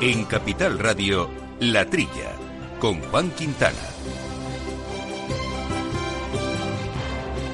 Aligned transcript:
En 0.00 0.26
Capital 0.26 0.78
Radio, 0.78 1.28
La 1.58 1.84
Trilla, 1.84 2.30
con 2.78 3.00
Juan 3.00 3.32
Quintana. 3.32 3.74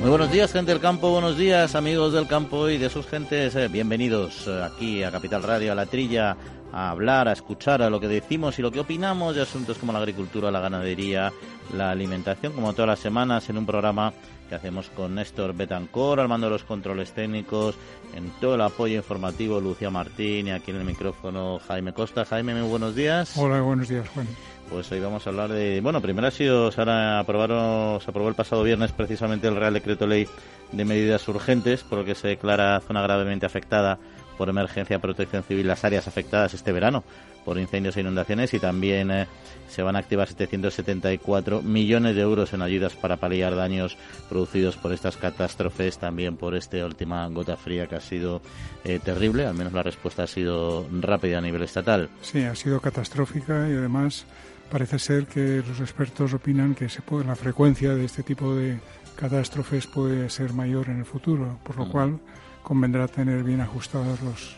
Muy 0.02 0.10
buenos 0.10 0.30
días, 0.30 0.52
gente 0.52 0.70
del 0.70 0.80
campo, 0.82 1.10
buenos 1.10 1.38
días, 1.38 1.74
amigos 1.74 2.12
del 2.12 2.26
campo 2.26 2.68
y 2.68 2.76
de 2.76 2.90
sus 2.90 3.06
gentes. 3.06 3.56
Eh, 3.56 3.68
bienvenidos 3.68 4.46
eh, 4.46 4.62
aquí 4.62 5.02
a 5.02 5.10
Capital 5.10 5.42
Radio, 5.42 5.72
a 5.72 5.74
La 5.74 5.86
Trilla, 5.86 6.36
a 6.74 6.90
hablar, 6.90 7.28
a 7.28 7.32
escuchar 7.32 7.82
a 7.82 7.88
lo 7.88 8.00
que 8.00 8.08
decimos 8.08 8.58
y 8.58 8.62
lo 8.62 8.72
que 8.72 8.80
opinamos 8.80 9.36
de 9.36 9.42
asuntos 9.42 9.78
como 9.78 9.92
la 9.92 10.00
agricultura, 10.00 10.50
la 10.50 10.58
ganadería, 10.58 11.32
la 11.72 11.92
alimentación, 11.92 12.52
como 12.52 12.72
todas 12.72 12.88
las 12.88 12.98
semanas 12.98 13.48
en 13.48 13.58
un 13.58 13.64
programa 13.64 14.12
que 14.48 14.56
hacemos 14.56 14.90
con 14.90 15.14
Néstor 15.14 15.54
Betancor, 15.54 16.18
al 16.18 16.28
mando 16.28 16.48
de 16.48 16.50
los 16.50 16.64
controles 16.64 17.12
técnicos, 17.12 17.76
en 18.16 18.28
todo 18.40 18.56
el 18.56 18.60
apoyo 18.60 18.96
informativo, 18.96 19.60
Lucía 19.60 19.88
Martín 19.88 20.48
y 20.48 20.50
aquí 20.50 20.72
en 20.72 20.78
el 20.78 20.84
micrófono 20.84 21.60
Jaime 21.68 21.92
Costa. 21.92 22.24
Jaime, 22.24 22.54
muy 22.54 22.68
buenos 22.68 22.96
días. 22.96 23.38
Hola, 23.38 23.60
buenos 23.60 23.88
días, 23.88 24.08
Juan. 24.08 24.26
Pues 24.68 24.90
hoy 24.90 24.98
vamos 24.98 25.24
a 25.26 25.30
hablar 25.30 25.52
de... 25.52 25.80
Bueno, 25.80 26.00
primero 26.00 26.26
ha 26.26 26.32
sido, 26.32 26.72
se, 26.72 26.82
aprobaron, 26.82 28.00
se 28.00 28.10
aprobó 28.10 28.28
el 28.28 28.34
pasado 28.34 28.64
viernes 28.64 28.90
precisamente 28.90 29.46
el 29.46 29.54
Real 29.54 29.74
Decreto 29.74 30.08
Ley 30.08 30.26
de 30.72 30.84
Medidas 30.84 31.28
Urgentes, 31.28 31.84
por 31.84 32.00
lo 32.00 32.04
que 32.04 32.16
se 32.16 32.26
declara 32.26 32.80
zona 32.80 33.00
gravemente 33.00 33.46
afectada 33.46 34.00
por 34.36 34.48
emergencia 34.48 34.98
protección 34.98 35.42
civil 35.42 35.66
las 35.66 35.84
áreas 35.84 36.08
afectadas 36.08 36.54
este 36.54 36.72
verano 36.72 37.04
por 37.44 37.58
incendios 37.58 37.96
e 37.96 38.00
inundaciones 38.00 38.54
y 38.54 38.58
también 38.58 39.10
eh, 39.10 39.26
se 39.68 39.82
van 39.82 39.96
a 39.96 39.98
activar 39.98 40.28
774 40.28 41.62
millones 41.62 42.16
de 42.16 42.22
euros 42.22 42.52
en 42.52 42.62
ayudas 42.62 42.94
para 42.94 43.18
paliar 43.18 43.54
daños 43.54 43.96
producidos 44.28 44.76
por 44.76 44.92
estas 44.92 45.16
catástrofes, 45.16 45.98
también 45.98 46.36
por 46.36 46.54
esta 46.54 46.84
última 46.84 47.26
gota 47.28 47.56
fría 47.56 47.86
que 47.86 47.96
ha 47.96 48.00
sido 48.00 48.40
eh, 48.84 48.98
terrible, 49.02 49.46
al 49.46 49.54
menos 49.54 49.72
la 49.72 49.82
respuesta 49.82 50.24
ha 50.24 50.26
sido 50.26 50.86
rápida 51.00 51.38
a 51.38 51.40
nivel 51.40 51.62
estatal. 51.62 52.08
Sí, 52.22 52.42
ha 52.42 52.54
sido 52.54 52.80
catastrófica 52.80 53.68
y 53.68 53.72
además 53.72 54.24
parece 54.70 54.98
ser 54.98 55.26
que 55.26 55.62
los 55.66 55.80
expertos 55.80 56.32
opinan 56.32 56.74
que 56.74 56.88
se 56.88 57.02
puede, 57.02 57.26
la 57.26 57.36
frecuencia 57.36 57.94
de 57.94 58.06
este 58.06 58.22
tipo 58.22 58.54
de 58.54 58.78
catástrofes 59.16 59.86
puede 59.86 60.28
ser 60.30 60.52
mayor 60.52 60.88
en 60.88 60.98
el 60.98 61.04
futuro, 61.04 61.58
por 61.62 61.76
lo 61.76 61.88
cual 61.88 62.18
convendrá 62.64 63.06
tener 63.06 63.44
bien 63.44 63.60
ajustados 63.60 64.20
los, 64.22 64.56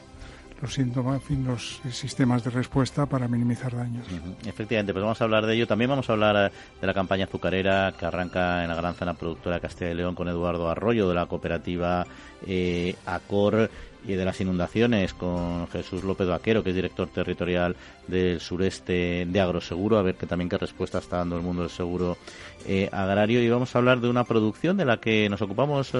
los 0.62 0.73
síntomas, 0.73 1.21
los 1.29 1.81
sistemas 1.91 2.43
de 2.45 2.51
respuesta 2.51 3.05
para 3.05 3.29
minimizar 3.29 3.77
daños. 3.77 4.07
Efectivamente, 4.47 4.93
pues 4.93 5.03
vamos 5.03 5.21
a 5.21 5.25
hablar 5.25 5.45
de 5.45 5.55
ello. 5.55 5.67
También 5.67 5.91
vamos 5.91 6.09
a 6.09 6.15
hablar 6.15 6.51
eh, 6.51 6.55
de 6.81 6.87
la 6.87 6.95
campaña 6.95 7.25
azucarera 7.25 7.93
que 7.98 8.07
arranca 8.07 8.63
en 8.63 8.69
la 8.69 8.77
gran 8.77 8.95
zona 8.95 9.15
productora 9.15 9.61
Castilla 9.61 9.91
y 9.91 9.95
León 9.95 10.15
con 10.15 10.29
Eduardo 10.29 10.71
Arroyo 10.71 11.09
de 11.09 11.15
la 11.15 11.27
cooperativa 11.27 12.07
eh, 12.47 12.95
Acor 13.05 13.69
y 14.07 14.13
de 14.15 14.25
las 14.25 14.41
inundaciones 14.41 15.15
con 15.15 15.67
Jesús 15.67 16.05
López 16.05 16.29
Vaquero, 16.29 16.63
que 16.63 16.70
es 16.70 16.77
director 16.77 17.09
territorial 17.09 17.75
del 18.07 18.39
sureste 18.39 19.27
de 19.27 19.41
Agroseguro, 19.41 19.98
a 19.98 20.03
ver 20.03 20.15
que 20.15 20.27
también 20.27 20.48
qué 20.48 20.59
respuesta 20.59 20.98
está 20.98 21.17
dando 21.17 21.37
el 21.37 21.43
mundo 21.43 21.63
del 21.63 21.73
seguro 21.73 22.17
eh, 22.67 22.89
agrario. 22.93 23.43
Y 23.43 23.48
vamos 23.48 23.75
a 23.75 23.79
hablar 23.79 24.01
de 24.01 24.09
una 24.09 24.23
producción 24.23 24.77
de 24.77 24.85
la 24.85 24.98
que 24.98 25.29
nos 25.29 25.43
ocupamos 25.43 25.93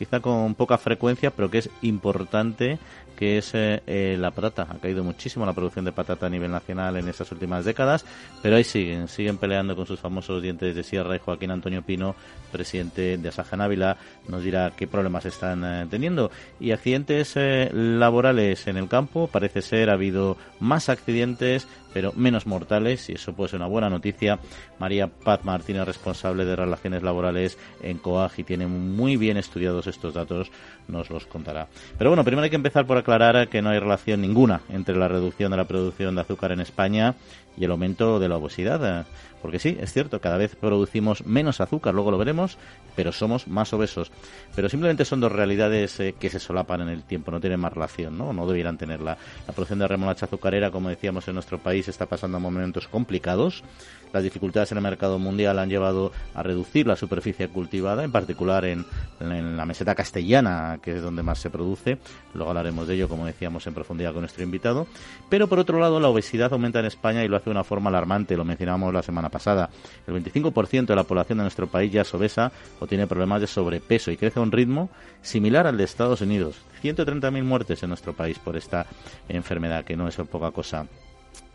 quizá 0.00 0.20
con 0.20 0.54
poca 0.54 0.78
frecuencia, 0.78 1.30
pero 1.30 1.50
que 1.50 1.58
es 1.58 1.68
importante 1.82 2.78
que 3.20 3.36
es 3.36 3.54
eh, 3.54 3.82
eh, 3.86 4.16
la 4.18 4.30
patata. 4.30 4.66
Ha 4.70 4.78
caído 4.78 5.04
muchísimo 5.04 5.44
la 5.44 5.52
producción 5.52 5.84
de 5.84 5.92
patata 5.92 6.24
a 6.24 6.30
nivel 6.30 6.50
nacional 6.50 6.96
en 6.96 7.06
estas 7.06 7.30
últimas 7.30 7.66
décadas, 7.66 8.06
pero 8.40 8.56
ahí 8.56 8.64
siguen, 8.64 9.08
siguen 9.08 9.36
peleando 9.36 9.76
con 9.76 9.84
sus 9.84 10.00
famosos 10.00 10.42
dientes 10.42 10.74
de 10.74 10.82
sierra 10.82 11.16
y 11.16 11.18
Joaquín 11.18 11.50
Antonio 11.50 11.82
Pino, 11.82 12.16
presidente 12.50 13.18
de 13.18 13.28
Asaja 13.28 13.58
Návila, 13.58 13.98
nos 14.26 14.42
dirá 14.42 14.72
qué 14.74 14.86
problemas 14.86 15.26
están 15.26 15.62
eh, 15.62 15.86
teniendo. 15.90 16.30
Y 16.60 16.70
accidentes 16.70 17.36
laborales 17.36 18.66
en 18.66 18.78
el 18.78 18.88
campo, 18.88 19.26
parece 19.26 19.60
ser, 19.60 19.90
ha 19.90 19.94
habido 19.94 20.38
más 20.58 20.88
accidentes, 20.88 21.68
pero 21.92 22.14
menos 22.14 22.46
mortales, 22.46 23.10
y 23.10 23.14
eso 23.14 23.34
puede 23.34 23.50
ser 23.50 23.58
una 23.58 23.68
buena 23.68 23.90
noticia. 23.90 24.38
María 24.78 25.08
Paz 25.08 25.44
Martínez, 25.44 25.84
responsable 25.84 26.46
de 26.46 26.56
relaciones 26.56 27.02
laborales 27.02 27.58
en 27.82 27.98
COAG, 27.98 28.32
y 28.38 28.44
tiene 28.44 28.66
muy 28.66 29.18
bien 29.18 29.36
estudiados 29.36 29.86
estos 29.86 30.14
datos, 30.14 30.50
nos 30.90 31.10
los 31.10 31.26
contará. 31.26 31.68
Pero 31.98 32.10
bueno, 32.10 32.24
primero 32.24 32.44
hay 32.44 32.50
que 32.50 32.56
empezar 32.56 32.86
por 32.86 32.98
aclarar 32.98 33.48
que 33.48 33.62
no 33.62 33.70
hay 33.70 33.78
relación 33.78 34.20
ninguna 34.20 34.60
entre 34.68 34.96
la 34.96 35.08
reducción 35.08 35.50
de 35.50 35.56
la 35.56 35.64
producción 35.64 36.14
de 36.14 36.20
azúcar 36.22 36.52
en 36.52 36.60
España 36.60 37.14
y 37.56 37.64
el 37.64 37.70
aumento 37.70 38.18
de 38.18 38.28
la 38.28 38.36
obesidad. 38.36 39.06
Porque 39.42 39.58
sí, 39.58 39.76
es 39.80 39.92
cierto, 39.92 40.20
cada 40.20 40.36
vez 40.36 40.54
producimos 40.56 41.24
menos 41.24 41.60
azúcar, 41.60 41.94
luego 41.94 42.10
lo 42.10 42.18
veremos, 42.18 42.58
pero 42.96 43.12
somos 43.12 43.48
más 43.48 43.72
obesos. 43.72 44.10
Pero 44.54 44.68
simplemente 44.68 45.04
son 45.04 45.20
dos 45.20 45.32
realidades 45.32 45.98
eh, 46.00 46.14
que 46.18 46.28
se 46.28 46.38
solapan 46.38 46.82
en 46.82 46.88
el 46.88 47.02
tiempo, 47.02 47.30
no 47.30 47.40
tienen 47.40 47.60
más 47.60 47.72
relación, 47.72 48.18
¿no? 48.18 48.32
No 48.32 48.46
debieran 48.46 48.76
tenerla. 48.76 49.16
La 49.46 49.54
producción 49.54 49.78
de 49.78 49.88
remolacha 49.88 50.26
azucarera, 50.26 50.70
como 50.70 50.88
decíamos 50.88 51.26
en 51.28 51.34
nuestro 51.34 51.58
país, 51.58 51.88
está 51.88 52.06
pasando 52.06 52.38
momentos 52.38 52.88
complicados. 52.88 53.64
Las 54.12 54.24
dificultades 54.24 54.72
en 54.72 54.78
el 54.78 54.82
mercado 54.82 55.18
mundial 55.18 55.58
han 55.58 55.68
llevado 55.68 56.10
a 56.34 56.42
reducir 56.42 56.86
la 56.86 56.96
superficie 56.96 57.48
cultivada, 57.48 58.02
en 58.02 58.10
particular 58.10 58.64
en, 58.64 58.84
en 59.20 59.56
la 59.56 59.64
meseta 59.64 59.94
castellana, 59.94 60.80
que 60.82 60.96
es 60.96 61.02
donde 61.02 61.22
más 61.22 61.38
se 61.38 61.48
produce. 61.48 61.98
Luego 62.34 62.50
hablaremos 62.50 62.88
de 62.88 62.94
ello, 62.94 63.08
como 63.08 63.24
decíamos, 63.24 63.66
en 63.68 63.74
profundidad 63.74 64.12
con 64.12 64.22
nuestro 64.22 64.42
invitado. 64.42 64.88
Pero 65.28 65.46
por 65.46 65.60
otro 65.60 65.78
lado, 65.78 66.00
la 66.00 66.08
obesidad 66.08 66.52
aumenta 66.52 66.80
en 66.80 66.86
España 66.86 67.24
y 67.24 67.28
lo 67.28 67.36
hace 67.36 67.46
de 67.46 67.52
una 67.52 67.64
forma 67.64 67.88
alarmante, 67.88 68.36
lo 68.36 68.44
mencionábamos 68.44 68.92
la 68.92 69.02
semana 69.02 69.29
pasada. 69.30 69.70
El 70.06 70.22
25% 70.22 70.86
de 70.86 70.96
la 70.96 71.04
población 71.04 71.38
de 71.38 71.44
nuestro 71.44 71.66
país 71.66 71.92
ya 71.92 72.02
es 72.02 72.14
obesa 72.14 72.52
o 72.78 72.86
tiene 72.86 73.06
problemas 73.06 73.40
de 73.40 73.46
sobrepeso 73.46 74.10
y 74.10 74.16
crece 74.16 74.38
a 74.38 74.42
un 74.42 74.52
ritmo 74.52 74.90
similar 75.22 75.66
al 75.66 75.76
de 75.76 75.84
Estados 75.84 76.20
Unidos. 76.20 76.56
130.000 76.82 77.42
muertes 77.42 77.82
en 77.82 77.90
nuestro 77.90 78.12
país 78.14 78.38
por 78.38 78.56
esta 78.56 78.86
enfermedad, 79.28 79.84
que 79.84 79.96
no 79.96 80.08
es 80.08 80.16
poca 80.16 80.50
cosa. 80.50 80.86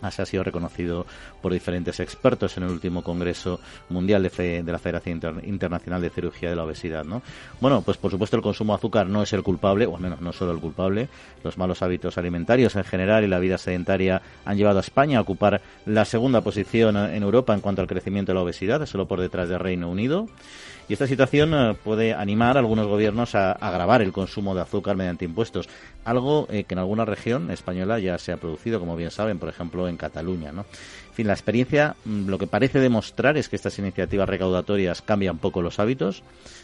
Así 0.02 0.22
ha 0.22 0.26
sido 0.26 0.44
reconocido 0.44 1.06
por 1.42 1.54
diferentes 1.54 2.00
expertos 2.00 2.58
en 2.58 2.64
el 2.64 2.70
último 2.70 3.02
Congreso 3.02 3.60
Mundial 3.90 4.24
de, 4.24 4.64
de 4.64 4.72
la 4.72 4.78
Federación 4.78 5.42
Internacional 5.46 6.02
de 6.02 6.10
Cirugía 6.10 6.50
de 6.50 6.56
la 6.56 6.64
Obesidad. 6.64 7.06
¿no? 7.06 7.22
Bueno, 7.62 7.82
pues 7.82 7.98
por 7.98 8.12
supuesto 8.12 8.36
el 8.36 8.44
consumo 8.44 8.74
de 8.74 8.78
azúcar 8.78 9.08
no 9.08 9.24
es 9.24 9.34
el 9.34 9.42
culpable, 9.42 9.86
o 9.86 9.96
al 9.96 10.02
menos 10.02 10.22
no 10.22 10.34
solo 10.34 10.52
el 10.52 10.60
culpable. 10.60 11.08
Los 11.44 11.58
malos 11.58 11.82
hábitos 11.82 12.18
alimentarios 12.18 12.76
en 12.76 12.84
general 12.84 13.24
y 13.24 13.28
la 13.28 13.40
vida 13.40 13.58
sedentaria 13.58 14.22
han 14.44 14.58
llevado 14.58 14.80
a 14.80 14.82
España 14.82 15.20
a 15.20 15.22
ocupar 15.22 15.62
la 15.86 16.06
segunda 16.06 16.42
posición 16.42 16.98
en 16.98 17.24
Europa 17.24 17.54
en 17.54 17.62
cuanto 17.62 17.82
al 17.82 17.88
crecimiento 17.88 18.32
de 18.32 18.36
la 18.36 18.44
obesidad, 18.44 18.86
solo 18.86 19.08
por 19.08 19.22
detrás 19.22 19.50
del 19.50 19.60
Reino 19.60 19.90
Unido. 19.90 20.28
Y 20.88 20.94
esta 20.94 21.08
situación 21.08 21.54
eh, 21.54 21.76
puede 21.84 22.14
animar 22.14 22.58
a 22.58 22.60
algunos 22.60 22.86
gobiernos 22.86 23.34
a 23.34 23.54
agravar 23.54 24.04
el 24.04 24.12
consumo 24.12 24.54
de 24.54 24.62
azúcar 24.62 24.96
mediante 24.96 25.26
impuestos, 25.26 25.68
algo 26.06 26.48
eh, 26.50 26.64
que 26.64 26.76
en 26.76 26.80
alguna 26.80 27.04
región 27.04 27.52
española 27.52 28.00
ya 28.00 28.18
se 28.18 28.32
ha 28.32 28.38
producido, 28.38 28.80
como 28.80 28.96
bien 28.96 29.12
saben, 29.12 29.40
por 29.40 29.50
ejemplo 29.50 29.90
en 29.90 29.98
Cataluña. 29.98 30.52
¿no? 30.52 30.62
En 30.62 31.14
fin, 31.14 31.28
la 31.28 31.34
experiencia 31.34 31.96
mm, 32.06 32.28
lo 32.28 32.38
que 32.38 32.48
parece 32.48 32.80
demostrar 32.80 33.38
es 33.38 33.50
que 33.50 33.56
estas 33.56 33.80
iniciativas 33.80 34.30
recaudatorias 34.30 35.02
cambian 35.02 35.40
poco 35.40 35.62
los 35.62 35.80
hábitos. 35.80 36.24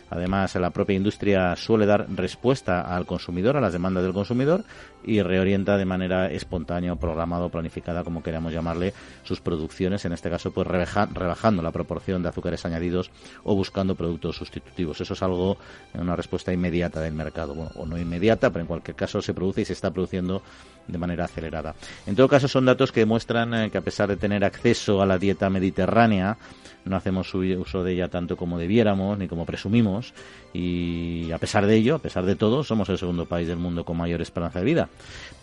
Además, 0.09 0.53
la 0.55 0.71
propia 0.71 0.97
industria 0.97 1.55
suele 1.55 1.85
dar 1.85 2.05
respuesta 2.13 2.81
al 2.81 3.05
consumidor, 3.05 3.55
a 3.55 3.61
las 3.61 3.71
demandas 3.71 4.03
del 4.03 4.11
consumidor, 4.11 4.65
y 5.05 5.21
reorienta 5.21 5.77
de 5.77 5.85
manera 5.85 6.29
espontánea 6.29 6.95
programada 6.95 7.45
o 7.45 7.49
planificada, 7.49 8.03
como 8.03 8.21
queramos 8.21 8.51
llamarle, 8.51 8.93
sus 9.23 9.39
producciones, 9.39 10.03
en 10.03 10.11
este 10.11 10.29
caso, 10.29 10.51
pues 10.51 10.67
rebajando 10.67 11.61
la 11.61 11.71
proporción 11.71 12.21
de 12.21 12.27
azúcares 12.29 12.65
añadidos 12.65 13.09
o 13.45 13.55
buscando 13.55 13.95
productos 13.95 14.35
sustitutivos. 14.35 14.99
Eso 14.99 15.13
es 15.13 15.23
algo, 15.23 15.57
una 15.93 16.17
respuesta 16.17 16.51
inmediata 16.51 16.99
del 16.99 17.13
mercado. 17.13 17.55
Bueno, 17.55 17.71
o 17.75 17.85
no 17.85 17.97
inmediata, 17.97 18.49
pero 18.49 18.61
en 18.61 18.67
cualquier 18.67 18.97
caso 18.97 19.21
se 19.21 19.30
produce 19.33 19.61
y 19.61 19.65
se 19.65 19.73
está 19.73 19.91
produciendo 19.91 20.41
de 20.91 20.97
manera 20.97 21.25
acelerada. 21.25 21.73
En 22.05 22.15
todo 22.15 22.27
caso, 22.27 22.47
son 22.47 22.65
datos 22.65 22.91
que 22.91 23.01
demuestran 23.01 23.53
eh, 23.53 23.69
que 23.71 23.77
a 23.77 23.81
pesar 23.81 24.09
de 24.09 24.17
tener 24.17 24.43
acceso 24.43 25.01
a 25.01 25.05
la 25.05 25.17
dieta 25.17 25.49
mediterránea, 25.49 26.37
no 26.85 26.95
hacemos 26.95 27.33
uso 27.33 27.83
de 27.83 27.93
ella 27.93 28.07
tanto 28.07 28.35
como 28.35 28.57
debiéramos 28.57 29.17
ni 29.17 29.27
como 29.27 29.45
presumimos 29.45 30.13
y 30.53 31.31
a 31.31 31.37
pesar 31.37 31.65
de 31.65 31.75
ello, 31.75 31.95
a 31.95 31.99
pesar 31.99 32.25
de 32.25 32.35
todo, 32.35 32.63
somos 32.63 32.89
el 32.89 32.97
segundo 32.97 33.25
país 33.25 33.47
del 33.47 33.57
mundo 33.57 33.85
con 33.85 33.97
mayor 33.97 34.21
esperanza 34.21 34.59
de 34.59 34.65
vida. 34.65 34.89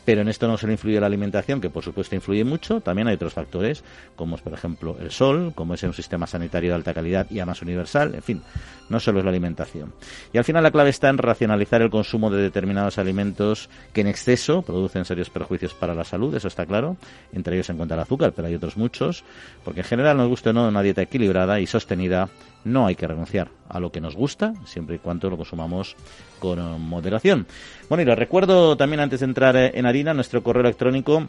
Pero 0.04 0.22
en 0.22 0.28
esto 0.28 0.48
no 0.48 0.56
solo 0.56 0.72
influye 0.72 0.98
la 1.00 1.06
alimentación, 1.06 1.60
que 1.60 1.70
por 1.70 1.84
supuesto 1.84 2.14
influye 2.14 2.42
mucho, 2.42 2.80
también 2.80 3.08
hay 3.08 3.14
otros 3.14 3.34
factores, 3.34 3.84
como 4.16 4.36
es 4.36 4.42
por 4.42 4.54
ejemplo 4.54 4.96
el 5.00 5.10
sol, 5.10 5.52
como 5.54 5.74
es 5.74 5.82
un 5.82 5.92
sistema 5.92 6.26
sanitario 6.26 6.70
de 6.70 6.76
alta 6.76 6.94
calidad 6.94 7.26
y 7.30 7.38
además 7.38 7.62
universal, 7.62 8.14
en 8.14 8.22
fin, 8.22 8.42
no 8.88 9.00
solo 9.00 9.18
es 9.18 9.24
la 9.24 9.30
alimentación. 9.30 9.92
Y 10.32 10.38
al 10.38 10.44
final 10.44 10.62
la 10.62 10.70
clave 10.70 10.90
está 10.90 11.08
en 11.10 11.18
racionalizar 11.18 11.82
el 11.82 11.90
consumo 11.90 12.30
de 12.30 12.42
determinados 12.42 12.98
alimentos 12.98 13.68
que 13.92 14.00
en 14.00 14.06
exceso 14.06 14.62
producen 14.62 15.04
serios 15.04 15.30
perjuicios 15.38 15.74
para 15.74 15.94
la 15.94 16.04
salud, 16.04 16.34
eso 16.34 16.48
está 16.48 16.66
claro, 16.66 16.96
entre 17.32 17.54
ellos 17.54 17.66
se 17.66 17.72
encuentra 17.72 17.96
el 17.96 18.02
azúcar, 18.02 18.32
pero 18.34 18.48
hay 18.48 18.54
otros 18.54 18.76
muchos, 18.76 19.24
porque 19.64 19.80
en 19.80 19.86
general 19.86 20.16
nos 20.16 20.28
gusta 20.28 20.50
o 20.50 20.52
no 20.52 20.68
una 20.68 20.82
dieta 20.82 21.02
equilibrada 21.02 21.60
y 21.60 21.66
sostenida 21.66 22.28
no 22.64 22.86
hay 22.86 22.96
que 22.96 23.06
renunciar 23.06 23.48
a 23.68 23.80
lo 23.80 23.90
que 23.92 24.00
nos 24.00 24.16
gusta, 24.16 24.52
siempre 24.64 24.96
y 24.96 24.98
cuando 24.98 25.30
lo 25.30 25.36
consumamos 25.36 25.96
con 26.38 26.80
moderación. 26.80 27.46
Bueno, 27.88 28.02
y 28.02 28.04
les 28.04 28.18
recuerdo 28.18 28.76
también 28.76 29.00
antes 29.00 29.20
de 29.20 29.26
entrar 29.26 29.56
en 29.56 29.86
harina 29.86 30.14
nuestro 30.14 30.42
correo 30.42 30.62
electrónico 30.62 31.28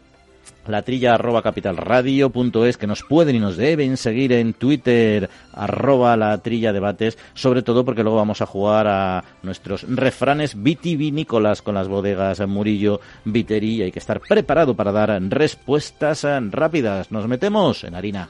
la 0.67 0.81
trilla 0.81 1.15
arroba 1.15 1.41
capitalradio.es, 1.41 2.77
que 2.77 2.87
nos 2.87 3.03
pueden 3.03 3.35
y 3.35 3.39
nos 3.39 3.57
deben 3.57 3.97
seguir 3.97 4.33
en 4.33 4.53
Twitter, 4.53 5.29
arroba 5.53 6.15
la 6.15 6.37
trilla 6.37 6.73
debates, 6.73 7.17
sobre 7.33 7.61
todo 7.61 7.83
porque 7.83 8.03
luego 8.03 8.17
vamos 8.17 8.41
a 8.41 8.45
jugar 8.45 8.87
a 8.87 9.23
nuestros 9.43 9.83
refranes 9.83 10.61
vitivinícolas 10.61 11.61
con 11.61 11.75
las 11.75 11.87
bodegas 11.87 12.39
Murillo 12.47 13.01
Viteri 13.25 13.75
y 13.75 13.81
hay 13.83 13.91
que 13.91 13.99
estar 13.99 14.19
preparado 14.19 14.75
para 14.75 14.91
dar 14.91 15.21
respuestas 15.29 16.25
rápidas. 16.51 17.11
Nos 17.11 17.27
metemos 17.27 17.83
en 17.83 17.95
harina. 17.95 18.29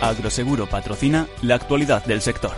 Agroseguro 0.00 0.66
patrocina 0.66 1.26
la 1.42 1.56
actualidad 1.56 2.04
del 2.04 2.20
sector. 2.20 2.52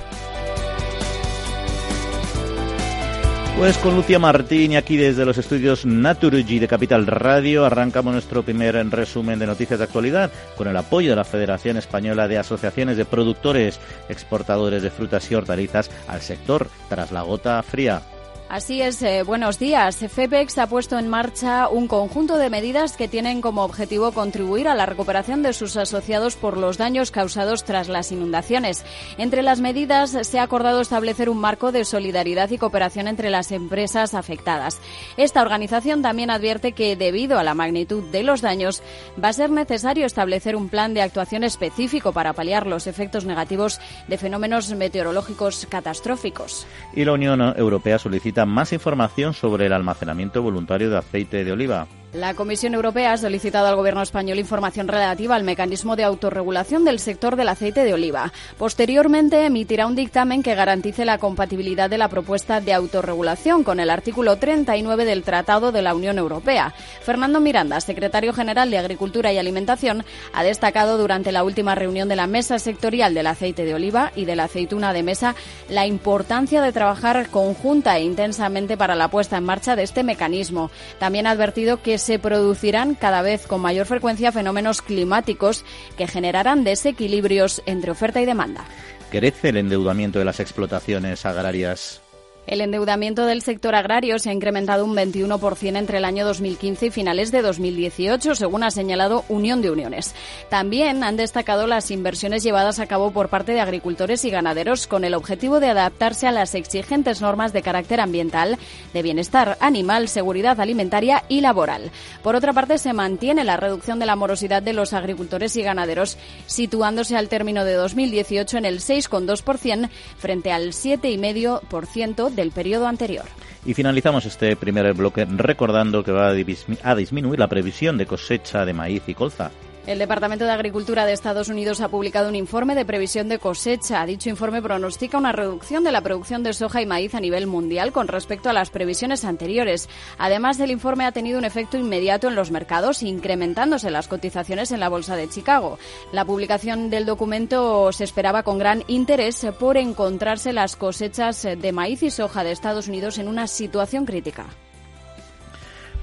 Pues 3.59 3.77
con 3.79 3.94
Lucia 3.94 4.19
Martín 4.19 4.73
y 4.73 4.77
aquí 4.77 4.97
desde 4.97 5.25
los 5.25 5.39
estudios 5.39 5.85
Naturgy 5.85 6.59
de 6.59 6.67
Capital 6.67 7.06
Radio 7.06 7.65
arrancamos 7.65 8.12
nuestro 8.12 8.43
primer 8.43 8.75
resumen 8.91 9.39
de 9.39 9.47
noticias 9.47 9.79
de 9.79 9.85
actualidad 9.85 10.33
con 10.56 10.69
el 10.69 10.77
apoyo 10.77 11.11
de 11.11 11.17
la 11.17 11.25
Federación 11.25 11.77
Española 11.77 12.29
de 12.29 12.39
Asociaciones 12.39 12.97
de 12.97 13.05
Productores 13.05 13.79
Exportadores 14.09 14.83
de 14.83 14.91
Frutas 14.91 15.31
y 15.31 15.35
Hortalizas 15.35 15.91
al 16.09 16.23
sector 16.23 16.69
tras 16.88 17.12
la 17.12 17.23
gota 17.23 17.62
fría. 17.62 18.03
Así 18.52 18.82
es, 18.82 19.00
eh, 19.00 19.22
buenos 19.22 19.58
días. 19.58 19.96
FEPEX 19.96 20.58
ha 20.58 20.66
puesto 20.66 20.99
en 20.99 21.08
marcha 21.08 21.69
un 21.69 21.88
conjunto 21.88 22.37
de 22.37 22.50
medidas 22.50 22.99
que 22.99 23.08
tienen 23.08 23.40
como 23.40 23.64
objetivo 23.64 24.12
contribuir 24.12 24.69
a 24.69 24.75
la 24.75 24.84
recuperación 24.84 25.43
de 25.43 25.54
sus 25.54 25.78
asociados 25.78 26.37
por 26.37 26.58
los 26.58 26.76
daños 26.76 27.10
causados 27.10 27.64
tras 27.64 27.88
las 27.88 28.12
inundaciones. 28.12 28.84
Entre 29.16 29.40
las 29.40 29.62
medidas 29.62 30.10
se 30.10 30.38
ha 30.38 30.43
acordado 30.43 30.82
establecer 30.82 31.31
un 31.31 31.38
marco 31.38 31.72
de 31.72 31.87
solidaridad 31.87 32.50
y 32.50 32.58
cooperación 32.58 33.08
entre 33.08 33.31
las 33.31 33.52
empresas 33.52 34.12
afectadas. 34.12 34.82
Esta 35.16 35.40
organización 35.40 36.02
también 36.02 36.28
advierte 36.28 36.72
que, 36.72 36.94
debido 36.94 37.38
a 37.38 37.44
la 37.44 37.54
magnitud 37.54 38.04
de 38.10 38.22
los 38.22 38.43
daños, 38.43 38.82
va 39.19 39.28
a 39.28 39.32
ser 39.32 39.49
necesario 39.49 40.04
establecer 40.04 40.56
un 40.56 40.69
plan 40.69 40.93
de 40.93 41.00
actuación 41.00 41.43
específico 41.43 42.12
para 42.12 42.34
paliar 42.34 42.66
los 42.66 42.87
efectos 42.87 43.25
negativos 43.25 43.81
de 44.08 44.19
fenómenos 44.19 44.75
meteorológicos 44.75 45.66
catastróficos. 45.70 46.66
Y 46.93 47.06
la 47.06 47.14
Unión 47.14 47.40
Europea 47.56 47.99
solicita 47.99 48.42
más 48.47 48.73
información 48.73 49.35
sobre 49.35 49.67
el 49.67 49.73
almacenamiento 49.73 50.43
voluntario 50.43 50.91
de 50.91 50.99
aceite 50.99 51.44
de 51.44 51.53
oliva. 51.53 51.87
La 52.12 52.35
Comisión 52.35 52.75
Europea 52.75 53.14
ha 53.14 53.17
solicitado 53.17 53.69
al 53.69 53.76
Gobierno 53.76 54.03
español 54.03 54.38
información 54.38 54.87
relativa 54.87 55.35
al 55.35 55.44
mecanismo 55.44 55.97
de 55.97 56.05
autorregulación 56.05 56.85
del 56.85 56.99
sector 56.99 57.37
del 57.37 57.49
aceite 57.49 57.85
de 57.85 57.94
oliva. 57.94 58.35
Posteriormente 58.59 59.47
emitirá 59.47 59.87
un 59.87 59.94
dictamen 59.94 60.43
que 60.43 60.55
garantice 60.55 61.06
la 61.06 61.17
compatibilidad 61.17 61.88
de 61.88 61.97
la 61.97 62.09
propuesta 62.09 62.61
de 62.61 62.75
autorregulación 62.75 63.64
con 63.64 63.81
el 63.81 63.88
artículo 63.88 64.37
39 64.37 65.06
del 65.06 65.23
Tratado 65.23 65.73
de 65.73 65.81
la 65.81 65.94
Unión 65.94 66.19
Europea. 66.19 66.75
Fernando 67.00 67.41
Miranda, 67.41 67.81
secretario 67.81 68.35
general 68.35 68.70
de 68.70 68.76
Agricultura 68.76 69.32
y 69.32 69.38
Alimentación, 69.38 70.05
ha 70.35 70.44
destacado 70.44 70.99
durante 70.99 71.32
la 71.32 71.44
última 71.44 71.75
reunión 71.75 72.11
de 72.11 72.17
la 72.17 72.26
Mesa 72.26 72.59
Sectorial 72.59 73.14
del 73.14 73.26
Aceite 73.26 73.64
de 73.64 73.73
Oliva 73.73 74.12
y 74.14 74.26
de 74.26 74.37
la 74.37 74.44
Aceituna 74.44 74.93
de 74.93 75.03
Mesa 75.03 75.35
la 75.70 75.87
importancia 75.87 76.61
de 76.61 76.73
trabajar 76.73 77.31
conjunta 77.31 77.97
e 77.97 78.03
intensamente 78.03 78.76
para 78.76 78.97
la 78.97 79.09
puesta 79.09 79.38
en 79.38 79.44
marcha 79.44 79.76
de 79.76 79.85
este 79.85 80.03
mecanismo. 80.03 80.70
También 80.99 81.26
ha 81.26 81.31
advertido 81.31 81.81
que 81.81 82.01
se 82.02 82.19
producirán 82.19 82.94
cada 82.94 83.22
vez 83.22 83.46
con 83.46 83.60
mayor 83.60 83.87
frecuencia 83.87 84.32
fenómenos 84.32 84.82
climáticos 84.82 85.64
que 85.96 86.06
generarán 86.06 86.64
desequilibrios 86.64 87.62
entre 87.64 87.93
oferta 87.93 88.20
y 88.20 88.26
demanda. 88.26 88.64
¿Crece 89.10 89.50
el 89.50 89.56
endeudamiento 89.56 90.19
de 90.19 90.25
las 90.25 90.40
explotaciones 90.40 91.25
agrarias 91.25 92.02
el 92.47 92.61
endeudamiento 92.61 93.25
del 93.25 93.43
sector 93.43 93.75
agrario 93.75 94.19
se 94.19 94.31
ha 94.31 94.33
incrementado 94.33 94.85
un 94.85 94.97
21% 94.97 95.77
entre 95.77 95.99
el 95.99 96.05
año 96.05 96.27
2015 96.27 96.87
y 96.87 96.91
finales 96.91 97.31
de 97.31 97.41
2018, 97.41 98.35
según 98.35 98.65
ha 98.65 98.71
señalado 98.71 99.25
Unión 99.29 99.62
de 99.62 99.71
Uniones. 99.71 100.15
También 100.50 101.05
han 101.05 101.17
destacado 101.17 101.69
las 101.69 101.91
inversiones 101.93 102.43
llevadas 102.43 102.81
a 102.81 102.87
cabo 102.87 103.12
por 103.12 103.29
parte 103.29 103.53
de 103.53 103.61
agricultores 103.61 104.25
y 104.25 104.31
ganaderos 104.31 104.89
con 104.89 105.05
el 105.05 105.15
objetivo 105.15 105.61
de 105.61 105.69
adaptarse 105.69 106.27
a 106.27 106.33
las 106.33 106.56
exigentes 106.56 107.21
normas 107.21 107.53
de 107.53 107.62
carácter 107.62 108.00
ambiental, 108.00 108.59
de 108.93 109.03
bienestar 109.03 109.56
animal, 109.61 110.09
seguridad 110.09 110.61
alimentaria 110.61 111.23
y 111.29 111.43
laboral. 111.43 111.93
Por 112.23 112.35
otra 112.35 112.53
parte, 112.53 112.79
se 112.79 112.93
mantiene 112.93 113.45
la 113.45 113.56
reducción 113.56 114.00
de 114.00 114.06
la 114.06 114.17
morosidad 114.17 114.62
de 114.62 114.73
los 114.73 114.93
agricultores 114.93 115.56
y 115.56 115.62
ganaderos, 115.62 116.19
situándose 116.47 117.17
al 117.17 117.29
término 117.29 117.65
de 117.65 117.75
2018 117.75 118.59
en 118.59 118.65
el 118.65 118.81
6,2% 118.81 119.88
frente 120.19 120.50
al 120.50 120.73
7,5% 120.73 122.31
del 122.34 122.50
periodo 122.50 122.87
anterior. 122.87 123.25
Y 123.64 123.75
finalizamos 123.75 124.25
este 124.26 124.56
primer 124.56 124.93
bloque 124.94 125.25
recordando 125.25 126.02
que 126.02 126.12
va 126.12 126.29
a 126.29 126.94
disminuir 126.94 127.38
la 127.38 127.49
previsión 127.49 127.96
de 127.99 128.06
cosecha 128.06 128.64
de 128.64 128.73
maíz 128.73 129.02
y 129.06 129.14
colza. 129.14 129.50
El 129.84 129.99
Departamento 129.99 130.44
de 130.44 130.52
Agricultura 130.52 131.06
de 131.06 131.12
Estados 131.12 131.49
Unidos 131.49 131.81
ha 131.81 131.88
publicado 131.88 132.29
un 132.29 132.37
informe 132.37 132.76
de 132.76 132.84
previsión 132.84 133.29
de 133.29 133.40
cosecha. 133.40 134.06
Dicho 134.06 134.31
informe 134.31 134.62
pronostica 134.62 135.19
una 135.19 135.32
reducción 135.32 135.82
de 135.82 135.90
la 135.90 136.02
producción 136.02 136.44
de 136.44 136.52
soja 136.52 136.81
y 136.81 136.87
maíz 136.87 137.17
a 137.17 137.20
nivel 137.20 137.49
mundial 137.49 137.90
con 137.90 138.06
respecto 138.06 138.49
a 138.49 138.52
las 138.52 138.70
previsiones 138.70 139.25
anteriores. 139.25 139.88
Además, 140.19 140.61
el 140.61 140.70
informe 140.70 141.05
ha 141.05 141.11
tenido 141.11 141.37
un 141.37 141.44
efecto 141.44 141.79
inmediato 141.79 142.29
en 142.29 142.37
los 142.37 142.52
mercados, 142.52 143.02
incrementándose 143.02 143.90
las 143.90 144.06
cotizaciones 144.06 144.70
en 144.70 144.79
la 144.79 144.88
Bolsa 144.88 145.17
de 145.17 145.29
Chicago. 145.29 145.81
La 146.12 146.25
publicación 146.25 146.88
del 146.88 147.05
documento 147.05 147.90
se 147.90 148.05
esperaba 148.05 148.44
con 148.44 148.58
gran 148.58 148.85
interés 148.87 149.44
por 149.58 149.76
encontrarse 149.76 150.52
las 150.52 150.76
cosechas 150.76 151.43
de 151.43 151.73
maíz 151.73 152.05
y 152.05 152.11
soja 152.11 152.44
de 152.44 152.52
Estados 152.52 152.87
Unidos 152.87 153.19
en 153.19 153.26
una 153.26 153.49
situación 153.49 154.06
crítica. 154.06 154.46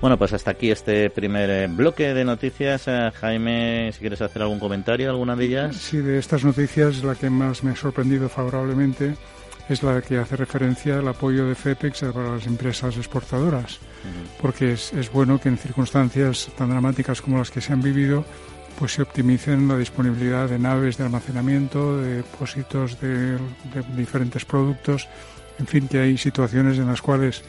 Bueno, 0.01 0.17
pues 0.17 0.31
hasta 0.31 0.51
aquí 0.51 0.71
este 0.71 1.09
primer 1.09 1.49
eh, 1.49 1.67
bloque 1.67 2.13
de 2.13 2.23
noticias. 2.23 2.87
Eh, 2.87 3.11
Jaime, 3.19 3.91
si 3.91 3.99
quieres 3.99 4.21
hacer 4.21 4.41
algún 4.41 4.59
comentario, 4.59 5.09
alguna 5.09 5.35
de 5.35 5.45
ellas. 5.45 5.75
Sí, 5.75 5.97
de 5.97 6.17
estas 6.17 6.45
noticias 6.45 7.03
la 7.03 7.15
que 7.15 7.29
más 7.29 7.63
me 7.65 7.71
ha 7.71 7.75
sorprendido 7.75 8.29
favorablemente 8.29 9.15
es 9.67 9.83
la 9.83 10.01
que 10.01 10.17
hace 10.17 10.37
referencia 10.37 10.99
al 10.99 11.07
apoyo 11.07 11.47
de 11.47 11.53
FEPEX 11.53 12.05
para 12.13 12.35
las 12.35 12.47
empresas 12.47 12.97
exportadoras, 12.97 13.79
porque 14.41 14.73
es, 14.73 14.91
es, 14.93 15.11
bueno 15.11 15.39
que 15.39 15.49
en 15.49 15.59
circunstancias 15.59 16.49
tan 16.57 16.71
dramáticas 16.71 17.21
como 17.21 17.37
las 17.37 17.51
que 17.51 17.61
se 17.61 17.73
han 17.73 17.81
vivido, 17.81 18.25
pues 18.79 18.93
se 18.93 19.03
optimicen 19.03 19.67
la 19.67 19.77
disponibilidad 19.77 20.49
de 20.49 20.57
naves 20.57 20.97
de 20.97 21.03
almacenamiento, 21.03 21.97
de 22.01 22.15
depósitos 22.15 22.99
de, 22.99 23.33
de 23.33 23.83
diferentes 23.95 24.43
productos, 24.43 25.07
en 25.59 25.67
fin, 25.67 25.87
que 25.87 25.99
hay 25.99 26.17
situaciones 26.17 26.79
en 26.79 26.87
las 26.87 27.01
cuales 27.01 27.43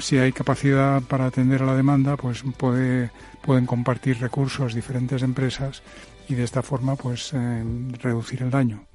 si 0.00 0.18
hay 0.18 0.32
capacidad 0.32 1.02
para 1.02 1.26
atender 1.26 1.62
a 1.62 1.66
la 1.66 1.74
demanda, 1.74 2.16
pues 2.16 2.42
puede, 2.56 3.10
pueden 3.42 3.66
compartir 3.66 4.18
recursos 4.20 4.74
diferentes 4.74 5.22
empresas 5.22 5.82
y 6.28 6.34
de 6.34 6.44
esta 6.44 6.62
forma 6.62 6.96
pues 6.96 7.32
eh, 7.34 7.64
reducir 8.02 8.42
el 8.42 8.50
daño. 8.50 8.89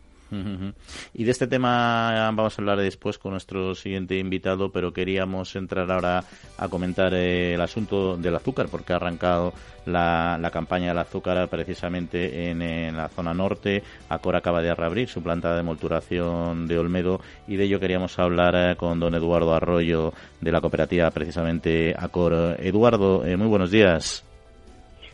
Y 1.14 1.24
de 1.24 1.32
este 1.32 1.48
tema 1.48 2.32
vamos 2.34 2.58
a 2.58 2.62
hablar 2.62 2.80
después 2.80 3.18
con 3.18 3.32
nuestro 3.32 3.76
siguiente 3.76 4.18
invitado, 4.18 4.72
pero 4.72 4.94
queríamos 4.94 5.56
entrar 5.56 5.90
ahora 5.92 6.24
a 6.58 6.68
comentar 6.68 7.14
eh, 7.14 7.54
el 7.54 7.62
asunto 7.62 8.18
del 8.18 8.36
azúcar, 8.36 8.68
porque 8.70 8.94
ha 8.94 8.98
arrancado 8.98 9.54
la, 9.86 10.50
campaña 10.52 10.90
del 10.90 10.98
azúcar 10.98 11.48
precisamente 11.48 12.50
en, 12.50 12.96
la 12.96 13.10
zona 13.10 13.34
norte. 13.34 13.84
Acor 14.10 14.36
acaba 14.36 14.62
de 14.62 14.74
reabrir 14.74 15.08
su 15.08 15.22
planta 15.22 15.56
de 15.56 15.64
molturación 15.64 16.68
de 16.68 16.78
Olmedo 16.78 17.20
y 17.48 17.56
de 17.56 17.66
ello 17.66 17.80
queríamos 17.80 18.18
hablar 18.20 18.56
eh, 18.56 18.76
con 18.76 19.00
don 19.00 19.16
Eduardo 19.16 19.54
Arroyo 19.54 20.14
de 20.42 20.52
la 20.52 20.62
cooperativa 20.62 21.10
precisamente 21.12 21.96
Acor. 21.98 22.58
Eduardo, 22.60 23.26
eh, 23.26 23.38
muy 23.38 23.48
buenos 23.48 23.72
días. 23.72 24.24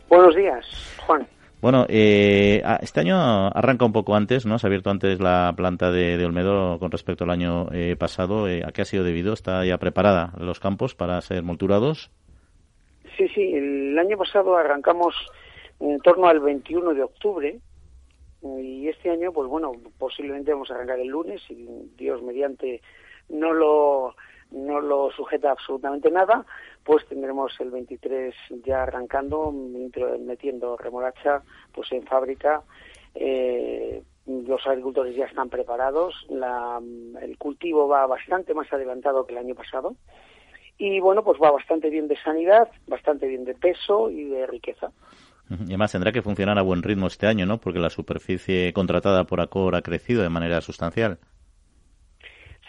Buenos 0.08 0.34
días, 0.36 0.66
Juan. 1.06 1.26
Bueno, 1.62 1.86
eh, 1.88 2.60
este 2.80 2.98
año 2.98 3.16
arranca 3.46 3.84
un 3.84 3.92
poco 3.92 4.16
antes, 4.16 4.46
¿no? 4.46 4.58
Se 4.58 4.66
ha 4.66 4.68
abierto 4.68 4.90
antes 4.90 5.20
la 5.20 5.54
planta 5.56 5.92
de, 5.92 6.22
Olmedo 6.24 6.80
con 6.80 6.90
respecto 6.90 7.22
al 7.22 7.30
año 7.30 7.68
eh, 7.72 7.94
pasado. 7.96 8.48
Eh, 8.48 8.64
¿A 8.66 8.72
qué 8.72 8.82
ha 8.82 8.84
sido 8.84 9.04
debido? 9.04 9.32
¿Está 9.32 9.64
ya 9.64 9.78
preparada 9.78 10.32
los 10.38 10.58
campos 10.58 10.96
para 10.96 11.20
ser 11.20 11.44
molturados? 11.44 12.10
Sí, 13.16 13.28
sí. 13.28 13.54
El 13.54 13.96
año 13.96 14.18
pasado 14.18 14.56
arrancamos 14.56 15.14
en 15.78 16.00
torno 16.00 16.26
al 16.26 16.40
21 16.40 16.94
de 16.94 17.02
octubre 17.04 17.60
y 18.42 18.88
este 18.88 19.10
año, 19.10 19.30
pues 19.30 19.48
bueno, 19.48 19.70
posiblemente 19.98 20.52
vamos 20.52 20.68
a 20.72 20.74
arrancar 20.74 20.98
el 20.98 21.06
lunes 21.06 21.40
y 21.48 21.64
Dios 21.96 22.20
mediante 22.22 22.82
no 23.28 23.52
lo 23.52 24.16
no 24.50 24.80
lo 24.80 25.10
sujeta 25.12 25.52
absolutamente 25.52 26.10
nada, 26.10 26.44
pues 26.84 27.06
tendremos 27.06 27.52
el 27.60 27.70
23 27.70 28.34
ya 28.64 28.82
arrancando, 28.82 29.52
metiendo 30.20 30.76
remolacha 30.76 31.42
pues 31.72 31.90
en 31.92 32.04
fábrica. 32.04 32.62
Eh, 33.14 34.02
los 34.26 34.66
agricultores 34.66 35.16
ya 35.16 35.24
están 35.24 35.48
preparados, 35.48 36.14
el 36.30 37.38
cultivo 37.38 37.88
va 37.88 38.06
bastante 38.06 38.54
más 38.54 38.72
adelantado 38.72 39.26
que 39.26 39.32
el 39.32 39.38
año 39.38 39.54
pasado 39.54 39.96
y 40.78 41.00
bueno, 41.00 41.22
pues 41.22 41.38
va 41.40 41.50
bastante 41.50 41.90
bien 41.90 42.08
de 42.08 42.16
sanidad, 42.22 42.68
bastante 42.86 43.26
bien 43.28 43.44
de 43.44 43.54
peso 43.54 44.10
y 44.10 44.24
de 44.24 44.46
riqueza. 44.46 44.90
Y 45.48 45.64
además 45.64 45.92
tendrá 45.92 46.12
que 46.12 46.22
funcionar 46.22 46.58
a 46.58 46.62
buen 46.62 46.82
ritmo 46.82 47.06
este 47.08 47.26
año, 47.26 47.46
¿no? 47.46 47.58
Porque 47.58 47.78
la 47.78 47.90
superficie 47.90 48.72
contratada 48.72 49.24
por 49.24 49.40
Acor 49.40 49.76
ha 49.76 49.82
crecido 49.82 50.22
de 50.22 50.30
manera 50.30 50.60
sustancial. 50.60 51.18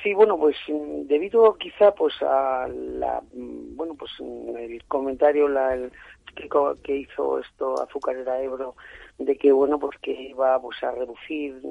Sí, 0.04 0.14
bueno, 0.14 0.38
pues 0.38 0.58
mm, 0.68 1.08
debido 1.08 1.56
quizá 1.56 1.96
pues 1.96 2.14
a 2.22 2.68
la 2.68 3.22
mm, 3.34 3.76
bueno 3.76 3.96
pues 3.96 4.12
mm, 4.20 4.58
el 4.58 4.84
comentario 4.86 5.48
la, 5.48 5.74
el, 5.74 5.92
que, 6.36 6.50
que, 6.84 6.98
hizo 6.98 7.40
esto 7.40 7.82
Azucarera 7.82 8.42
Ebro 8.42 8.76
de 9.18 9.38
que 9.38 9.54
bueno 9.54 9.80
pues 9.80 9.98
que 10.02 10.12
iba 10.12 10.60
pues 10.62 10.84
a 10.84 10.92
reducir 10.92 11.62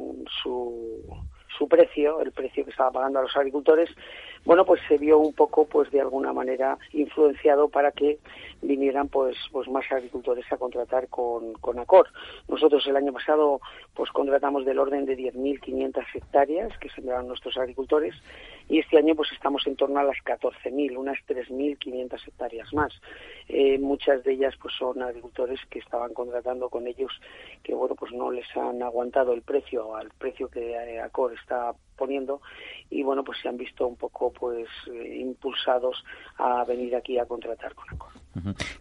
su 0.43 1.05
su 1.59 1.69
precio, 1.69 2.21
el 2.21 2.33
precio 2.33 2.65
que 2.65 2.71
estaba 2.71 2.91
pagando 2.91 3.19
a 3.19 3.23
los 3.23 3.37
agricultores, 3.37 3.91
bueno, 4.45 4.65
pues 4.65 4.81
se 4.89 4.99
vio 4.99 5.19
un 5.19 5.33
poco, 5.33 5.67
pues 5.67 5.91
de 5.91 6.01
alguna 6.01 6.33
manera 6.33 6.79
influenciado 6.93 7.69
para 7.69 7.93
que 7.93 8.19
vinieran, 8.61 9.09
pues, 9.09 9.37
pues 9.53 9.69
más 9.69 9.85
agricultores 9.91 10.45
a 10.53 10.57
contratar 10.57 11.09
con, 11.09 11.53
con 11.55 11.79
Acor. 11.79 12.09
Nosotros 12.49 12.87
el 12.87 12.97
año 12.97 13.13
pasado, 13.13 13.61
pues 13.95 14.11
contratamos 14.11 14.65
del 14.65 14.79
orden 14.79 15.07
de 15.07 15.17
10.500 15.17 16.05
hectáreas 16.15 16.77
que 16.79 16.89
sembraron 16.91 17.29
nuestros 17.29 17.57
agricultores 17.57 18.15
y 18.69 18.79
este 18.79 18.99
año, 18.99 19.15
pues 19.15 19.31
estamos 19.33 19.67
en 19.67 19.77
torno 19.77 20.01
a 20.01 20.05
las 20.05 20.17
14.000, 20.25 20.97
unas 20.97 21.19
3.500 21.27 22.29
hectáreas 22.29 22.73
más. 22.73 22.93
Eh, 23.49 23.79
muchas 23.79 24.23
de 24.25 24.33
ellas, 24.33 24.55
pues 24.61 24.75
son 24.79 25.03
agricultores 25.03 25.61
que 25.69 25.81
estaban 25.81 26.15
contratando 26.15 26.69
con 26.71 26.87
ellos, 26.87 27.13
que 27.63 27.75
bueno, 27.75 27.95
pues 27.95 28.13
no 28.13 28.31
les 28.31 28.47
han 28.57 28.83
aguantado 28.83 29.33
el 29.35 29.43
precio 29.43 29.95
al 29.95 30.09
precio 30.19 30.49
que 30.49 30.73
eh, 30.73 31.01
Acor 31.01 31.35
está 31.35 31.75
poniendo 31.97 32.41
y 32.91 33.03
bueno 33.03 33.25
pues 33.25 33.39
se 33.41 33.49
han 33.49 33.57
visto 33.57 33.87
un 33.87 33.97
poco 33.97 34.33
pues 34.33 34.69
eh, 34.93 35.19
impulsados 35.21 36.05
a 36.37 36.65
venir 36.65 36.95
aquí 36.97 37.19
a 37.19 37.27
contratar 37.27 37.75
con 37.75 37.89
Acor. 37.91 38.13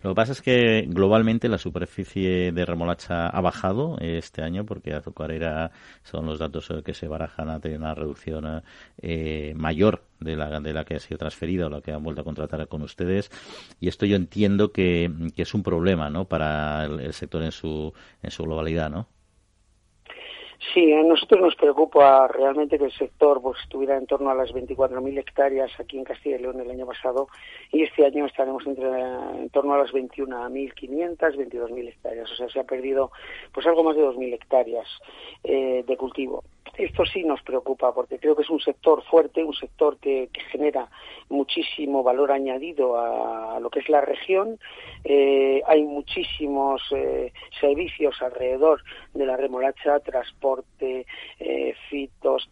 Lo 0.02 0.12
que 0.12 0.16
pasa 0.16 0.32
es 0.32 0.42
que 0.42 0.86
globalmente 0.88 1.50
la 1.50 1.58
superficie 1.58 2.52
de 2.52 2.66
remolacha 2.66 3.28
ha 3.28 3.42
bajado 3.42 3.98
este 4.00 4.42
año 4.42 4.66
porque 4.66 4.94
azucarera 4.94 5.72
son 6.04 6.26
los 6.26 6.40
datos 6.40 6.72
que 6.86 6.94
se 6.94 7.08
barajan 7.08 7.50
a 7.50 7.60
tener 7.60 7.78
una 7.78 7.94
reducción 7.94 8.64
eh, 9.02 9.54
mayor 9.56 10.04
de 10.20 10.36
la, 10.36 10.60
de 10.60 10.74
la 10.74 10.86
que 10.86 10.96
ha 10.96 11.00
sido 11.00 11.18
transferida 11.18 11.66
o 11.66 11.70
la 11.70 11.82
que 11.82 11.92
han 11.92 12.04
vuelto 12.04 12.22
a 12.22 12.24
contratar 12.24 12.68
con 12.68 12.82
ustedes 12.82 13.30
y 13.80 13.88
esto 13.88 14.06
yo 14.06 14.16
entiendo 14.16 14.72
que, 14.72 15.12
que 15.36 15.42
es 15.42 15.54
un 15.54 15.64
problema 15.64 16.10
¿no? 16.10 16.26
para 16.26 16.86
el, 16.86 17.00
el 17.02 17.14
sector 17.14 17.44
en 17.44 17.52
su, 17.52 17.94
en 18.22 18.32
su 18.32 18.44
globalidad, 18.44 18.90
¿no? 18.90 19.08
Sí, 20.74 20.94
a 20.94 21.02
nosotros 21.02 21.42
nos 21.42 21.56
preocupa 21.56 22.28
realmente 22.28 22.78
que 22.78 22.86
el 22.86 22.92
sector 22.94 23.42
pues, 23.42 23.60
estuviera 23.64 23.98
en 23.98 24.06
torno 24.06 24.30
a 24.30 24.36
las 24.36 24.52
24.000 24.52 25.18
hectáreas 25.18 25.72
aquí 25.80 25.98
en 25.98 26.04
Castilla 26.04 26.38
y 26.38 26.42
León 26.44 26.62
el 26.62 26.70
año 26.70 26.86
pasado 26.86 27.28
y 27.72 27.82
este 27.82 28.06
año 28.06 28.28
estaremos 28.28 28.66
entre, 28.68 28.88
en 28.88 29.50
torno 29.50 29.74
a 29.74 29.80
las 29.80 29.92
21.500, 29.92 31.18
22.000 31.18 31.88
hectáreas. 31.88 32.32
O 32.32 32.36
sea, 32.36 32.48
se 32.48 32.60
ha 32.60 32.64
perdido 32.64 33.12
pues 33.54 33.66
algo 33.66 33.84
más 33.84 33.96
de 33.96 34.04
2.000 34.04 34.34
hectáreas 34.36 34.88
eh, 35.44 35.84
de 35.86 35.98
cultivo. 35.98 36.44
Esto 36.78 37.06
sí 37.06 37.24
nos 37.24 37.42
preocupa 37.42 37.94
porque 37.94 38.18
creo 38.18 38.36
que 38.36 38.44
es 38.44 38.50
un 38.50 38.60
sector 38.60 39.04
fuerte, 39.04 39.44
un 39.44 39.54
sector 39.54 39.98
que, 39.98 40.30
genera 40.52 40.90
muchísimo 41.30 42.02
valor 42.04 42.32
añadido 42.32 42.98
a, 42.98 43.60
lo 43.60 43.70
que 43.70 43.80
es 43.80 43.90
la 43.90 44.02
región. 44.02 44.58
Eh, 45.04 45.62
hay 45.68 45.84
muchísimos 45.84 46.82
eh, 46.96 47.34
servicios 47.60 48.22
alrededor 48.22 48.82
de 49.14 49.26
la 49.26 49.38
remolacha, 49.38 50.00
transporte, 50.00 51.06
eh, 51.40 51.74
fitos, 51.90 52.50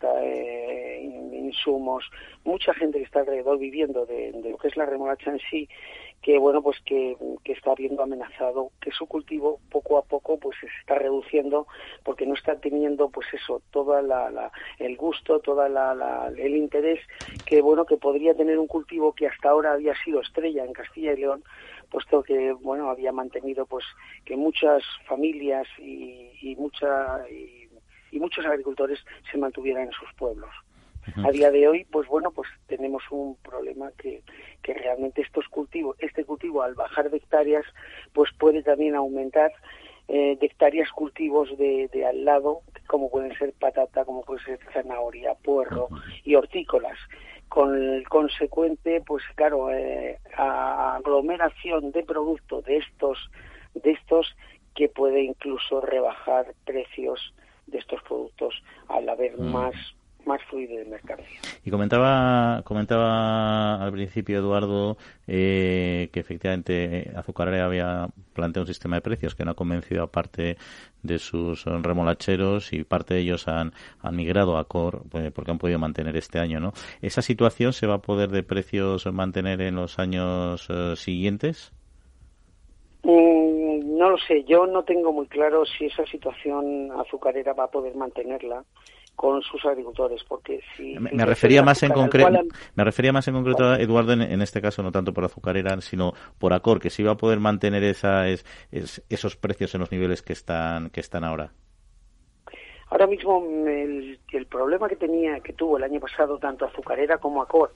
insumos, 1.32 2.06
mucha 2.44 2.74
gente 2.74 3.00
que 3.00 3.06
está 3.06 3.22
alrededor 3.22 3.58
viviendo 3.58 4.06
de, 4.06 4.32
de 4.32 4.52
lo 4.52 4.58
que 4.58 4.68
es 4.68 4.78
la 4.78 4.86
remolacha 4.86 5.32
en 5.32 5.40
sí 5.50 5.68
que 6.22 6.38
bueno 6.38 6.62
pues 6.62 6.78
que, 6.86 7.18
está 7.46 7.74
viendo 7.74 8.04
amenazado 8.04 8.72
que 8.80 8.92
su 8.92 9.08
cultivo 9.08 9.60
poco 9.72 9.98
a 9.98 10.04
poco 10.04 10.38
pues 10.38 10.58
se 10.60 10.68
está 10.80 10.96
reduciendo 10.96 11.68
porque 12.04 12.26
no 12.26 12.36
está 12.36 12.60
teniendo 12.60 13.10
pues 13.10 13.28
eso 13.34 13.62
toda 13.72 14.02
la, 14.02 14.52
el 14.78 14.96
gusto 14.98 15.40
toda 15.40 15.68
la, 15.68 16.32
el 16.38 16.56
interés 16.56 17.00
que 17.46 17.62
bueno 17.62 17.86
que 17.86 17.98
podría 17.98 18.36
tener 18.36 18.60
un 18.60 18.68
cultivo 18.68 19.14
que 19.14 19.28
hasta 19.28 19.50
ahora 19.50 19.74
había 19.74 19.96
sido 20.04 20.22
estrella 20.22 20.64
en 20.64 20.74
Castilla 20.74 21.14
y 21.14 21.18
León 21.18 21.44
puesto 21.90 22.22
que 22.22 22.54
bueno 22.54 22.90
había 22.90 23.12
mantenido 23.12 23.66
pues 23.66 23.86
que 24.26 24.36
muchas 24.36 24.84
familias 25.08 25.68
y, 25.80 26.32
y 26.42 26.56
mucha 26.56 27.26
y 28.12 28.20
muchos 28.20 28.46
agricultores 28.46 29.00
se 29.32 29.38
mantuvieran 29.38 29.84
en 29.86 29.92
sus 29.92 30.14
pueblos 30.14 30.50
a 31.24 31.32
día 31.32 31.52
de 31.52 31.68
hoy, 31.68 31.86
pues 31.86 32.08
bueno, 32.08 32.32
pues 32.32 32.50
tenemos 32.68 33.04
un 33.12 33.36
problema 33.38 33.92
que, 33.98 34.22
que 34.62 34.74
realmente 34.74 35.22
estos 35.22 35.48
cultivos, 35.48 35.96
este 36.00 36.26
cultivo 36.26 36.62
al 36.62 36.76
bajar 36.76 37.10
de 37.10 37.18
hectáreas, 37.18 37.66
pues 38.14 38.30
puede 38.38 38.64
también 38.64 38.96
aumentar 38.96 39.52
eh, 40.08 40.38
de 40.40 40.46
hectáreas 40.46 40.90
cultivos 40.92 41.56
de, 41.58 41.88
de, 41.94 42.06
al 42.06 42.26
lado, 42.26 42.62
como 42.88 43.12
pueden 43.12 43.38
ser 43.38 43.54
patata, 43.54 44.06
como 44.06 44.24
puede 44.24 44.44
ser 44.44 44.60
zanahoria, 44.74 45.36
puerro 45.36 45.90
y 46.24 46.36
hortícolas, 46.36 46.98
con 47.48 47.76
el 47.76 48.08
consecuente, 48.08 49.02
pues 49.06 49.24
claro, 49.36 49.72
eh, 49.72 50.20
aglomeración 50.36 51.92
de 51.92 52.04
productos 52.04 52.64
de 52.66 52.78
estos, 52.78 53.30
de 53.74 53.92
estos 53.92 54.36
que 54.76 54.90
puede 54.90 55.24
incluso 55.24 55.82
rebajar 55.82 56.54
precios 56.66 57.34
de 57.68 57.80
estos 57.80 58.02
productos 58.04 58.64
al 58.88 59.08
haber 59.10 59.38
más 59.38 59.76
más 60.30 60.42
fluido 60.44 60.78
de 60.78 60.86
mercado. 60.86 61.24
Y 61.66 61.72
comentaba, 61.72 62.62
comentaba 62.64 63.84
al 63.84 63.92
principio 63.92 64.38
Eduardo 64.38 64.98
eh, 65.28 66.10
que 66.14 66.20
efectivamente 66.20 67.12
Azucarera 67.16 67.66
había 67.66 68.08
planteado 68.34 68.64
un 68.64 68.68
sistema 68.68 68.98
de 68.98 69.02
precios 69.02 69.34
que 69.36 69.44
no 69.44 69.52
ha 69.52 69.56
convencido 69.56 70.04
a 70.04 70.12
parte 70.12 70.58
de 71.02 71.18
sus 71.18 71.66
remolacheros 71.66 72.74
y 72.74 72.84
parte 72.84 73.16
de 73.16 73.22
ellos 73.22 73.48
han, 73.48 73.74
han 74.02 74.16
migrado 74.16 74.58
a 74.58 74.66
Cor 74.66 75.04
eh, 75.14 75.32
porque 75.34 75.52
han 75.52 75.58
podido 75.58 75.80
mantener 75.80 76.16
este 76.16 76.40
año, 76.40 76.60
¿no? 76.60 76.74
¿Esa 77.02 77.22
situación 77.22 77.74
se 77.74 77.88
va 77.88 77.96
a 77.96 78.02
poder 78.02 78.30
de 78.30 78.44
precios 78.44 79.06
mantener 79.12 79.62
en 79.62 79.76
los 79.76 79.98
años 79.98 80.68
eh, 80.70 80.94
siguientes? 80.96 81.74
Mm, 83.04 83.98
no 83.98 84.10
lo 84.12 84.18
sé, 84.18 84.44
yo 84.44 84.68
no 84.68 84.84
tengo 84.84 85.12
muy 85.12 85.28
claro 85.28 85.66
si 85.66 85.86
esa 85.86 86.06
situación 86.06 86.92
azucarera 87.00 87.54
va 87.54 87.66
a 87.66 87.72
poder 87.72 87.96
mantenerla 87.96 88.64
con 89.20 89.42
sus 89.42 89.66
agricultores 89.66 90.24
porque 90.24 90.62
si 90.78 90.98
me, 90.98 91.26
refería 91.26 91.62
más 91.62 91.84
en 91.84 91.92
concreto 91.92 92.40
me 92.74 92.84
refería 92.86 93.12
más 93.12 93.28
en 93.28 93.34
concreto 93.34 93.76
Eduardo 93.76 94.14
en, 94.14 94.42
este 94.42 94.62
caso 94.62 94.82
no 94.82 94.94
tanto 94.94 95.14
por 95.14 95.26
azucarera 95.26 95.82
sino 95.82 96.14
por 96.38 96.54
Acor 96.54 96.80
que 96.80 96.90
si 96.90 97.04
va 97.04 97.12
a 97.12 97.18
poder 97.18 97.42
mantener 97.42 97.84
esa 97.84 98.30
es, 98.30 98.46
esos 99.10 99.36
precios 99.36 99.76
en 99.76 99.82
los 99.82 99.92
niveles 99.92 100.22
que 100.22 100.32
están 100.32 100.90
que 100.90 101.02
están 101.02 101.26
ahora 101.26 101.52
ahora 102.88 103.08
mismo 103.08 103.44
el, 103.68 104.22
el 104.32 104.46
problema 104.46 104.88
que 104.88 104.96
tenía 104.96 105.42
que 105.42 105.52
tuvo 105.52 105.76
el 105.76 105.84
año 105.84 106.00
pasado 106.00 106.38
tanto 106.38 106.64
azucarera 106.64 107.18
como 107.18 107.42
Acor 107.42 107.74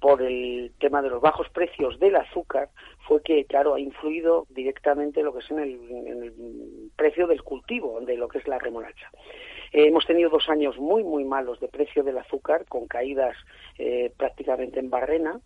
por 0.00 0.22
el 0.22 0.72
tema 0.80 1.02
de 1.02 1.10
los 1.10 1.20
bajos 1.20 1.48
precios 1.50 2.00
del 2.00 2.16
azúcar 2.16 2.70
fue 3.06 3.22
que, 3.22 3.44
claro, 3.44 3.74
ha 3.74 3.80
influido 3.80 4.46
directamente 4.48 5.22
lo 5.22 5.34
que 5.34 5.40
es 5.40 5.50
en 5.50 5.58
el, 5.58 5.72
en 5.90 6.22
el 6.22 6.90
precio 6.96 7.26
del 7.26 7.42
cultivo 7.42 8.00
de 8.00 8.16
lo 8.16 8.26
que 8.26 8.38
es 8.38 8.48
la 8.48 8.58
remolacha. 8.58 9.10
Eh, 9.72 9.86
hemos 9.86 10.06
tenido 10.06 10.30
dos 10.30 10.48
años 10.48 10.76
muy, 10.78 11.04
muy 11.04 11.24
malos 11.24 11.60
de 11.60 11.68
precio 11.68 12.02
del 12.02 12.18
azúcar, 12.18 12.64
con 12.66 12.86
caídas 12.86 13.36
eh, 13.78 14.12
prácticamente 14.16 14.80
en 14.80 14.90
barrena. 14.90 15.40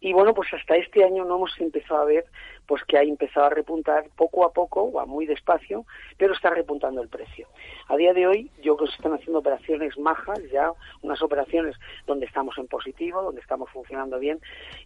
Y 0.00 0.12
bueno, 0.12 0.34
pues 0.34 0.52
hasta 0.52 0.74
este 0.74 1.04
año 1.04 1.24
no 1.24 1.36
hemos 1.36 1.60
empezado 1.60 2.02
a 2.02 2.04
ver 2.04 2.24
pues 2.66 2.82
que 2.84 2.98
ha 2.98 3.02
empezado 3.02 3.46
a 3.46 3.50
repuntar 3.50 4.04
poco 4.16 4.44
a 4.44 4.52
poco, 4.52 4.92
va 4.92 5.06
muy 5.06 5.26
despacio, 5.26 5.84
pero 6.16 6.34
está 6.34 6.50
repuntando 6.50 7.02
el 7.02 7.08
precio. 7.08 7.48
A 7.88 7.96
día 7.96 8.12
de 8.12 8.26
hoy, 8.26 8.50
yo 8.62 8.76
creo 8.76 8.86
que 8.86 8.92
se 8.92 8.96
están 8.96 9.14
haciendo 9.14 9.40
operaciones 9.40 9.98
majas, 9.98 10.40
ya 10.50 10.72
unas 11.02 11.20
operaciones 11.22 11.76
donde 12.06 12.26
estamos 12.26 12.56
en 12.58 12.66
positivo, 12.68 13.22
donde 13.22 13.40
estamos 13.40 13.70
funcionando 13.70 14.18
bien, 14.18 14.40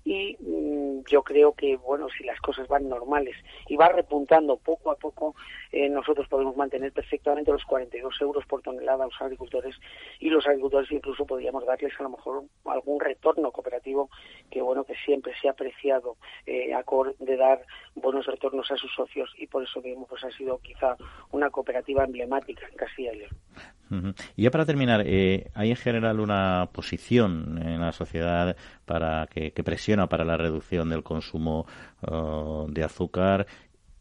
y 0.04 0.36
mm, 0.40 1.04
yo 1.10 1.22
creo 1.22 1.52
que, 1.52 1.76
bueno, 1.76 2.08
si 2.16 2.24
las 2.24 2.40
cosas 2.40 2.66
van 2.68 2.88
normales 2.88 3.36
y 3.68 3.76
va 3.76 3.88
repuntando 3.88 4.56
poco 4.56 4.90
a 4.90 4.96
poco, 4.96 5.34
eh, 5.72 5.88
nosotros 5.88 6.28
podemos 6.28 6.56
mantener 6.56 6.92
perfectamente 6.92 7.52
los 7.52 7.64
42 7.64 8.20
euros 8.20 8.46
por 8.46 8.62
tonelada 8.62 9.04
a 9.04 9.08
los 9.08 9.20
agricultores 9.20 9.76
y 10.20 10.30
los 10.30 10.46
agricultores 10.46 10.90
incluso 10.90 11.26
podríamos 11.26 11.66
darles 11.66 11.92
a 11.98 12.02
lo 12.04 12.10
mejor 12.10 12.44
algún 12.64 13.00
retorno 13.00 13.50
cooperativo 13.52 14.10
que, 14.50 14.62
bueno, 14.62 14.84
que 14.84 14.94
siempre 15.04 15.32
se 15.40 15.48
ha 15.48 15.52
apreciado 15.52 16.16
eh, 16.46 16.72
de 17.18 17.36
dar 17.36 17.65
buenos 17.94 18.26
retornos 18.26 18.70
a 18.70 18.76
sus 18.76 18.92
socios 18.94 19.30
y 19.38 19.46
por 19.46 19.62
eso 19.62 19.80
mismo 19.80 20.06
pues 20.06 20.24
ha 20.24 20.30
sido 20.30 20.58
quizá 20.58 20.96
una 21.30 21.50
cooperativa 21.50 22.04
emblemática 22.04 22.66
en 22.70 22.76
Castilla 22.76 23.12
y 23.12 23.18
León. 23.18 24.14
Y 24.34 24.42
ya 24.42 24.50
para 24.50 24.66
terminar, 24.66 25.02
eh, 25.06 25.50
¿hay 25.54 25.70
en 25.70 25.76
general 25.76 26.18
una 26.18 26.68
posición 26.72 27.60
en 27.62 27.80
la 27.80 27.92
sociedad 27.92 28.56
para 28.84 29.28
que, 29.28 29.52
presiona 29.62 30.08
para 30.08 30.24
la 30.24 30.36
reducción 30.36 30.88
del 30.88 31.02
consumo 31.02 31.66
uh, 32.02 32.66
de 32.68 32.84
azúcar 32.84 33.46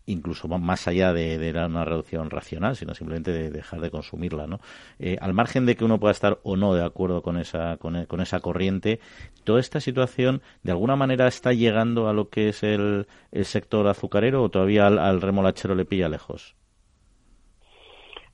incluso 0.05 0.47
más 0.47 0.87
allá 0.87 1.13
de, 1.13 1.37
de, 1.37 1.65
una 1.65 1.85
reducción 1.85 2.29
racional, 2.29 2.75
sino 2.75 2.93
simplemente 2.93 3.31
de 3.31 3.49
dejar 3.49 3.81
de 3.81 3.89
consumirla, 3.89 4.47
¿no? 4.47 4.59
Eh, 4.99 5.17
al 5.19 5.33
margen 5.33 5.65
de 5.65 5.75
que 5.75 5.85
uno 5.85 5.99
pueda 5.99 6.11
estar 6.11 6.39
o 6.43 6.55
no 6.55 6.73
de 6.73 6.83
acuerdo 6.83 7.21
con 7.21 7.37
esa, 7.37 7.77
con, 7.77 7.95
e, 7.95 8.07
esa 8.21 8.39
corriente, 8.39 8.99
toda 9.43 9.59
esta 9.59 9.79
situación 9.79 10.41
de 10.63 10.71
alguna 10.71 10.95
manera 10.95 11.27
está 11.27 11.53
llegando 11.53 12.07
a 12.07 12.13
lo 12.13 12.29
que 12.29 12.49
es 12.49 12.63
el, 12.63 13.07
el 13.31 13.45
sector 13.45 13.87
azucarero 13.87 14.43
o 14.43 14.49
todavía 14.49 14.87
al, 14.87 15.21
remolachero 15.21 15.75
le 15.75 15.85
pilla 15.85 16.09
lejos. 16.09 16.55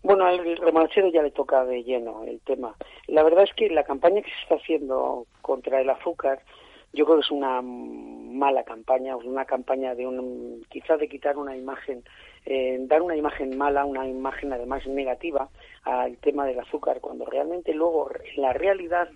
Bueno, 0.03 0.25
al 0.25 0.39
remolachero 0.57 1.09
ya 1.09 1.21
le 1.21 1.31
toca 1.31 1.63
de 1.63 1.83
lleno 1.83 2.23
el 2.23 2.41
tema. 2.41 2.75
La 3.07 3.23
verdad 3.23 3.43
es 3.43 3.53
que 3.53 3.69
la 3.69 3.83
campaña 3.83 4.21
que 4.21 4.31
se 4.31 4.41
está 4.43 4.55
haciendo 4.55 5.27
contra 5.41 5.79
el 5.79 5.89
azúcar 5.89 6.41
yo 6.93 7.05
creo 7.05 7.17
que 7.17 7.25
es 7.25 7.31
una 7.31 7.61
mala 7.61 8.63
campaña, 8.63 9.15
una 9.15 9.45
campaña 9.45 9.95
de 9.95 10.07
un, 10.07 10.65
quizás 10.69 10.99
de 10.99 11.07
quitar 11.07 11.37
una 11.37 11.55
imagen, 11.55 12.03
eh, 12.45 12.77
dar 12.81 13.01
una 13.01 13.15
imagen 13.15 13.57
mala, 13.57 13.85
una 13.85 14.07
imagen 14.07 14.51
además 14.53 14.85
negativa 14.87 15.49
al 15.83 16.17
tema 16.17 16.45
del 16.45 16.59
azúcar, 16.59 16.99
cuando 17.01 17.25
realmente 17.25 17.73
luego 17.73 18.09
la 18.37 18.53
realidad 18.53 19.09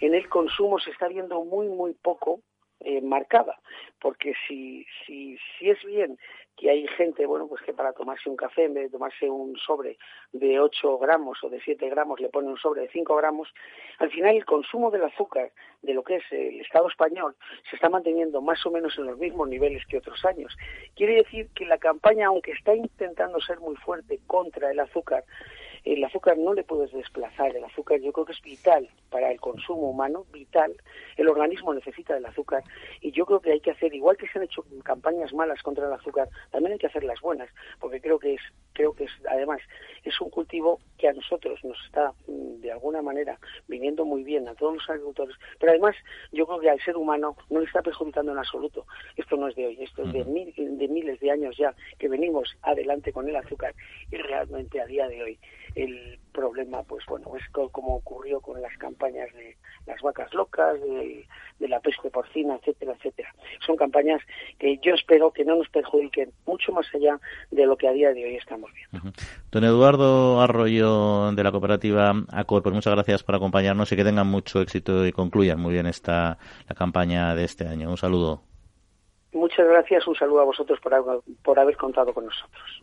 en 0.00 0.14
el 0.14 0.28
consumo 0.28 0.78
se 0.78 0.90
está 0.90 1.08
viendo 1.08 1.44
muy, 1.44 1.68
muy 1.68 1.92
poco 1.94 2.40
eh, 2.80 3.00
marcada, 3.00 3.58
porque 4.00 4.34
si, 4.46 4.86
si, 5.04 5.36
si 5.58 5.70
es 5.70 5.82
bien 5.84 6.18
que 6.56 6.70
hay 6.70 6.86
gente, 6.88 7.24
bueno, 7.24 7.46
pues 7.46 7.62
que 7.62 7.72
para 7.72 7.92
tomarse 7.92 8.28
un 8.28 8.36
café, 8.36 8.64
en 8.64 8.74
vez 8.74 8.84
de 8.84 8.90
tomarse 8.90 9.30
un 9.30 9.56
sobre 9.56 9.96
de 10.32 10.58
8 10.58 10.98
gramos 10.98 11.42
o 11.44 11.48
de 11.48 11.60
7 11.60 11.88
gramos, 11.88 12.20
le 12.20 12.28
pone 12.28 12.48
un 12.48 12.56
sobre 12.56 12.82
de 12.82 12.88
5 12.88 13.16
gramos, 13.16 13.48
al 13.98 14.10
final 14.10 14.34
el 14.34 14.44
consumo 14.44 14.90
del 14.90 15.04
azúcar 15.04 15.52
de 15.82 15.94
lo 15.94 16.02
que 16.02 16.16
es 16.16 16.24
el 16.32 16.60
Estado 16.60 16.88
español 16.88 17.36
se 17.70 17.76
está 17.76 17.88
manteniendo 17.88 18.42
más 18.42 18.64
o 18.66 18.70
menos 18.70 18.98
en 18.98 19.06
los 19.06 19.18
mismos 19.18 19.48
niveles 19.48 19.86
que 19.86 19.98
otros 19.98 20.24
años. 20.24 20.56
Quiere 20.96 21.14
decir 21.14 21.48
que 21.54 21.64
la 21.64 21.78
campaña, 21.78 22.26
aunque 22.26 22.52
está 22.52 22.74
intentando 22.74 23.40
ser 23.40 23.60
muy 23.60 23.76
fuerte 23.76 24.18
contra 24.26 24.70
el 24.70 24.80
azúcar, 24.80 25.24
el 25.94 26.04
azúcar 26.04 26.36
no 26.36 26.54
le 26.54 26.64
puedes 26.64 26.92
desplazar. 26.92 27.56
El 27.56 27.64
azúcar 27.64 28.00
yo 28.00 28.12
creo 28.12 28.26
que 28.26 28.32
es 28.32 28.42
vital 28.42 28.88
para 29.10 29.30
el 29.30 29.40
consumo 29.40 29.90
humano, 29.90 30.26
vital. 30.32 30.76
El 31.16 31.28
organismo 31.28 31.72
necesita 31.72 32.14
del 32.14 32.26
azúcar 32.26 32.62
y 33.00 33.10
yo 33.12 33.24
creo 33.24 33.40
que 33.40 33.52
hay 33.52 33.60
que 33.60 33.70
hacer, 33.70 33.94
igual 33.94 34.16
que 34.16 34.28
se 34.28 34.38
han 34.38 34.44
hecho 34.44 34.64
campañas 34.82 35.32
malas 35.32 35.62
contra 35.62 35.86
el 35.86 35.92
azúcar, 35.92 36.28
también 36.50 36.72
hay 36.72 36.78
que 36.78 36.88
hacer 36.88 37.04
las 37.04 37.20
buenas, 37.20 37.48
porque 37.80 38.00
creo 38.00 38.18
que 38.18 38.34
es, 38.34 38.40
creo 38.72 38.92
que 38.92 39.04
es, 39.04 39.10
además, 39.30 39.60
es 40.04 40.20
un 40.20 40.30
cultivo 40.30 40.78
que 40.98 41.08
a 41.08 41.12
nosotros 41.12 41.62
nos 41.64 41.78
está 41.86 42.12
mm, 42.26 42.60
de 42.60 42.72
alguna 42.72 43.02
manera 43.02 43.38
viniendo 43.66 44.04
muy 44.04 44.24
bien 44.24 44.46
a 44.48 44.54
todos 44.54 44.74
los 44.74 44.90
agricultores, 44.90 45.36
pero 45.58 45.72
además 45.72 45.96
yo 46.32 46.46
creo 46.46 46.60
que 46.60 46.70
al 46.70 46.80
ser 46.80 46.96
humano 46.96 47.36
no 47.50 47.60
le 47.60 47.66
está 47.66 47.82
perjudicando 47.82 48.32
en 48.32 48.38
absoluto. 48.38 48.86
Esto 49.16 49.36
no 49.36 49.48
es 49.48 49.56
de 49.56 49.66
hoy, 49.66 49.82
esto 49.82 50.02
es 50.02 50.12
de, 50.12 50.24
de 50.24 50.88
miles 50.88 51.18
de 51.20 51.30
años 51.30 51.56
ya 51.56 51.74
que 51.98 52.08
venimos 52.08 52.56
adelante 52.62 53.12
con 53.12 53.28
el 53.28 53.36
azúcar 53.36 53.74
y 54.10 54.16
realmente 54.16 54.80
a 54.80 54.86
día 54.86 55.08
de 55.08 55.22
hoy 55.22 55.38
el 55.78 56.18
problema, 56.32 56.82
pues 56.82 57.04
bueno, 57.06 57.32
es 57.36 57.42
como 57.50 57.96
ocurrió 57.96 58.40
con 58.40 58.60
las 58.60 58.76
campañas 58.78 59.32
de 59.34 59.56
las 59.86 60.00
vacas 60.02 60.32
locas, 60.34 60.80
de, 60.80 61.26
la 61.68 61.80
peste 61.80 62.10
porcina, 62.10 62.56
etcétera, 62.56 62.94
etcétera. 62.94 63.32
Son 63.64 63.76
campañas 63.76 64.20
que 64.58 64.78
yo 64.78 64.94
espero 64.94 65.30
que 65.32 65.44
no 65.44 65.56
nos 65.56 65.68
perjudiquen 65.68 66.32
mucho 66.46 66.72
más 66.72 66.86
allá 66.94 67.20
de 67.50 67.66
lo 67.66 67.76
que 67.76 67.88
a 67.88 67.92
día 67.92 68.12
de 68.12 68.24
hoy 68.24 68.36
estamos 68.36 68.70
viendo. 68.72 69.12
Don 69.52 69.64
Eduardo 69.64 70.40
Arroyo 70.40 71.32
de 71.32 71.44
la 71.44 71.52
cooperativa 71.52 72.12
Acor, 72.32 72.62
pues 72.62 72.74
muchas 72.74 72.94
gracias 72.94 73.22
por 73.22 73.34
acompañarnos 73.34 73.90
y 73.92 73.96
que 73.96 74.04
tengan 74.04 74.26
mucho 74.26 74.60
éxito 74.60 75.06
y 75.06 75.12
concluyan 75.12 75.60
muy 75.60 75.72
bien 75.72 75.86
esta 75.86 76.38
la 76.68 76.74
campaña 76.74 77.34
de 77.34 77.44
este 77.44 77.66
año. 77.66 77.88
Un 77.88 77.96
saludo. 77.96 78.42
Muchas 79.32 79.66
gracias, 79.68 80.06
un 80.06 80.16
saludo 80.16 80.40
a 80.40 80.44
vosotros 80.44 80.80
por, 80.80 81.22
por 81.42 81.58
haber 81.58 81.76
contado 81.76 82.12
con 82.12 82.24
nosotros. 82.24 82.82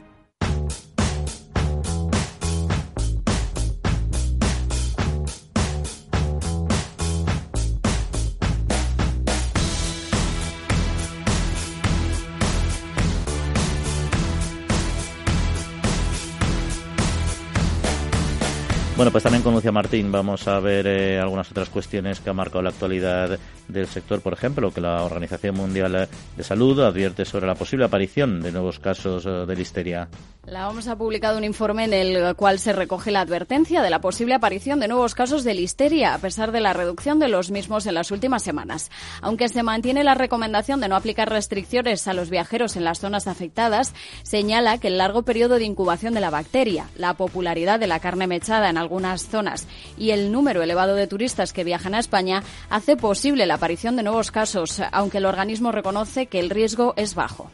Bueno, 19.01 19.11
pues 19.11 19.23
también 19.23 19.41
con 19.41 19.55
Lucia 19.55 19.71
Martín 19.71 20.11
vamos 20.11 20.47
a 20.47 20.59
ver 20.59 20.85
eh, 20.85 21.19
algunas 21.19 21.49
otras 21.49 21.71
cuestiones 21.71 22.19
que 22.19 22.29
ha 22.29 22.33
marcado 22.33 22.61
la 22.61 22.69
actualidad 22.69 23.39
del 23.67 23.87
sector, 23.87 24.21
por 24.21 24.33
ejemplo, 24.33 24.71
que 24.71 24.79
la 24.79 25.03
Organización 25.03 25.55
Mundial 25.55 26.07
de 26.37 26.43
Salud 26.43 26.79
advierte 26.81 27.25
sobre 27.25 27.47
la 27.47 27.55
posible 27.55 27.85
aparición 27.85 28.41
de 28.41 28.51
nuevos 28.51 28.77
casos 28.77 29.25
eh, 29.25 29.47
de 29.47 29.55
listeria. 29.55 30.07
La 30.45 30.69
OMS 30.69 30.87
ha 30.87 30.97
publicado 30.97 31.37
un 31.37 31.43
informe 31.43 31.85
en 31.85 31.93
el 31.93 32.35
cual 32.35 32.57
se 32.57 32.73
recoge 32.73 33.11
la 33.11 33.21
advertencia 33.21 33.83
de 33.83 33.91
la 33.91 34.01
posible 34.01 34.33
aparición 34.33 34.79
de 34.79 34.87
nuevos 34.87 35.13
casos 35.13 35.43
de 35.43 35.53
listeria, 35.53 36.15
a 36.15 36.17
pesar 36.17 36.51
de 36.51 36.59
la 36.59 36.73
reducción 36.73 37.19
de 37.19 37.27
los 37.27 37.51
mismos 37.51 37.85
en 37.85 37.93
las 37.93 38.09
últimas 38.09 38.41
semanas. 38.41 38.89
Aunque 39.21 39.49
se 39.49 39.61
mantiene 39.61 40.03
la 40.03 40.15
recomendación 40.15 40.81
de 40.81 40.87
no 40.87 40.95
aplicar 40.95 41.29
restricciones 41.29 42.07
a 42.07 42.13
los 42.13 42.31
viajeros 42.31 42.75
en 42.75 42.83
las 42.83 42.99
zonas 42.99 43.27
afectadas, 43.27 43.93
señala 44.23 44.79
que 44.79 44.87
el 44.87 44.97
largo 44.97 45.21
periodo 45.21 45.59
de 45.59 45.65
incubación 45.65 46.15
de 46.15 46.21
la 46.21 46.31
bacteria, 46.31 46.89
la 46.95 47.13
popularidad 47.13 47.79
de 47.79 47.87
la 47.87 47.99
carne 47.99 48.25
mechada 48.25 48.69
en 48.71 48.77
algunas 48.91 49.29
zonas. 49.29 49.67
Y 49.97 50.11
el 50.11 50.33
número 50.33 50.61
elevado 50.61 50.95
de 50.95 51.07
turistas 51.07 51.53
que 51.53 51.63
viajan 51.63 51.95
a 51.95 51.99
España 51.99 52.43
hace 52.69 52.97
posible 52.97 53.45
la 53.45 53.53
aparición 53.53 53.95
de 53.95 54.03
nuevos 54.03 54.31
casos, 54.31 54.81
aunque 54.91 55.19
el 55.19 55.25
organismo 55.25 55.71
reconoce 55.71 56.25
que 56.25 56.41
el 56.41 56.49
riesgo 56.49 56.93
es 56.97 57.15
bajo 57.15 57.49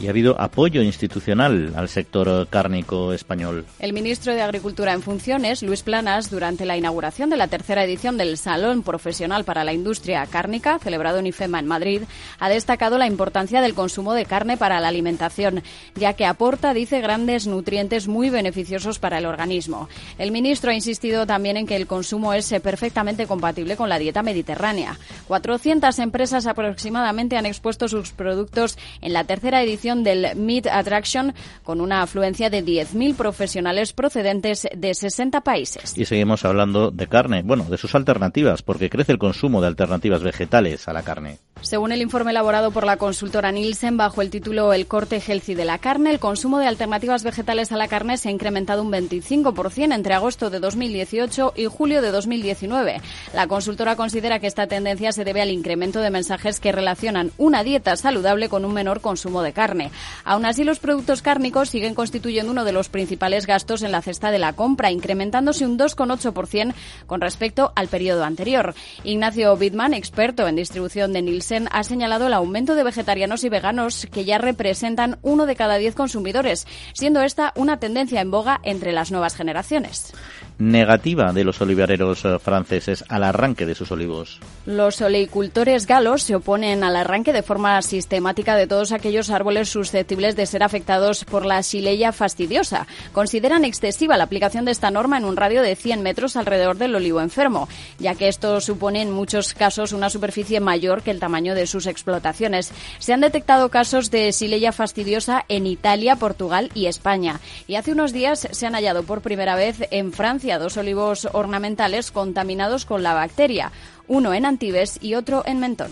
y 0.00 0.06
ha 0.06 0.10
habido 0.10 0.40
apoyo 0.40 0.82
institucional 0.82 1.72
al 1.76 1.88
sector 1.88 2.48
cárnico 2.48 3.12
español. 3.12 3.64
El 3.78 3.92
ministro 3.92 4.34
de 4.34 4.42
Agricultura 4.42 4.92
en 4.92 5.02
funciones, 5.02 5.62
Luis 5.62 5.82
Planas, 5.82 6.30
durante 6.30 6.64
la 6.64 6.76
inauguración 6.76 7.30
de 7.30 7.36
la 7.36 7.48
tercera 7.48 7.84
edición 7.84 8.16
del 8.16 8.36
Salón 8.36 8.82
Profesional 8.82 9.44
para 9.44 9.64
la 9.64 9.72
Industria 9.72 10.26
Cárnica, 10.26 10.78
celebrado 10.78 11.18
en 11.18 11.26
IFEMA 11.26 11.58
en 11.58 11.66
Madrid, 11.66 12.02
ha 12.38 12.48
destacado 12.48 12.98
la 12.98 13.06
importancia 13.06 13.60
del 13.60 13.74
consumo 13.74 14.14
de 14.14 14.26
carne 14.26 14.56
para 14.56 14.80
la 14.80 14.88
alimentación, 14.88 15.62
ya 15.94 16.14
que 16.14 16.26
aporta, 16.26 16.74
dice, 16.74 17.00
grandes 17.00 17.46
nutrientes 17.46 18.08
muy 18.08 18.30
beneficiosos 18.30 18.98
para 18.98 19.18
el 19.18 19.26
organismo. 19.26 19.88
El 20.18 20.32
ministro 20.32 20.70
ha 20.70 20.74
insistido 20.74 21.26
también 21.26 21.56
en 21.56 21.66
que 21.66 21.76
el 21.76 21.86
consumo 21.86 22.34
es 22.34 22.52
perfectamente 22.62 23.26
compatible 23.26 23.76
con 23.76 23.88
la 23.88 23.98
dieta 23.98 24.22
mediterránea. 24.22 24.98
400 25.28 25.98
empresas 25.98 26.46
aproximadamente 26.46 27.36
han 27.36 27.46
expuesto 27.46 27.88
sus 27.88 28.12
productos 28.12 28.78
en 29.00 29.12
la 29.12 29.24
tercera 29.24 29.62
edición 29.62 29.83
del 29.84 30.34
Meat 30.36 30.66
Attraction 30.66 31.34
con 31.62 31.82
una 31.82 32.00
afluencia 32.00 32.48
de 32.48 32.64
10.000 32.64 33.14
profesionales 33.16 33.92
procedentes 33.92 34.66
de 34.74 34.94
60 34.94 35.42
países. 35.42 35.96
Y 35.96 36.06
seguimos 36.06 36.44
hablando 36.46 36.90
de 36.90 37.06
carne, 37.06 37.42
bueno, 37.42 37.64
de 37.64 37.76
sus 37.76 37.94
alternativas, 37.94 38.62
porque 38.62 38.88
crece 38.88 39.12
el 39.12 39.18
consumo 39.18 39.60
de 39.60 39.66
alternativas 39.66 40.22
vegetales 40.22 40.88
a 40.88 40.94
la 40.94 41.02
carne. 41.02 41.38
Según 41.60 41.92
el 41.92 42.02
informe 42.02 42.30
elaborado 42.30 42.70
por 42.72 42.84
la 42.84 42.96
consultora 42.96 43.52
Nielsen 43.52 43.96
bajo 43.96 44.22
el 44.22 44.30
título 44.30 44.72
El 44.72 44.86
corte 44.86 45.22
healthy 45.26 45.54
de 45.54 45.64
la 45.64 45.78
carne, 45.78 46.10
el 46.10 46.18
consumo 46.18 46.58
de 46.58 46.66
alternativas 46.66 47.24
vegetales 47.24 47.72
a 47.72 47.76
la 47.76 47.88
carne 47.88 48.16
se 48.16 48.28
ha 48.28 48.32
incrementado 48.32 48.82
un 48.82 48.92
25% 48.92 49.94
entre 49.94 50.14
agosto 50.14 50.50
de 50.50 50.60
2018 50.60 51.54
y 51.56 51.66
julio 51.66 52.02
de 52.02 52.10
2019. 52.10 53.00
La 53.34 53.46
consultora 53.46 53.96
considera 53.96 54.40
que 54.40 54.46
esta 54.46 54.66
tendencia 54.66 55.12
se 55.12 55.24
debe 55.24 55.42
al 55.42 55.50
incremento 55.50 56.00
de 56.00 56.10
mensajes 56.10 56.60
que 56.60 56.72
relacionan 56.72 57.30
una 57.38 57.64
dieta 57.64 57.96
saludable 57.96 58.48
con 58.48 58.64
un 58.64 58.72
menor 58.72 59.00
consumo 59.00 59.42
de 59.42 59.52
carne. 59.52 59.73
Carne. 59.74 59.90
Aún 60.24 60.46
así, 60.46 60.64
los 60.64 60.78
productos 60.78 61.22
cárnicos 61.22 61.68
siguen 61.68 61.94
constituyendo 61.94 62.52
uno 62.52 62.64
de 62.64 62.72
los 62.72 62.88
principales 62.88 63.46
gastos 63.46 63.82
en 63.82 63.92
la 63.92 64.02
cesta 64.02 64.30
de 64.30 64.38
la 64.38 64.52
compra, 64.52 64.90
incrementándose 64.90 65.66
un 65.66 65.78
2,8% 65.78 66.74
con 67.06 67.20
respecto 67.20 67.72
al 67.74 67.88
periodo 67.88 68.24
anterior. 68.24 68.74
Ignacio 69.02 69.56
Bidman, 69.56 69.94
experto 69.94 70.46
en 70.46 70.56
distribución 70.56 71.12
de 71.12 71.22
Nielsen, 71.22 71.68
ha 71.72 71.82
señalado 71.82 72.26
el 72.26 72.34
aumento 72.34 72.74
de 72.74 72.84
vegetarianos 72.84 73.44
y 73.44 73.48
veganos 73.48 74.06
que 74.12 74.24
ya 74.24 74.38
representan 74.38 75.18
uno 75.22 75.46
de 75.46 75.56
cada 75.56 75.76
diez 75.76 75.94
consumidores, 75.94 76.66
siendo 76.92 77.20
esta 77.20 77.52
una 77.56 77.78
tendencia 77.78 78.20
en 78.20 78.30
boga 78.30 78.60
entre 78.62 78.92
las 78.92 79.10
nuevas 79.10 79.34
generaciones 79.34 80.12
negativa 80.58 81.32
de 81.32 81.44
los 81.44 81.60
olivareros 81.60 82.24
eh, 82.24 82.38
franceses 82.38 83.04
al 83.08 83.24
arranque 83.24 83.66
de 83.66 83.74
sus 83.74 83.90
olivos. 83.90 84.40
Los 84.66 85.00
oleicultores 85.00 85.86
galos 85.86 86.22
se 86.22 86.36
oponen 86.36 86.84
al 86.84 86.96
arranque 86.96 87.32
de 87.32 87.42
forma 87.42 87.80
sistemática 87.82 88.54
de 88.54 88.66
todos 88.66 88.92
aquellos 88.92 89.30
árboles 89.30 89.68
susceptibles 89.68 90.36
de 90.36 90.46
ser 90.46 90.62
afectados 90.62 91.24
por 91.24 91.44
la 91.44 91.62
Xileia 91.62 92.12
fastidiosa. 92.12 92.86
Consideran 93.12 93.64
excesiva 93.64 94.16
la 94.16 94.24
aplicación 94.24 94.64
de 94.64 94.70
esta 94.70 94.90
norma 94.90 95.18
en 95.18 95.24
un 95.24 95.36
radio 95.36 95.60
de 95.60 95.76
100 95.76 96.02
metros 96.02 96.36
alrededor 96.36 96.76
del 96.76 96.94
olivo 96.94 97.20
enfermo, 97.20 97.68
ya 97.98 98.14
que 98.14 98.28
esto 98.28 98.60
supone 98.60 99.02
en 99.02 99.10
muchos 99.10 99.54
casos 99.54 99.92
una 99.92 100.08
superficie 100.08 100.60
mayor 100.60 101.02
que 101.02 101.10
el 101.10 101.20
tamaño 101.20 101.54
de 101.54 101.66
sus 101.66 101.86
explotaciones. 101.86 102.72
Se 102.98 103.12
han 103.12 103.20
detectado 103.20 103.70
casos 103.70 104.10
de 104.10 104.32
Xileia 104.32 104.72
fastidiosa 104.72 105.44
en 105.48 105.66
Italia, 105.66 106.16
Portugal 106.16 106.70
y 106.74 106.86
España. 106.86 107.40
Y 107.66 107.74
hace 107.74 107.92
unos 107.92 108.12
días 108.12 108.48
se 108.50 108.66
han 108.66 108.74
hallado 108.74 109.02
por 109.02 109.20
primera 109.20 109.56
vez 109.56 109.88
en 109.90 110.12
Francia 110.12 110.43
dos 110.52 110.76
olivos 110.76 111.26
ornamentales 111.32 112.10
contaminados 112.10 112.84
con 112.84 113.02
la 113.02 113.14
bacteria, 113.14 113.72
uno 114.06 114.34
en 114.34 114.44
Antibes 114.44 114.98
y 115.00 115.14
otro 115.14 115.42
en 115.46 115.60
Mentón. 115.60 115.90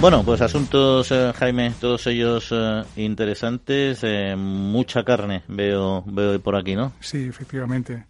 Bueno, 0.00 0.22
pues 0.22 0.42
asuntos, 0.42 1.10
eh, 1.12 1.32
Jaime, 1.34 1.72
todos 1.80 2.06
ellos 2.08 2.50
eh, 2.50 2.82
interesantes. 2.96 4.00
Eh, 4.02 4.36
mucha 4.36 5.02
carne 5.02 5.42
veo, 5.48 6.02
veo 6.06 6.38
por 6.40 6.56
aquí, 6.56 6.74
¿no? 6.74 6.92
Sí, 7.00 7.26
efectivamente. 7.26 8.04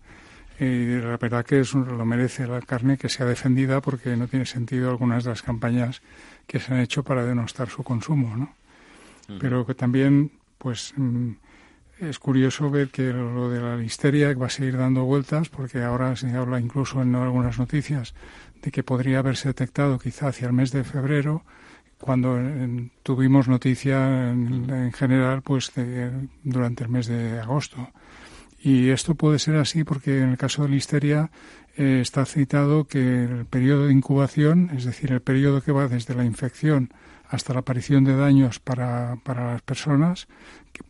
Y 0.58 0.96
la 0.96 1.16
verdad 1.18 1.44
que 1.44 1.60
es 1.60 1.72
lo 1.74 2.04
merece 2.04 2.46
la 2.46 2.60
carne 2.62 2.96
que 2.96 3.08
sea 3.08 3.26
defendida 3.26 3.80
porque 3.80 4.16
no 4.16 4.26
tiene 4.26 4.46
sentido 4.46 4.90
algunas 4.90 5.22
de 5.22 5.30
las 5.30 5.42
campañas 5.42 6.02
que 6.48 6.58
se 6.58 6.74
han 6.74 6.80
hecho 6.80 7.04
para 7.04 7.24
denostar 7.24 7.68
su 7.68 7.84
consumo, 7.84 8.36
¿no? 8.36 8.54
Pero 9.38 9.64
que 9.64 9.74
también, 9.74 10.32
pues, 10.58 10.92
mm, 10.96 11.30
es 12.08 12.18
curioso 12.18 12.70
ver 12.70 12.88
que 12.88 13.12
lo 13.12 13.50
de 13.50 13.60
la 13.60 13.76
listeria 13.76 14.34
va 14.34 14.46
a 14.46 14.50
seguir 14.50 14.76
dando 14.76 15.04
vueltas, 15.04 15.48
porque 15.48 15.82
ahora 15.82 16.16
se 16.16 16.30
habla 16.30 16.60
incluso 16.60 17.02
en 17.02 17.14
algunas 17.14 17.58
noticias 17.58 18.14
de 18.62 18.70
que 18.70 18.82
podría 18.82 19.18
haberse 19.18 19.48
detectado 19.48 19.98
quizá 19.98 20.28
hacia 20.28 20.46
el 20.46 20.52
mes 20.52 20.72
de 20.72 20.84
febrero, 20.84 21.44
cuando 21.98 22.38
tuvimos 23.02 23.48
noticia 23.48 24.30
en, 24.30 24.92
general 24.92 25.42
pues 25.42 25.72
durante 26.42 26.84
el 26.84 26.90
mes 26.90 27.06
de 27.06 27.40
agosto. 27.40 27.90
Y 28.62 28.90
esto 28.90 29.14
puede 29.14 29.38
ser 29.38 29.56
así 29.56 29.84
porque 29.84 30.20
en 30.20 30.30
el 30.30 30.38
caso 30.38 30.62
de 30.62 30.70
listeria 30.70 31.30
eh, 31.76 32.00
está 32.00 32.24
citado 32.24 32.84
que 32.84 33.24
el 33.24 33.46
periodo 33.46 33.86
de 33.86 33.92
incubación, 33.92 34.70
es 34.76 34.84
decir, 34.84 35.12
el 35.12 35.20
periodo 35.20 35.60
que 35.60 35.72
va 35.72 35.88
desde 35.88 36.14
la 36.14 36.24
infección 36.24 36.90
hasta 37.34 37.52
la 37.52 37.60
aparición 37.60 38.04
de 38.04 38.16
daños 38.16 38.60
para, 38.60 39.16
para 39.24 39.52
las 39.52 39.62
personas, 39.62 40.28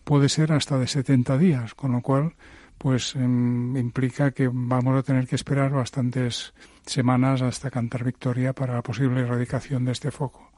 puede 0.04 0.28
ser 0.28 0.52
hasta 0.52 0.78
de 0.78 0.87
70 0.87 1.38
días, 1.38 1.74
con 1.74 1.92
lo 1.92 2.00
cual 2.00 2.35
pues 2.78 3.14
em, 3.16 3.76
implica 3.76 4.33
que 4.33 4.50
vamos 4.52 4.98
a 4.98 5.02
tener 5.02 5.26
que 5.26 5.37
esperar 5.37 5.70
bastantes 5.70 6.52
semanas 6.85 7.42
hasta 7.42 7.70
cantar 7.70 8.04
victoria 8.04 8.52
para 8.52 8.74
la 8.74 8.83
posible 8.83 9.22
erradicación 9.22 9.85
de 9.85 9.92
este 9.92 10.11
foco. 10.11 10.50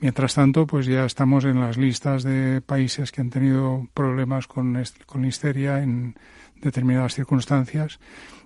Mientras 0.00 0.34
tanto, 0.34 0.66
pues 0.66 0.86
ya 0.86 1.04
estamos 1.04 1.44
en 1.44 1.60
las 1.60 1.76
listas 1.76 2.24
de 2.24 2.60
países 2.60 3.12
que 3.12 3.20
han 3.20 3.30
tenido 3.30 3.86
problemas 3.94 4.48
con, 4.48 4.82
con 5.06 5.22
listeria 5.22 5.82
en 5.82 6.16
determinadas 6.60 7.14
circunstancias. 7.14 8.00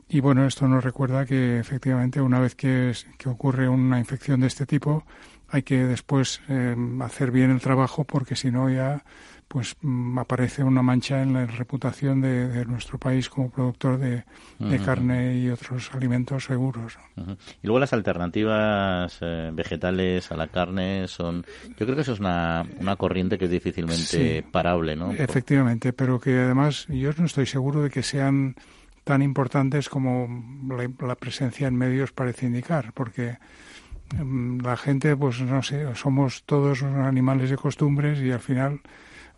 Y 0.09 0.21
bueno, 0.21 0.47
esto 0.47 0.69
nos 0.69 0.85
recuerda 0.85 1.25
que 1.25 1.59
efectivamente 1.59 2.21
una 2.21 2.41
vez 2.41 2.55
que, 2.55 2.93
que 3.19 3.29
ocurre 3.29 3.69
una 3.69 3.99
infección 3.99 4.41
de 4.41 4.47
este 4.49 4.67
tipo, 4.67 5.05
hay 5.49 5.63
que 5.63 5.85
después 5.85 6.41
em, 6.49 7.01
hacer 7.03 7.31
bien 7.31 7.51
el 7.51 7.61
trabajo 7.61 8.05
porque 8.05 8.37
si 8.37 8.51
no 8.51 8.69
ya 8.71 9.05
pues 9.49 9.77
mm, 9.81 10.19
aparece 10.19 10.65
una 10.65 10.83
mancha 10.83 11.23
en 11.23 11.33
la 11.33 11.47
reputación 11.47 12.21
de, 12.21 12.65
nuestro 12.67 12.99
país 12.99 13.29
como 13.29 13.51
productor 13.51 13.99
de, 13.99 14.25
carne 14.85 15.39
y 15.39 15.49
otros 15.51 15.91
alimentos 15.95 16.45
seguros. 16.45 16.99
Y 17.63 17.67
luego 17.67 17.79
las 17.79 17.93
alternativas 17.93 19.19
eh, 19.21 19.51
vegetales 19.53 20.33
a 20.33 20.37
la 20.37 20.49
carne 20.49 21.07
son, 21.07 21.45
yo 21.79 21.87
creo 21.87 21.95
que 21.95 22.03
eso 22.03 22.13
es 22.13 22.21
una, 22.21 22.67
una 22.81 22.97
corriente 22.97 23.39
que 23.39 23.45
es 23.45 23.51
difícilmente 23.51 24.45
parable, 24.51 24.97
¿no? 24.97 25.13
Efectivamente, 25.13 25.93
pero 25.93 26.19
que 26.19 26.41
además 26.41 26.87
yo 26.89 27.11
no 27.17 27.27
estoy 27.27 27.47
seguro 27.47 27.83
de 27.83 27.91
que 27.91 28.03
sean 28.03 28.57
tan 29.05 29.23
importantes 29.23 29.89
como 29.89 30.29
la 31.01 31.15
presencia 31.15 31.69
en 31.69 31.77
medios 31.77 32.11
parece 32.11 32.47
indicar, 32.47 32.93
porque 32.93 33.39
la 34.63 34.77
gente, 34.77 35.17
pues 35.17 35.41
no 35.41 35.63
sé, 35.63 35.95
somos 35.95 36.45
todos 36.45 36.83
animales 36.83 37.51
de 37.51 37.57
costumbres 37.57 38.21
y 38.21 38.31
al 38.31 38.41
final 38.41 38.81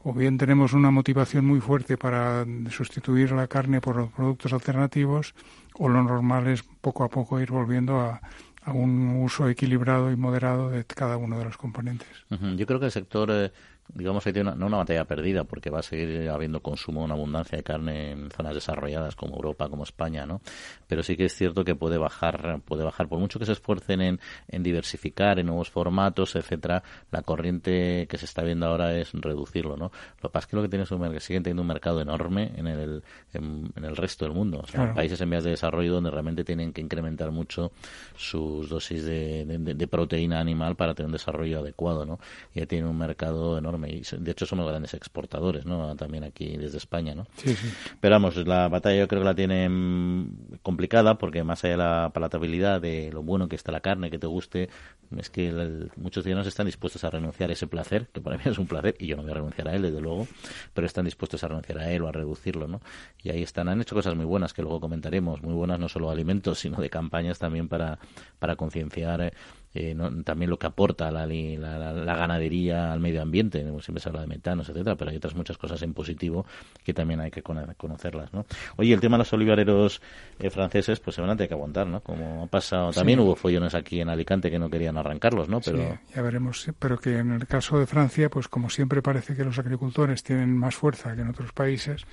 o 0.03 0.13
bien 0.13 0.39
tenemos 0.39 0.73
una 0.73 0.91
motivación 0.91 1.45
muy 1.45 1.61
fuerte 1.61 1.97
para 1.97 2.47
sustituir 2.71 3.33
la 3.33 3.49
carne 3.49 3.81
por 3.81 3.97
los 3.97 4.11
productos 4.11 4.53
alternativos, 4.53 5.35
o 5.75 5.89
lo 5.89 6.03
normal 6.03 6.47
es 6.47 6.63
poco 6.63 7.05
a 7.05 7.09
poco 7.09 7.41
ir 7.41 7.51
volviendo 7.51 8.01
a, 8.01 8.21
un 8.67 9.23
uso 9.23 9.49
equilibrado 9.49 10.13
y 10.13 10.17
moderado 10.17 10.69
de 10.69 10.85
cada 10.85 11.17
uno 11.17 11.39
de 11.39 11.45
los 11.47 11.57
componentes. 11.57 12.09
Yo 12.29 12.67
creo 12.67 12.79
que 12.79 12.87
el 12.87 12.93
sector 12.93 13.31
eh, 13.33 13.51
digamos 13.95 14.25
que 14.25 14.33
tiene 14.33 14.51
una, 14.51 14.59
no 14.59 14.67
una 14.67 14.79
batalla 14.79 15.05
perdida 15.05 15.45
porque 15.45 15.71
va 15.71 15.81
a 15.81 15.83
seguir 15.83 16.29
habiendo 16.29 16.61
consumo, 16.61 17.05
una 17.05 17.15
abundancia 17.15 17.57
de 17.57 17.65
carne 17.65 18.13
en 18.13 18.31
zonas 18.31 18.55
desarrolladas 18.55 19.17
como 19.17 19.37
Europa, 19.37 19.69
como 19.69 19.85
España, 19.85 20.27
¿no? 20.27 20.41
Pero 20.87 21.03
sí 21.03 21.17
que 21.17 21.27
es 21.27 21.35
cierto 21.35 21.65
que 21.65 21.75
puede 21.75 21.99
bajar, 21.99 22.61
puede 22.65 22.85
bajar 22.85 23.09
por 23.09 23.19
mucho 23.19 23.39
que 23.39 23.47
se 23.47 23.53
esfuercen 23.53 24.01
en, 24.01 24.21
en 24.49 24.63
diversificar, 24.63 25.39
en 25.39 25.47
nuevos 25.47 25.71
formatos, 25.71 26.37
etcétera. 26.37 26.83
La 27.11 27.23
corriente 27.23 28.07
que 28.09 28.19
se 28.19 28.25
está 28.25 28.43
viendo 28.43 28.67
ahora 28.67 28.97
es 28.97 29.13
reducirlo, 29.13 29.77
¿no? 29.77 29.91
Lo 30.23 30.29
que 30.29 30.33
pasa 30.33 30.45
es 30.45 30.51
que 30.51 30.57
lo 30.57 30.63
que 30.63 30.69
tiene 30.69 30.85
es 30.85 30.91
un, 30.91 31.13
que 31.13 31.21
siguen 31.21 31.43
teniendo 31.43 31.63
un 31.63 31.69
mercado 31.69 32.01
enorme 32.01 32.53
en 32.57 32.67
el, 32.67 33.03
en, 33.33 33.73
el 33.77 33.97
resto 33.97 34.25
del 34.25 34.35
mundo, 34.35 34.61
o 34.63 34.67
sea, 34.67 34.95
países 34.95 35.21
en 35.21 35.31
vías 35.31 35.45
de 35.45 35.51
desarrollo 35.51 35.95
donde 35.95 36.11
realmente 36.11 36.45
tienen 36.45 36.73
que 36.73 36.81
incrementar 36.81 37.31
mucho 37.31 37.73
sus 38.17 38.69
dosis 38.69 39.05
de, 39.05 39.45
de, 39.45 39.89
proteína 39.89 40.41
animal 40.41 40.77
para 40.77 40.95
tener 40.95 41.07
un 41.07 41.13
desarrollo 41.13 41.61
adecuado, 41.61 42.05
¿no? 42.05 42.19
Ya 42.55 42.67
tienen 42.67 42.89
un 42.89 42.99
mercado 42.99 43.57
enorme 43.57 43.78
y 43.87 44.03
de 44.19 44.31
hecho 44.31 44.47
somos 44.47 44.69
grandes 44.69 44.95
exportadores, 44.95 45.67
¿no? 45.67 45.95
También 45.97 46.25
aquí 46.25 46.57
desde 46.57 46.79
España, 46.79 47.15
¿no? 47.15 47.27
Sí, 47.37 47.55
sí. 47.55 47.69
Pero 48.01 48.15
vamos, 48.15 48.37
la 48.37 48.69
batalla 48.69 48.99
yo 48.99 49.09
creo 49.09 49.21
que 49.21 49.27
la 49.27 49.35
tienen 49.35 50.59
complicada 50.63 51.19
porque 51.19 51.45
más 51.45 51.65
allá 51.65 51.73
de 51.73 51.79
la 51.79 52.11
palatabilidad 52.13 52.81
de 52.81 53.11
lo 53.13 53.23
bueno 53.23 53.49
que 53.49 53.57
está 53.57 53.73
la 53.73 53.81
carne, 53.81 54.11
que 54.11 54.19
te 54.19 54.27
guste, 54.27 54.69
es 55.17 55.31
que 55.31 55.89
muchos 55.97 56.25
ciudadanos 56.25 56.47
están 56.47 56.67
dispuestos 56.67 57.05
a 57.05 57.11
renunciar 57.11 57.51
a 57.51 57.53
ese 57.53 57.67
placer, 57.67 58.09
que 58.13 58.21
para 58.21 58.37
mí 58.37 58.43
es 58.47 58.59
un 58.59 58.67
placer, 58.67 58.95
y 58.99 59.07
yo 59.07 59.17
no 59.17 59.23
voy 59.23 59.31
a 59.31 59.35
renunciar 59.35 59.69
a 59.69 59.75
él, 59.75 59.83
desde 59.83 60.01
luego, 60.01 60.27
pero 60.75 60.87
están 60.87 61.05
dispuestos 61.05 61.45
a 61.45 61.49
renunciar 61.49 61.79
a 61.79 61.91
él 61.91 62.03
o 62.03 62.09
a 62.09 62.13
reducirlo, 62.13 62.69
¿no? 62.69 62.81
Y 63.23 63.31
ahí 63.31 63.43
están, 63.43 63.69
han 63.69 63.81
hecho 63.81 63.95
cosas 63.95 64.15
muy 64.15 64.25
buenas 64.25 64.53
que 64.53 64.63
luego 64.63 64.81
comentaremos, 64.81 65.43
muy 65.43 65.55
buenas 65.55 65.79
no 65.79 65.89
solo 65.89 66.09
de 66.09 66.13
alimentos, 66.13 66.59
sino 66.59 66.79
de 66.79 66.91
campañas 66.91 67.39
también 67.39 67.69
para, 67.69 67.99
para 68.39 68.57
concienciar 68.57 69.33
eh, 69.79 69.95
eh, 69.97 70.23
también 70.25 70.51
lo 70.51 70.59
que 70.59 70.67
aporta 70.67 71.09
la, 71.13 71.25
la, 71.25 72.17
ganadería 72.17 72.93
al 72.93 72.99
medio 72.99 73.23
ambiente. 73.23 73.65
Siempre 73.81 74.01
se 74.01 74.09
habla 74.09 74.23
de 74.23 74.27
metanos, 74.27 74.69
etcétera, 74.69 74.97
pero 74.97 75.13
hay 75.13 75.19
otras 75.19 75.37
muchas 75.37 75.57
cosas 75.57 75.81
en 75.83 75.95
positivo 75.95 76.45
que 76.83 76.93
también 76.93 77.21
hay 77.21 77.31
que 77.31 77.43
conocerlas. 77.43 78.33
¿no? 78.33 78.45
Oye, 78.77 78.93
el 78.93 79.01
tema 79.01 79.17
de 79.17 79.19
los 79.19 79.33
olivareros 79.33 80.03
eh, 80.41 80.51
franceses, 80.51 80.99
pues 80.99 81.15
se 81.15 81.21
van 81.23 81.31
a 81.31 81.37
tener 81.37 81.49
que 81.49 81.55
aguantar, 81.55 81.87
¿no? 81.87 82.01
Como 82.01 82.43
ha 82.43 82.47
pasado. 82.49 82.91
También 82.91 83.21
hubo 83.21 83.37
follones 83.37 83.75
aquí 83.75 84.01
en 84.01 84.09
Alicante 84.09 84.51
que 84.51 84.59
no 84.59 84.69
querían 84.69 84.99
arrancarlos, 84.99 85.49
¿no? 85.49 85.61
Pero... 85.61 85.99
ya 86.13 86.23
veremos. 86.23 86.69
Pero 86.79 86.99
que 86.99 87.19
en 87.19 87.31
el 87.31 87.47
caso 87.47 87.79
de 87.79 87.87
Francia, 87.87 88.29
pues 88.31 88.49
como 88.49 88.71
siempre 88.71 89.01
parece 89.01 89.37
que 89.37 89.45
los 89.45 89.61
agricultores 89.61 90.25
tienen 90.25 90.57
más 90.57 90.75
fuerza 90.75 91.15
que 91.15 91.23
en 91.23 91.29
otros 91.29 91.53
países, 91.53 92.05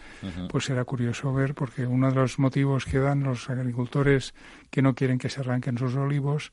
pues 0.49 0.65
será 0.65 0.83
curioso 0.85 1.33
ver, 1.33 1.55
porque 1.55 1.87
uno 1.87 2.09
de 2.09 2.15
los 2.15 2.37
motivos 2.37 2.85
que 2.85 2.99
dan 2.99 3.23
los 3.23 3.49
agricultores 3.49 4.35
que 4.69 4.83
no 4.83 4.93
quieren 4.93 5.17
que 5.17 5.29
se 5.29 5.39
arranquen 5.41 5.77
sus 5.77 5.95
olivos 5.95 6.51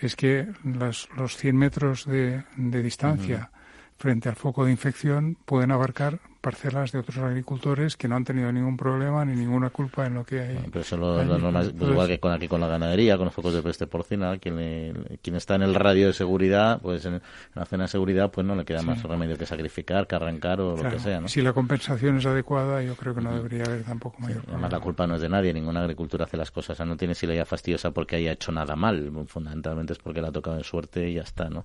es 0.00 0.16
que 0.16 0.46
las, 0.64 1.08
los 1.16 1.36
100 1.36 1.56
metros 1.56 2.04
de, 2.06 2.44
de 2.56 2.82
distancia 2.82 3.50
frente 3.96 4.28
al 4.28 4.36
foco 4.36 4.64
de 4.64 4.70
infección 4.70 5.36
pueden 5.44 5.70
abarcar 5.70 6.20
parcelas 6.46 6.92
de 6.92 7.00
otros 7.00 7.18
agricultores 7.18 7.96
que 7.96 8.06
no 8.06 8.14
han 8.14 8.24
tenido 8.24 8.52
ningún 8.52 8.76
problema 8.76 9.24
ni 9.24 9.34
ninguna 9.34 9.70
culpa 9.70 10.06
en 10.06 10.14
lo 10.14 10.24
que 10.24 10.38
hay. 10.38 10.58
pero 10.70 10.82
eso 10.82 10.96
lo, 10.96 11.16
pues 11.16 11.90
igual 11.90 12.06
que 12.06 12.20
con 12.20 12.30
aquí 12.30 12.46
con 12.46 12.60
la 12.60 12.68
ganadería, 12.68 13.16
con 13.16 13.24
los 13.24 13.34
focos 13.34 13.52
de 13.52 13.64
peste 13.64 13.88
porcina, 13.88 14.38
quien, 14.38 15.18
quien 15.20 15.34
está 15.34 15.56
en 15.56 15.62
el 15.62 15.74
radio 15.74 16.06
de 16.06 16.12
seguridad, 16.12 16.80
pues 16.80 17.04
en, 17.04 17.20
la 17.56 17.64
zona 17.64 17.84
de 17.84 17.88
seguridad, 17.88 18.30
pues 18.30 18.46
no 18.46 18.54
le 18.54 18.64
queda 18.64 18.82
más 18.82 19.02
remedio 19.02 19.36
que 19.36 19.44
sacrificar, 19.44 20.06
que 20.06 20.14
arrancar 20.14 20.60
o 20.60 20.76
lo 20.76 20.88
que 20.88 21.00
sea. 21.00 21.20
¿no? 21.20 21.26
Si 21.26 21.42
la 21.42 21.52
compensación 21.52 22.18
es 22.18 22.26
adecuada, 22.26 22.80
yo 22.80 22.94
creo 22.94 23.12
que 23.12 23.22
no 23.22 23.34
debería 23.34 23.64
haber 23.64 23.82
tampoco 23.82 24.20
mayor 24.20 24.44
Además, 24.46 24.70
la 24.70 24.78
culpa 24.78 25.04
no 25.08 25.16
es 25.16 25.22
de 25.22 25.28
nadie, 25.28 25.52
ninguna 25.52 25.80
agricultura 25.80 26.26
hace 26.26 26.36
las 26.36 26.52
cosas, 26.52 26.70
o 26.70 26.74
sea, 26.76 26.86
no 26.86 26.96
tiene 26.96 27.16
si 27.16 27.26
le 27.26 27.32
haya 27.32 27.44
fastidiosa 27.44 27.90
porque 27.90 28.14
haya 28.14 28.30
hecho 28.30 28.52
nada 28.52 28.76
mal, 28.76 29.10
fundamentalmente 29.26 29.94
es 29.94 29.98
porque 29.98 30.20
le 30.20 30.28
ha 30.28 30.32
tocado 30.32 30.58
de 30.58 30.62
suerte 30.62 31.10
y 31.10 31.14
ya 31.14 31.22
está, 31.22 31.50
¿no? 31.50 31.64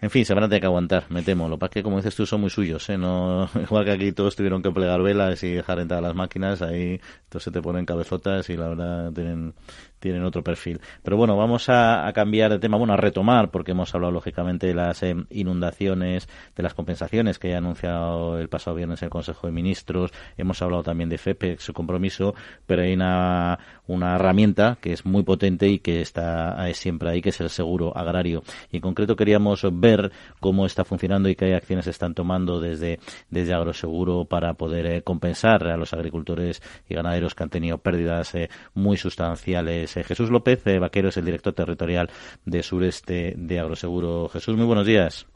En 0.00 0.10
fin, 0.10 0.24
se 0.24 0.32
van 0.32 0.44
a 0.44 0.48
tener 0.48 0.60
que 0.60 0.66
aguantar, 0.66 1.06
me 1.08 1.22
temo. 1.22 1.48
Lo 1.48 1.56
que 1.56 1.60
pasa 1.60 1.70
que, 1.74 1.82
como 1.82 1.96
dices 1.96 2.14
tú, 2.14 2.24
son 2.24 2.40
muy 2.40 2.50
suyos, 2.50 2.88
¿eh? 2.88 2.96
No, 2.96 3.50
igual 3.62 3.84
que 3.84 3.90
aquí 3.90 4.12
todos 4.12 4.36
tuvieron 4.36 4.62
que 4.62 4.70
plegar 4.70 5.02
velas 5.02 5.42
y 5.42 5.52
dejar 5.54 5.80
entrar 5.80 6.02
las 6.02 6.14
máquinas, 6.14 6.62
ahí 6.62 7.00
entonces 7.24 7.44
se 7.44 7.50
te 7.50 7.60
ponen 7.60 7.84
cabezotas 7.84 8.48
y 8.48 8.56
la 8.56 8.68
verdad 8.68 9.12
tienen, 9.12 9.54
tienen 9.98 10.24
otro 10.24 10.42
perfil. 10.42 10.80
Pero 11.02 11.16
bueno, 11.16 11.36
vamos 11.36 11.68
a, 11.68 12.10
cambiar 12.14 12.50
de 12.50 12.58
tema, 12.58 12.76
bueno, 12.76 12.94
a 12.94 12.96
retomar, 12.96 13.50
porque 13.50 13.72
hemos 13.72 13.94
hablado 13.94 14.12
lógicamente 14.12 14.66
de 14.66 14.74
las 14.74 15.02
eh, 15.02 15.14
inundaciones, 15.30 16.28
de 16.56 16.62
las 16.62 16.74
compensaciones 16.74 17.38
que 17.38 17.54
ha 17.54 17.58
anunciado 17.58 18.38
el 18.38 18.48
pasado 18.48 18.76
viernes 18.76 19.02
el 19.02 19.10
Consejo 19.10 19.46
de 19.46 19.52
Ministros, 19.52 20.12
hemos 20.36 20.60
hablado 20.62 20.82
también 20.82 21.08
de 21.08 21.18
FEPEX, 21.18 21.62
su 21.62 21.72
compromiso, 21.72 22.34
pero 22.66 22.82
hay 22.82 22.94
una, 22.94 23.58
una 23.86 24.16
herramienta 24.16 24.78
que 24.80 24.92
es 24.92 25.04
muy 25.04 25.22
potente 25.22 25.68
y 25.68 25.78
que 25.78 26.00
está 26.00 26.56
siempre 26.74 27.10
ahí, 27.10 27.22
que 27.22 27.30
es 27.30 27.40
el 27.40 27.50
seguro 27.50 27.96
agrario. 27.96 28.42
Y 28.70 28.76
en 28.76 28.82
concreto 28.82 29.16
queríamos 29.16 29.66
ver 29.72 30.12
cómo 30.40 30.66
está 30.66 30.84
funcionando 30.84 31.28
y 31.28 31.36
qué 31.36 31.54
acciones 31.54 31.86
están 31.86 32.14
tomando 32.14 32.60
desde, 32.60 33.00
desde 33.30 33.54
Agroseguro 33.54 34.24
para 34.24 34.54
poder 34.54 34.86
eh, 34.86 35.02
compensar 35.02 35.66
a 35.66 35.76
los 35.76 35.92
agricultores 35.92 36.62
y 36.88 36.94
ganaderos 36.94 37.34
que 37.34 37.42
han 37.42 37.50
tenido 37.50 37.78
pérdidas 37.78 38.34
eh, 38.34 38.50
muy 38.74 38.96
sustanciales 38.96 39.87
eh, 39.96 40.04
Jesús 40.04 40.30
López 40.30 40.66
eh, 40.66 40.78
Vaquero 40.78 41.08
es 41.08 41.16
el 41.16 41.24
director 41.24 41.52
territorial 41.52 42.10
de 42.44 42.62
Sureste 42.62 43.34
de 43.36 43.58
Agroseguro. 43.58 44.28
Jesús, 44.28 44.56
muy 44.56 44.66
buenos 44.66 44.86
días. 44.86 45.26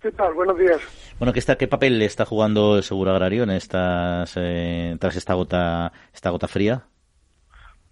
¿Qué 0.00 0.12
tal? 0.12 0.34
Buenos 0.34 0.58
días. 0.58 0.80
Bueno, 1.18 1.32
¿qué, 1.32 1.38
está, 1.38 1.56
qué 1.56 1.66
papel 1.66 1.98
le 1.98 2.04
está 2.04 2.24
jugando 2.24 2.76
el 2.76 2.82
seguro 2.82 3.10
agrario 3.10 3.42
en 3.44 3.50
estas, 3.50 4.34
eh, 4.36 4.96
tras 5.00 5.16
esta 5.16 5.34
gota, 5.34 5.92
esta 6.12 6.30
gota 6.30 6.46
fría? 6.46 6.84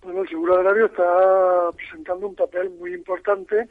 Bueno, 0.02 0.22
el 0.22 0.28
seguro 0.28 0.56
agrario 0.56 0.86
está 0.86 1.70
presentando 1.74 2.28
un 2.28 2.34
papel 2.34 2.70
muy 2.78 2.92
importante, 2.92 3.68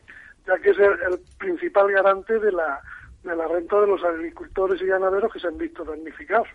ya 0.47 0.57
que 0.57 0.71
es 0.71 0.77
el, 0.79 1.19
principal 1.37 1.91
garante 1.91 2.39
de 2.39 2.51
la, 2.51 2.81
de 3.23 3.35
la 3.35 3.47
renta 3.47 3.79
de 3.79 3.87
los 3.87 4.03
agricultores 4.03 4.81
y 4.81 4.87
ganaderos 4.87 5.31
que 5.31 5.39
se 5.39 5.47
han 5.47 5.57
visto 5.57 5.83
damnificados. 5.85 6.47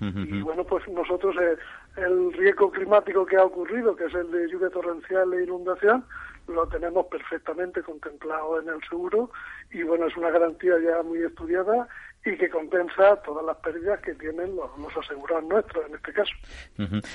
Y 0.00 0.42
bueno, 0.42 0.64
pues 0.64 0.86
nosotros 0.88 1.34
eh, 1.40 1.56
el 1.96 2.32
riesgo 2.34 2.70
climático 2.70 3.24
que 3.24 3.36
ha 3.36 3.44
ocurrido, 3.44 3.96
que 3.96 4.04
es 4.04 4.14
el 4.14 4.30
de 4.30 4.46
lluvia 4.48 4.68
torrencial 4.68 5.32
e 5.32 5.44
inundación, 5.44 6.04
lo 6.48 6.66
tenemos 6.68 7.06
perfectamente 7.06 7.82
contemplado 7.82 8.60
en 8.60 8.68
el 8.68 8.80
seguro 8.88 9.30
y 9.70 9.82
bueno, 9.82 10.06
es 10.06 10.16
una 10.16 10.30
garantía 10.30 10.74
ya 10.78 11.02
muy 11.02 11.22
estudiada 11.22 11.88
y 12.26 12.36
que 12.36 12.50
compensa 12.50 13.16
todas 13.24 13.44
las 13.44 13.56
pérdidas 13.58 14.00
que 14.00 14.14
tienen 14.14 14.56
los, 14.56 14.70
asegurados 14.96 15.44
nuestros 15.44 15.86
en 15.86 15.94
este 15.94 16.12
caso. 16.12 16.32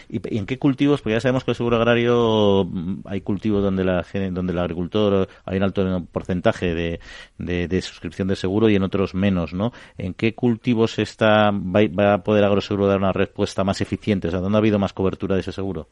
¿Y, 0.10 0.38
en 0.38 0.46
qué 0.46 0.58
cultivos? 0.58 1.02
Pues 1.02 1.14
ya 1.14 1.20
sabemos 1.20 1.44
que 1.44 1.52
el 1.52 1.56
seguro 1.56 1.78
agrario 1.78 2.66
mm, 2.66 3.02
hay 3.06 3.22
cultivos 3.22 3.62
donde 3.62 3.84
la 3.84 4.06
donde 4.32 4.54
el 4.54 4.60
agricultor 4.60 5.28
hay 5.46 5.58
un 5.58 5.64
alto 5.64 6.06
porcentaje 6.12 6.74
de, 6.74 7.00
de, 7.38 7.82
suscripción 7.82 8.28
de 8.28 8.36
seguro 8.36 8.70
y 8.70 8.76
en 8.76 8.84
otros 8.84 9.14
menos, 9.14 9.54
¿no? 9.54 9.72
¿En 9.98 10.14
qué 10.14 10.34
cultivos 10.34 11.00
está 11.00 11.52
va, 11.52 12.14
a 12.14 12.24
poder 12.24 12.44
Agroseguro 12.44 12.88
dar 12.88 12.98
una 12.98 13.14
respuesta 13.14 13.64
más 13.64 13.82
eficiente? 13.82 14.28
O 14.28 14.32
sea, 14.32 14.40
¿dónde 14.40 14.58
ha 14.58 14.60
habido 14.60 14.80
más 14.80 14.94
cobertura 14.94 15.36
de 15.36 15.42
ese 15.42 15.52
seguro? 15.52 15.88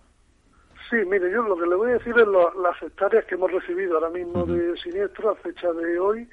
Sí, 0.90 0.96
mire, 1.06 1.32
yo 1.32 1.44
lo 1.44 1.56
que 1.56 1.68
le 1.68 1.76
voy 1.76 1.92
a 1.92 1.94
decir 1.94 2.16
es 2.18 2.28
las 2.28 2.82
hectáreas 2.82 3.26
que 3.26 3.36
hemos 3.36 3.52
recibido 3.52 3.96
ahora 3.96 4.10
mismo 4.10 4.44
de 4.46 4.76
siniestro 4.78 5.30
a 5.30 5.36
fecha 5.36 5.72
de 5.72 6.00
hoy 6.00 6.28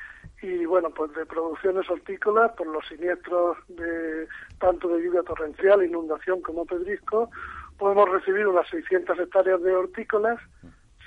y 0.47 0.65
bueno, 0.65 0.91
pues 0.91 1.13
de 1.15 1.27
producciones 1.27 1.91
hortícolas 1.91 2.53
por 2.53 2.69
los 2.69 2.87
siniestros 2.87 3.57
de 3.67 4.29
tanto 4.61 4.87
de 4.89 5.03
lluvia 5.03 5.25
torrencial, 5.25 5.83
inundación 5.83 6.41
como 6.41 6.65
pedrisco, 6.65 7.31
podemos 7.77 8.09
recibir 8.09 8.47
unas 8.47 8.69
600 8.69 9.19
hectáreas 9.19 9.61
de 9.61 9.75
hortícolas, 9.75 10.39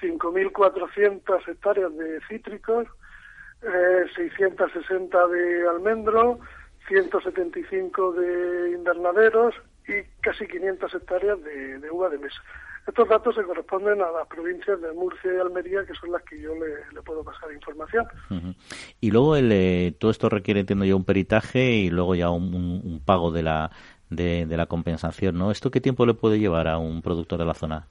5.400 0.02 1.48
hectáreas 1.48 1.96
de 1.96 2.20
cítricos, 2.28 2.88
eh, 3.62 4.06
660 4.14 5.28
de 5.28 5.70
almendro, 5.70 6.40
175 6.90 8.12
de 8.12 8.72
invernaderos 8.72 9.56
y 9.88 10.04
casi 10.20 10.48
500 10.48 10.96
hectáreas 10.96 11.42
de, 11.44 11.80
de 11.80 11.90
uva 11.90 12.10
de 12.10 12.18
mesa. 12.18 12.42
Estos 12.88 13.08
datos 13.08 13.36
se 13.36 13.44
corresponden 13.44 14.02
a 14.02 14.12
las 14.12 14.28
provincias 14.28 14.82
de 14.82 14.92
Murcia 14.94 15.34
y 15.34 15.40
Almería, 15.40 15.86
que 15.86 15.94
son 15.94 16.12
las 16.12 16.24
que 16.24 16.40
yo 16.42 16.54
le, 16.56 17.02
puedo 17.02 17.24
pasar 17.24 17.52
información. 17.54 18.08
Y 19.00 19.12
luego 19.12 19.36
el, 19.36 19.52
eh, 19.52 19.94
todo 20.00 20.12
esto 20.12 20.30
requiere, 20.30 20.62
entiendo 20.62 20.86
yo, 20.86 20.98
un 20.98 21.06
peritaje 21.06 21.72
y 21.72 21.90
luego 21.90 22.16
ya 22.16 22.30
un, 22.30 23.02
pago 23.06 23.32
de 23.32 23.44
la, 23.44 23.72
de, 24.10 24.46
la 24.48 24.66
compensación, 24.66 25.38
¿no? 25.38 25.52
¿Esto 25.52 25.72
qué 25.72 25.82
tiempo 25.82 26.06
le 26.06 26.14
puede 26.14 26.40
llevar 26.40 26.68
a 26.68 26.78
un 26.78 27.02
productor 27.02 27.40
de 27.40 27.46
la 27.46 27.54
zona? 27.54 27.88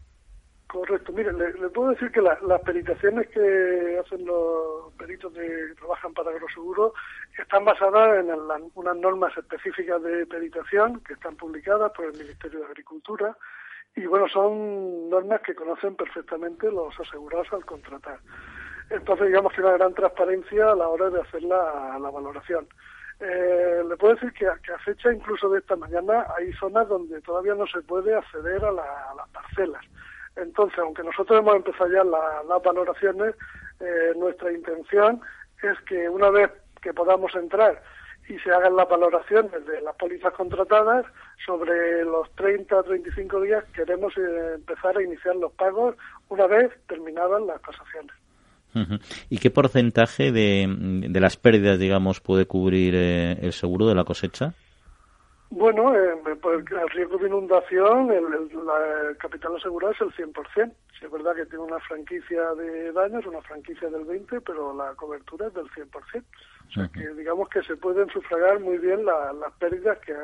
Correcto. 0.66 1.12
Mire, 1.12 1.32
le, 1.32 1.68
puedo 1.70 1.90
decir 1.90 2.10
que 2.10 2.20
las 2.20 2.60
peritaciones 2.62 3.28
que 3.28 4.00
hacen 4.04 4.26
los 4.26 4.92
peritos 4.98 5.32
que 5.32 5.74
trabajan 5.78 6.12
para 6.12 6.30
Agroseguro 6.30 6.92
están 7.38 7.64
basadas 7.64 8.18
en 8.18 8.28
unas 8.74 8.96
normas 8.96 9.36
específicas 9.38 10.02
de 10.02 10.26
peritación 10.26 11.00
que 11.00 11.14
están 11.14 11.36
publicadas 11.36 11.92
por 11.92 12.06
el 12.06 12.18
Ministerio 12.18 12.60
de 12.60 12.66
Agricultura 12.66 13.36
y 13.98 14.06
bueno, 14.06 14.28
son 14.28 15.10
normas 15.10 15.40
que 15.42 15.54
conocen 15.54 15.96
perfectamente 15.96 16.70
los 16.70 16.98
asegurados 17.00 17.52
al 17.52 17.64
contratar. 17.64 18.18
Entonces, 18.90 19.26
digamos 19.26 19.52
que 19.52 19.60
una 19.60 19.72
gran 19.72 19.92
transparencia 19.92 20.70
a 20.70 20.76
la 20.76 20.88
hora 20.88 21.10
de 21.10 21.20
hacer 21.20 21.42
la, 21.42 21.98
valoración. 21.98 22.66
Eh, 23.20 23.82
le 23.88 23.96
puedo 23.96 24.14
decir 24.14 24.32
que, 24.32 24.46
a 24.46 24.78
fecha 24.84 25.12
incluso 25.12 25.48
de 25.50 25.58
esta 25.58 25.74
mañana 25.74 26.26
hay 26.36 26.52
zonas 26.52 26.88
donde 26.88 27.20
todavía 27.22 27.54
no 27.54 27.66
se 27.66 27.82
puede 27.82 28.14
acceder 28.14 28.64
a, 28.64 28.72
las 28.72 29.28
parcelas. 29.32 29.84
Entonces, 30.36 30.78
aunque 30.78 31.02
nosotros 31.02 31.40
hemos 31.40 31.56
empezado 31.56 31.90
ya 31.90 32.04
las 32.04 32.62
valoraciones, 32.62 33.34
eh, 33.80 34.12
nuestra 34.16 34.52
intención 34.52 35.20
es 35.62 35.78
que 35.80 36.08
una 36.08 36.30
vez 36.30 36.50
que 36.80 36.94
podamos 36.94 37.34
entrar 37.34 37.82
y 38.28 38.38
se 38.38 38.50
hagan 38.50 38.76
las 38.76 38.88
valoraciones 38.88 39.64
de 39.66 39.80
las 39.82 39.94
pólizas 39.96 40.32
contratadas. 40.32 41.06
Sobre 41.44 42.04
los 42.04 42.30
30 42.34 42.76
o 42.76 42.82
35 42.82 43.40
días 43.40 43.64
queremos 43.74 44.12
eh, 44.18 44.54
empezar 44.56 44.98
a 44.98 45.02
iniciar 45.02 45.36
los 45.36 45.52
pagos 45.52 45.96
una 46.28 46.46
vez 46.46 46.70
terminadas 46.86 47.42
las 47.42 47.60
tasaciones. 47.62 48.12
¿Y 49.28 49.38
qué 49.38 49.50
porcentaje 49.50 50.30
de, 50.30 50.66
de, 51.08 51.20
las 51.20 51.36
pérdidas, 51.36 51.78
digamos, 51.78 52.20
puede 52.20 52.46
cubrir 52.46 52.94
eh, 52.94 53.32
el 53.40 53.52
seguro 53.52 53.86
de 53.88 53.94
la 53.94 54.04
cosecha? 54.04 54.54
Bueno, 55.50 55.94
eh, 55.94 56.14
el 56.24 56.90
riesgo 56.90 57.18
de 57.18 57.28
inundación, 57.28 58.10
el, 58.10 59.16
capital 59.18 59.56
asegurado 59.56 59.92
es 59.94 60.00
el 60.00 60.12
100%. 60.12 60.72
Si 60.98 61.04
es 61.06 61.10
verdad 61.10 61.34
que 61.34 61.46
tiene 61.46 61.64
una 61.64 61.78
franquicia 61.80 62.54
de 62.54 62.92
daños, 62.92 63.24
una 63.24 63.40
franquicia 63.42 63.88
del 63.88 64.06
20%, 64.06 64.42
pero 64.44 64.74
la 64.74 64.94
cobertura 64.94 65.46
es 65.46 65.54
del 65.54 65.70
100%. 65.70 65.90
O 66.68 66.70
sea 66.70 66.88
que 66.88 67.08
digamos 67.14 67.48
que 67.48 67.62
se 67.62 67.76
pueden 67.76 68.10
sufragar 68.10 68.60
muy 68.60 68.76
bien 68.78 69.06
las 69.06 69.52
pérdidas 69.58 69.98
que, 70.00 70.14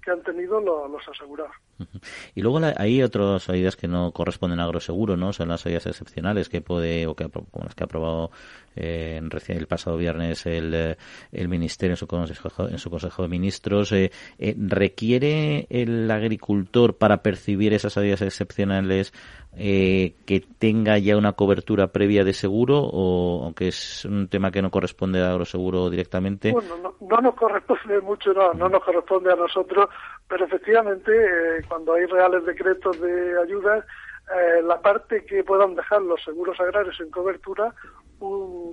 que 0.00 0.10
han 0.10 0.22
tenido 0.22 0.60
los, 0.60 1.08
asegurados. 1.08 1.54
Y 2.34 2.42
luego 2.42 2.60
hay 2.76 3.02
otras 3.02 3.48
ayudas 3.48 3.76
que 3.76 3.88
no 3.88 4.12
corresponden 4.12 4.60
a 4.60 4.64
agroseguro, 4.64 5.16
¿no? 5.16 5.32
Son 5.32 5.48
las 5.48 5.64
ayudas 5.66 5.86
excepcionales 5.86 6.48
que 6.48 6.60
puede, 6.60 7.06
o 7.06 7.14
que, 7.14 7.28
como 7.28 7.64
las 7.64 7.74
que 7.74 7.84
ha 7.84 7.86
aprobado 7.86 8.30
eh, 8.76 9.20
el 9.48 9.66
pasado 9.66 9.96
viernes 9.96 10.46
el, 10.46 10.96
el 11.32 11.48
Ministerio 11.48 11.94
en 11.94 11.96
su 11.96 12.06
Consejo, 12.06 12.68
en 12.68 12.78
su 12.78 12.90
consejo 12.90 13.22
de 13.22 13.28
Ministros. 13.28 13.92
Eh, 13.92 14.10
eh, 14.38 14.54
¿Requiere 14.58 15.66
el 15.70 16.10
agricultor 16.10 16.96
para 16.96 17.22
percibir 17.22 17.72
esas 17.72 17.96
ayudas 17.96 18.22
excepcionales 18.22 19.12
eh, 19.56 20.14
que 20.26 20.44
tenga 20.58 20.96
ya 20.98 21.16
una 21.16 21.32
cobertura 21.32 21.88
previa 21.88 22.22
de 22.22 22.32
seguro 22.32 22.78
o 22.80 23.44
aunque 23.44 23.68
es 23.68 24.04
un 24.04 24.28
tema 24.28 24.52
que 24.52 24.62
no 24.62 24.70
corresponde 24.70 25.20
a 25.20 25.30
Agroseguro 25.30 25.90
directamente? 25.90 26.52
Bueno, 26.52 26.94
no, 27.00 27.20
nos 27.20 27.34
corresponde 27.34 28.00
mucho, 28.00 28.32
no, 28.32 28.54
no 28.54 28.68
nos 28.68 28.84
corresponde 28.84 29.32
a 29.32 29.36
nosotros, 29.36 29.88
pero 30.28 30.44
efectivamente 30.44 31.10
eh, 31.12 31.64
cuando 31.68 31.94
hay 31.94 32.06
reales 32.06 32.44
decretos 32.46 33.00
de 33.00 33.40
ayudas, 33.42 33.84
eh, 34.32 34.62
la 34.62 34.80
parte 34.80 35.24
que 35.24 35.42
puedan 35.42 35.74
dejar 35.74 36.02
los 36.02 36.22
seguros 36.22 36.58
agrarios 36.60 37.00
en 37.00 37.10
cobertura 37.10 37.74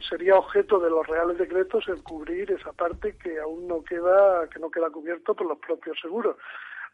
sería 0.08 0.36
objeto 0.36 0.78
de 0.80 0.90
los 0.90 1.08
reales 1.08 1.38
decretos 1.38 1.88
el 1.88 2.04
cubrir 2.04 2.52
esa 2.52 2.74
parte 2.74 3.16
que 3.16 3.40
aún 3.40 3.68
no 3.68 3.82
queda 3.82 4.48
que 4.50 4.60
no 4.60 4.70
queda 4.70 4.90
cubierto 4.90 5.34
por 5.34 5.48
los 5.48 5.58
propios 5.58 5.98
seguros. 6.02 6.36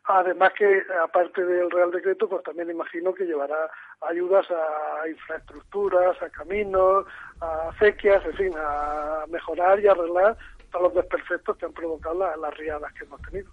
Además 0.06 0.52
que, 0.58 0.84
aparte 1.02 1.46
del 1.46 1.72
Real 1.72 1.92
Decreto, 1.92 2.28
pues 2.28 2.44
también 2.44 2.70
imagino 2.70 3.14
que 3.14 3.26
llevará 3.26 3.70
ayudas 4.02 4.46
a 4.52 5.08
infraestructuras, 5.08 6.22
a 6.22 6.30
caminos, 6.30 7.06
a 7.40 7.70
acequias, 7.70 8.26
en 8.26 8.34
fin, 8.34 8.54
a 8.58 9.24
mejorar 9.30 9.80
y 9.80 9.88
arreglar 9.88 10.38
todos 10.72 10.84
los 10.86 10.96
desperfectos 10.96 11.56
que 11.58 11.66
han 11.66 11.74
provocado 11.74 12.36
las 12.36 12.58
riadas 12.58 12.92
que 12.94 13.06
hemos 13.06 13.22
tenido. 13.22 13.50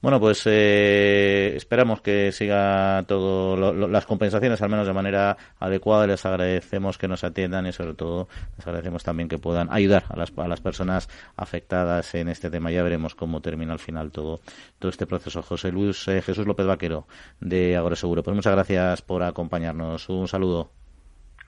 Bueno, 0.00 0.20
pues 0.20 0.42
eh, 0.46 1.54
esperamos 1.56 2.00
que 2.00 2.32
siga 2.32 3.04
todo 3.06 3.56
las 3.88 4.06
compensaciones, 4.06 4.60
al 4.62 4.70
menos 4.70 4.86
de 4.86 4.92
manera 4.92 5.36
adecuada. 5.58 6.06
Les 6.06 6.24
agradecemos 6.24 6.98
que 6.98 7.08
nos 7.08 7.24
atiendan 7.24 7.66
y, 7.66 7.72
sobre 7.72 7.94
todo, 7.94 8.28
les 8.56 8.66
agradecemos 8.66 9.02
también 9.04 9.28
que 9.28 9.38
puedan 9.38 9.68
ayudar 9.70 10.04
a 10.08 10.16
las, 10.16 10.32
a 10.36 10.48
las 10.48 10.60
personas 10.60 11.08
afectadas 11.36 12.14
en 12.14 12.28
este 12.28 12.50
tema. 12.50 12.70
Ya 12.70 12.82
veremos 12.82 13.14
cómo 13.14 13.40
termina 13.40 13.72
al 13.72 13.78
final 13.78 14.10
todo, 14.10 14.40
todo 14.78 14.90
este 14.90 15.06
proceso. 15.06 15.42
José 15.42 15.72
Luis 15.72 16.06
eh, 16.08 16.22
Jesús 16.22 16.46
López 16.46 16.66
Vaquero, 16.66 17.06
de 17.40 17.76
Agroseguro. 17.76 18.22
Pues 18.22 18.34
muchas 18.34 18.52
gracias 18.52 19.02
por 19.02 19.22
acompañarnos. 19.22 20.08
Un 20.08 20.28
saludo. 20.28 20.70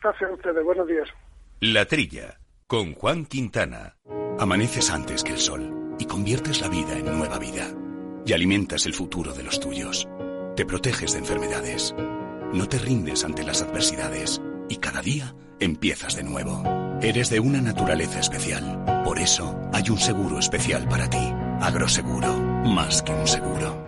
Gracias 0.02 0.30
a 0.30 0.34
ustedes. 0.34 0.64
Buenos 0.64 0.86
días. 0.86 1.08
La 1.60 1.86
Trilla, 1.86 2.38
con 2.66 2.94
Juan 2.94 3.26
Quintana. 3.26 3.96
Amaneces 4.38 4.90
antes 4.90 5.24
que 5.24 5.32
el 5.32 5.38
sol 5.38 5.77
y 5.98 6.04
conviertes 6.06 6.60
la 6.60 6.68
vida 6.68 6.96
en 6.96 7.06
nueva 7.06 7.38
vida. 7.38 7.70
Y 8.24 8.32
alimentas 8.32 8.86
el 8.86 8.94
futuro 8.94 9.32
de 9.32 9.42
los 9.42 9.60
tuyos. 9.60 10.08
Te 10.56 10.66
proteges 10.66 11.12
de 11.12 11.18
enfermedades. 11.18 11.94
No 12.52 12.68
te 12.68 12.78
rindes 12.78 13.24
ante 13.24 13.44
las 13.44 13.62
adversidades. 13.62 14.40
Y 14.68 14.76
cada 14.76 15.00
día 15.00 15.34
empiezas 15.60 16.16
de 16.16 16.24
nuevo. 16.24 16.62
Eres 17.00 17.30
de 17.30 17.40
una 17.40 17.60
naturaleza 17.60 18.20
especial. 18.20 19.02
Por 19.04 19.18
eso 19.18 19.58
hay 19.72 19.88
un 19.90 19.98
seguro 19.98 20.38
especial 20.38 20.88
para 20.88 21.08
ti. 21.08 21.32
Agroseguro. 21.60 22.36
Más 22.64 23.02
que 23.02 23.12
un 23.12 23.26
seguro. 23.26 23.87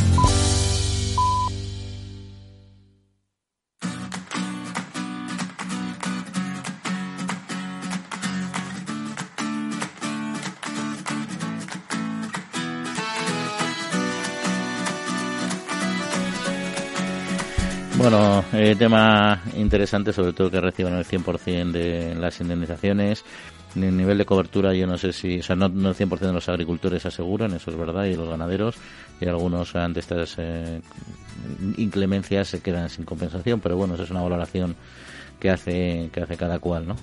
Bueno, 18.01 18.43
eh, 18.53 18.75
tema 18.75 19.43
interesante, 19.55 20.11
sobre 20.11 20.33
todo 20.33 20.49
que 20.49 20.59
reciban 20.59 20.95
el 20.95 21.05
100% 21.05 21.71
de 21.71 22.15
las 22.15 22.41
indemnizaciones. 22.41 23.23
El 23.75 23.95
nivel 23.95 24.17
de 24.17 24.25
cobertura, 24.25 24.73
yo 24.73 24.87
no 24.87 24.97
sé 24.97 25.13
si, 25.13 25.37
o 25.37 25.43
sea, 25.43 25.55
no, 25.55 25.69
no 25.69 25.89
el 25.89 25.95
100% 25.95 26.17
de 26.17 26.33
los 26.33 26.49
agricultores 26.49 27.05
aseguran, 27.05 27.53
eso 27.53 27.69
es 27.69 27.77
verdad, 27.77 28.05
y 28.05 28.15
los 28.15 28.27
ganaderos, 28.27 28.75
y 29.19 29.27
algunos 29.27 29.75
ante 29.75 29.99
estas 29.99 30.33
eh, 30.39 30.81
inclemencias 31.77 32.47
se 32.47 32.59
quedan 32.59 32.89
sin 32.89 33.05
compensación, 33.05 33.59
pero 33.59 33.77
bueno, 33.77 33.93
eso 33.93 34.03
es 34.03 34.09
una 34.09 34.23
valoración 34.23 34.75
que 35.39 35.51
hace, 35.51 36.09
que 36.11 36.21
hace 36.21 36.37
cada 36.37 36.57
cual, 36.57 36.87
¿no? 36.87 36.95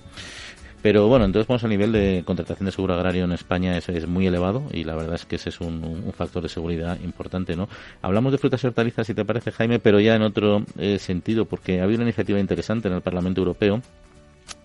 Pero 0.80 1.08
bueno, 1.08 1.24
entonces 1.24 1.48
vamos 1.48 1.64
a 1.64 1.68
nivel 1.68 1.90
de 1.90 2.22
contratación 2.24 2.66
de 2.66 2.72
seguro 2.72 2.94
agrario 2.94 3.24
en 3.24 3.32
España 3.32 3.76
es, 3.76 4.06
muy 4.06 4.26
elevado 4.26 4.62
y 4.72 4.84
la 4.84 4.94
verdad 4.94 5.16
es 5.16 5.26
que 5.26 5.36
ese 5.36 5.48
es 5.48 5.60
un, 5.60 5.82
un, 5.84 6.12
factor 6.12 6.42
de 6.42 6.48
seguridad 6.48 6.98
importante, 7.00 7.56
¿no? 7.56 7.68
Hablamos 8.00 8.30
de 8.30 8.38
frutas 8.38 8.62
y 8.62 8.68
hortalizas, 8.68 9.06
si 9.06 9.14
te 9.14 9.24
parece, 9.24 9.50
Jaime, 9.50 9.80
pero 9.80 9.98
ya 9.98 10.14
en 10.14 10.22
otro 10.22 10.64
eh, 10.78 10.98
sentido, 11.00 11.46
porque 11.46 11.80
había 11.80 11.96
una 11.96 12.04
iniciativa 12.04 12.38
interesante 12.38 12.88
en 12.88 12.94
el 12.94 13.00
Parlamento 13.00 13.40
Europeo 13.40 13.82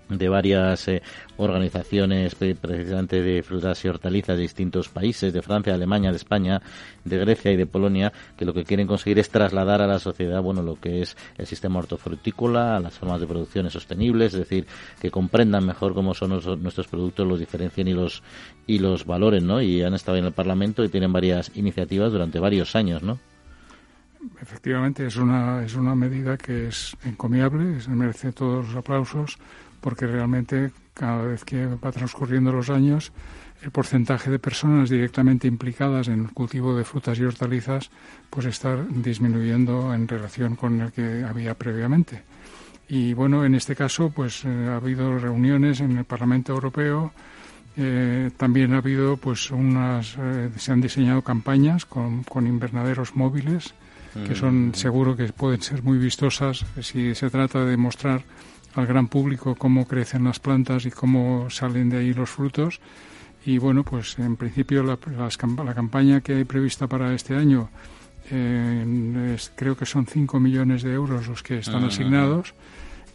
de 0.09 0.29
varias 0.29 0.87
eh, 0.87 1.01
organizaciones 1.37 2.35
precisamente 2.35 3.21
de 3.21 3.43
frutas 3.43 3.83
y 3.83 3.87
hortalizas 3.87 4.35
de 4.35 4.43
distintos 4.43 4.89
países, 4.89 5.33
de 5.33 5.41
Francia, 5.41 5.71
de 5.71 5.77
Alemania, 5.77 6.11
de 6.11 6.17
España, 6.17 6.61
de 7.03 7.17
Grecia 7.17 7.51
y 7.51 7.57
de 7.57 7.65
Polonia, 7.65 8.13
que 8.37 8.45
lo 8.45 8.53
que 8.53 8.63
quieren 8.63 8.87
conseguir 8.87 9.19
es 9.19 9.29
trasladar 9.29 9.81
a 9.81 9.87
la 9.87 9.99
sociedad, 9.99 10.41
bueno, 10.41 10.61
lo 10.61 10.75
que 10.75 11.01
es 11.01 11.17
el 11.37 11.45
sistema 11.45 11.79
hortofrutícola, 11.79 12.77
a 12.77 12.79
las 12.79 12.93
formas 12.97 13.21
de 13.21 13.27
producción 13.27 13.69
sostenibles, 13.69 14.33
es 14.33 14.39
decir, 14.39 14.67
que 15.01 15.11
comprendan 15.11 15.65
mejor 15.65 15.93
cómo 15.93 16.13
son 16.13 16.29
nuestros 16.29 16.87
productos, 16.87 17.27
los 17.27 17.39
diferencien 17.39 17.87
y 17.87 17.93
los 17.93 18.23
y 18.67 18.79
los 18.79 19.05
valoren, 19.05 19.45
¿no? 19.45 19.61
Y 19.61 19.83
han 19.83 19.93
estado 19.93 20.17
en 20.17 20.25
el 20.25 20.31
Parlamento 20.31 20.83
y 20.83 20.89
tienen 20.89 21.11
varias 21.11 21.51
iniciativas 21.55 22.11
durante 22.11 22.39
varios 22.39 22.75
años, 22.75 23.03
¿no? 23.03 23.19
Efectivamente, 24.41 25.05
es 25.05 25.17
una, 25.17 25.65
es 25.65 25.75
una 25.75 25.95
medida 25.95 26.37
que 26.37 26.67
es 26.67 26.95
encomiable, 27.03 27.81
se 27.81 27.89
merece 27.89 28.31
todos 28.31 28.67
los 28.67 28.75
aplausos 28.75 29.37
porque 29.83 30.07
realmente 30.07 30.71
cada 30.93 31.23
vez 31.23 31.43
que 31.43 31.65
va 31.65 31.91
transcurriendo 31.91 32.53
los 32.53 32.69
años, 32.69 33.11
el 33.61 33.71
porcentaje 33.71 34.31
de 34.31 34.39
personas 34.39 34.89
directamente 34.89 35.45
implicadas 35.45 36.07
en 36.07 36.21
el 36.21 36.31
cultivo 36.31 36.73
de 36.75 36.85
frutas 36.85 37.19
y 37.19 37.23
hortalizas 37.25 37.91
pues 38.29 38.45
está 38.45 38.77
disminuyendo 38.89 39.93
en 39.93 40.07
relación 40.07 40.55
con 40.55 40.79
el 40.79 40.91
que 40.93 41.25
había 41.27 41.53
previamente. 41.53 42.23
Y 42.87 43.13
bueno, 43.13 43.43
en 43.43 43.55
este 43.55 43.75
caso 43.75 44.09
pues 44.09 44.45
eh, 44.45 44.67
ha 44.69 44.77
habido 44.77 45.19
reuniones 45.19 45.81
en 45.81 45.97
el 45.97 46.05
Parlamento 46.05 46.53
Europeo, 46.53 47.11
eh, 47.75 48.31
también 48.37 48.73
ha 48.73 48.77
habido 48.77 49.17
pues 49.17 49.51
unas, 49.51 50.15
eh, 50.17 50.49
se 50.55 50.71
han 50.71 50.79
diseñado 50.79 51.21
campañas 51.23 51.85
con, 51.85 52.23
con 52.23 52.47
invernaderos 52.47 53.15
móviles 53.15 53.73
que 54.27 54.35
son 54.35 54.67
mm. 54.67 54.73
seguro 54.75 55.15
que 55.15 55.33
pueden 55.33 55.61
ser 55.61 55.81
muy 55.81 55.97
vistosas 55.97 56.63
si 56.81 57.15
se 57.15 57.31
trata 57.31 57.65
de 57.65 57.77
mostrar 57.77 58.21
al 58.75 58.87
gran 58.87 59.07
público 59.07 59.55
cómo 59.55 59.87
crecen 59.87 60.23
las 60.23 60.39
plantas 60.39 60.85
y 60.85 60.91
cómo 60.91 61.49
salen 61.49 61.89
de 61.89 61.97
ahí 61.97 62.13
los 62.13 62.29
frutos. 62.29 62.79
Y 63.45 63.57
bueno, 63.57 63.83
pues 63.83 64.17
en 64.19 64.37
principio 64.37 64.83
la, 64.83 64.97
la 65.63 65.73
campaña 65.73 66.21
que 66.21 66.33
hay 66.33 66.43
prevista 66.45 66.87
para 66.87 67.13
este 67.13 67.35
año 67.35 67.69
eh, 68.31 69.37
creo 69.55 69.75
que 69.75 69.85
son 69.85 70.05
5 70.05 70.39
millones 70.39 70.83
de 70.83 70.93
euros 70.93 71.27
los 71.27 71.43
que 71.43 71.57
están 71.57 71.83
asignados 71.83 72.53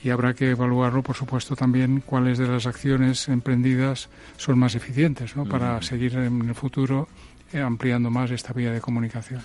y 0.03 0.11
habrá 0.11 0.35
que 0.35 0.51
evaluarlo, 0.51 1.03
por 1.03 1.17
supuesto, 1.17 1.57
también 1.57 2.03
cuáles 2.05 2.39
de 2.39 2.47
las 2.47 2.67
acciones 2.67 3.29
emprendidas 3.29 4.09
son 4.37 4.59
más 4.59 4.75
eficientes 4.75 5.35
¿no? 5.35 5.45
para 5.45 5.81
seguir 5.83 6.15
en 6.17 6.49
el 6.49 6.55
futuro 6.55 7.09
ampliando 7.55 8.11
más 8.11 8.31
esta 8.31 8.53
vía 8.53 8.73
de 8.73 8.81
comunicación. 8.81 9.41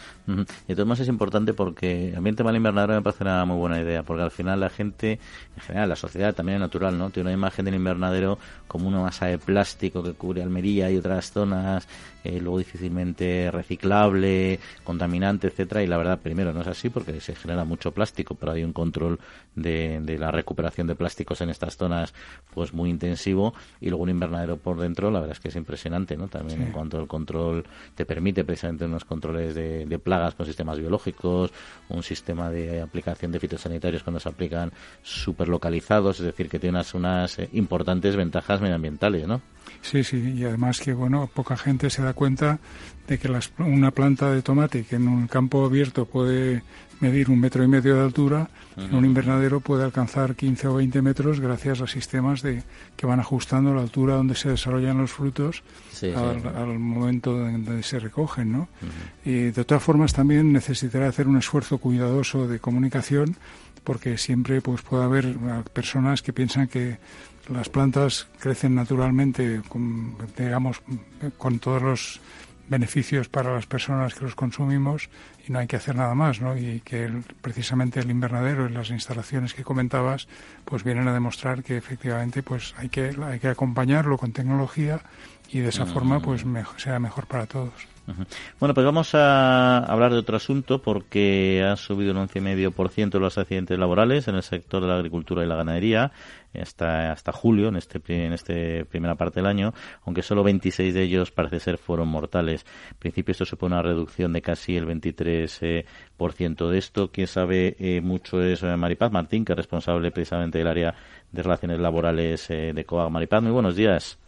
Y 0.68 0.74
además 0.74 1.00
es 1.00 1.08
importante 1.08 1.54
porque 1.54 2.14
a 2.16 2.22
mí 2.22 2.30
el 2.30 2.36
tema 2.36 2.50
del 2.50 2.58
invernadero 2.58 2.94
me 2.96 3.02
parece 3.02 3.24
una 3.24 3.46
muy 3.46 3.58
buena 3.58 3.80
idea, 3.80 4.04
porque 4.04 4.24
al 4.24 4.32
final 4.32 4.60
la 4.60 4.70
gente, 4.70 5.20
en 5.56 5.62
general 5.62 5.90
la 5.90 5.96
sociedad 5.96 6.34
también 6.34 6.58
es 6.58 6.62
natural, 6.62 6.98
¿no? 6.98 7.10
Tiene 7.10 7.30
una 7.30 7.34
imagen 7.34 7.66
del 7.66 7.76
invernadero 7.76 8.38
como 8.68 8.88
una 8.88 9.00
masa 9.00 9.28
de 9.28 9.38
plástico 9.38 10.04
que 10.04 10.14
cubre 10.14 10.44
Almería 10.44 10.92
y 10.92 10.98
otras 10.98 11.32
zonas, 11.32 11.88
eh, 12.24 12.40
luego 12.40 12.60
difícilmente 12.60 13.50
reciclable, 13.52 14.60
contaminante, 14.84 15.48
etcétera, 15.48 15.84
y 15.84 15.88
la 15.88 15.98
verdad, 15.98 16.20
primero 16.20 16.54
no 16.54 16.62
es 16.62 16.68
así 16.68 16.90
porque 16.90 17.20
se 17.22 17.36
genera 17.36 17.66
mucho 17.66 17.92
plástico, 17.92 18.36
pero 18.36 18.54
hay 18.54 18.64
un 18.64 18.74
control 18.74 19.20
de, 19.56 20.00
de 20.02 20.18
la 20.18 20.32
recuperación 20.32 20.88
de 20.88 20.96
plásticos 20.96 21.42
en 21.42 21.50
estas 21.50 21.78
zonas 21.78 22.14
pues 22.54 22.74
muy 22.74 22.90
intensivo, 22.90 23.54
y 23.82 23.90
luego 23.90 24.04
un 24.04 24.10
invernadero 24.10 24.58
por 24.58 24.80
dentro, 24.80 25.12
la 25.12 25.20
verdad 25.20 25.36
es 25.36 25.40
que 25.40 25.50
es 25.50 25.56
impresionante, 25.56 26.18
¿no? 26.18 26.28
También 26.28 26.62
en 26.62 26.72
cuanto 26.72 26.98
al 26.98 27.08
control 27.08 27.66
te 27.96 28.06
permite 28.06 28.44
precisamente 28.44 28.86
unos 28.86 29.06
controles 29.06 29.56
de, 29.56 29.86
de, 29.86 30.00
plagas 30.00 30.36
con 30.36 30.46
sistemas 30.46 30.80
biológicos, 30.80 31.52
un 31.90 32.04
sistema 32.04 32.50
de 32.50 32.82
aplicación 32.82 33.32
de 33.32 33.40
fitosanitarios 33.40 34.04
cuando 34.04 34.20
se 34.20 34.30
aplican 34.30 34.72
super 35.02 35.48
localizados, 35.48 36.20
es 36.20 36.26
decir, 36.26 36.50
que 36.50 36.60
tiene 36.60 36.78
unas, 36.78 36.94
unas 36.94 37.40
eh, 37.40 37.50
importantes 37.54 38.16
ventajas 38.16 38.62
medioambientales, 38.62 39.28
¿no? 39.28 39.42
Sí, 39.82 40.04
sí, 40.04 40.34
y 40.38 40.44
además 40.46 40.80
que, 40.80 40.94
bueno, 40.94 41.30
poca 41.34 41.58
gente 41.58 41.90
se 41.90 42.02
da 42.02 42.13
cuenta 42.14 42.60
de 43.08 43.18
que 43.18 43.28
las, 43.28 43.52
una 43.58 43.92
planta 43.92 44.32
de 44.32 44.42
tomate 44.42 44.84
que 44.84 44.96
en 44.96 45.08
un 45.08 45.28
campo 45.28 45.66
abierto 45.66 46.06
puede 46.06 46.64
medir 47.00 47.30
un 47.30 47.40
metro 47.40 47.64
y 47.64 47.68
medio 47.68 47.96
de 47.96 48.02
altura, 48.02 48.50
en 48.78 48.96
un 48.96 49.04
invernadero 49.04 49.60
puede 49.60 49.84
alcanzar 49.84 50.36
15 50.36 50.68
o 50.70 50.76
20 50.76 51.02
metros 51.02 51.42
gracias 51.42 51.82
a 51.82 51.88
sistemas 51.88 52.42
de, 52.42 52.64
que 52.96 53.06
van 53.06 53.20
ajustando 53.20 53.74
la 53.76 53.82
altura 53.82 54.16
donde 54.16 54.36
se 54.36 54.50
desarrollan 54.50 55.00
los 55.00 55.12
frutos 55.12 55.64
al, 56.02 56.80
momento 56.80 57.48
en 57.48 57.66
que 57.66 57.84
se 57.84 58.00
recogen. 58.00 58.54
¿no? 58.54 58.70
Y 59.26 59.52
de 59.52 59.66
todas 59.66 59.84
formas 59.84 60.14
también 60.14 60.54
necesitará 60.54 61.10
hacer 61.10 61.28
un 61.28 61.38
esfuerzo 61.38 61.78
cuidadoso 61.78 62.48
de 62.48 62.60
comunicación 62.60 63.36
porque 63.84 64.18
siempre 64.18 64.62
pues 64.62 64.82
puede 64.82 65.04
haber 65.04 65.36
personas 65.74 66.22
que 66.22 66.32
piensan 66.32 66.70
que 66.70 66.98
las 67.50 67.70
plantas 67.70 68.28
crecen 68.40 68.76
naturalmente, 68.76 69.62
con, 69.68 70.16
digamos, 70.38 70.82
con 71.38 71.60
todos 71.60 71.82
los 71.82 72.22
beneficios 72.70 73.28
para 73.28 73.54
las 73.54 73.66
personas 73.66 74.14
que 74.14 74.24
los 74.24 74.36
consumimos 74.36 75.10
y 75.46 75.52
no 75.52 75.60
hay 75.60 75.68
que 75.68 75.76
hacer 75.76 75.96
nada 75.96 76.16
más, 76.16 76.40
¿no? 76.40 76.58
Y 76.58 76.80
que 76.80 77.12
precisamente 77.42 78.00
el 78.00 78.10
invernadero 78.10 78.68
y 78.68 78.72
las 78.72 78.90
instalaciones 78.90 79.54
que 79.54 79.64
comentabas, 79.64 80.28
pues 80.64 80.84
vienen 80.84 81.08
a 81.08 81.14
demostrar 81.14 81.64
que 81.64 81.78
efectivamente, 81.78 82.42
pues 82.42 82.74
hay 82.78 82.90
que 82.90 83.16
hay 83.24 83.40
que 83.40 83.50
acompañarlo 83.50 84.18
con 84.18 84.32
tecnología 84.32 85.02
y 85.50 85.60
de 85.60 85.70
esa 85.70 85.86
forma, 85.86 86.22
pues 86.22 86.46
mejor, 86.46 86.80
sea 86.80 87.00
mejor 87.00 87.28
para 87.28 87.46
todos. 87.46 87.93
Bueno, 88.60 88.74
pues 88.74 88.86
vamos 88.86 89.16
a 89.16 89.78
hablar 89.80 90.12
de 90.12 90.20
otro 90.20 90.36
asunto 90.36 90.82
porque 90.82 91.64
ha 91.66 91.78
subido 91.78 92.12
un 92.12 92.28
11,5% 92.28 93.18
los 93.20 93.38
accidentes 93.38 93.80
laborales 93.80 94.28
en 94.28 94.36
el 94.36 94.44
sector 94.44 94.82
de 94.82 94.90
la 94.90 94.96
agricultura 94.96 95.44
y 95.44 95.48
la 95.48 95.56
ganadería 95.56 96.12
hasta, 96.62 97.12
hasta 97.12 97.32
julio, 97.32 97.70
en 97.70 97.78
este 97.78 98.02
en 98.08 98.34
este 98.34 98.86
primera 98.86 99.16
parte 99.16 99.40
del 99.40 99.48
año, 99.48 99.74
aunque 100.06 100.22
solo 100.22 100.44
26 100.44 100.94
de 100.94 101.02
ellos 101.02 101.32
parece 101.32 101.60
ser 101.60 101.78
fueron 101.78 102.10
mortales. 102.10 102.66
En 102.92 102.98
principio 102.98 103.32
esto 103.32 103.46
supone 103.46 103.76
una 103.76 103.82
reducción 103.82 104.34
de 104.34 104.42
casi 104.42 104.76
el 104.76 104.86
23% 104.86 106.70
de 106.70 106.78
esto. 106.78 107.12
Quien 107.12 107.28
sabe 107.28 107.76
eh, 107.80 108.02
mucho 108.02 108.42
es 108.42 108.64
eh, 108.64 108.76
Maripaz 108.76 109.12
Martín, 109.12 109.46
que 109.46 109.54
es 109.54 109.58
responsable 109.58 110.12
precisamente 110.12 110.58
del 110.58 110.68
área 110.68 110.96
de 111.32 111.42
relaciones 111.42 111.80
laborales 111.80 112.50
eh, 112.50 112.74
de 112.74 112.86
COAG. 112.86 113.10
Maripaz, 113.10 113.42
muy 113.42 113.52
buenos 113.52 113.76
días. 113.76 114.20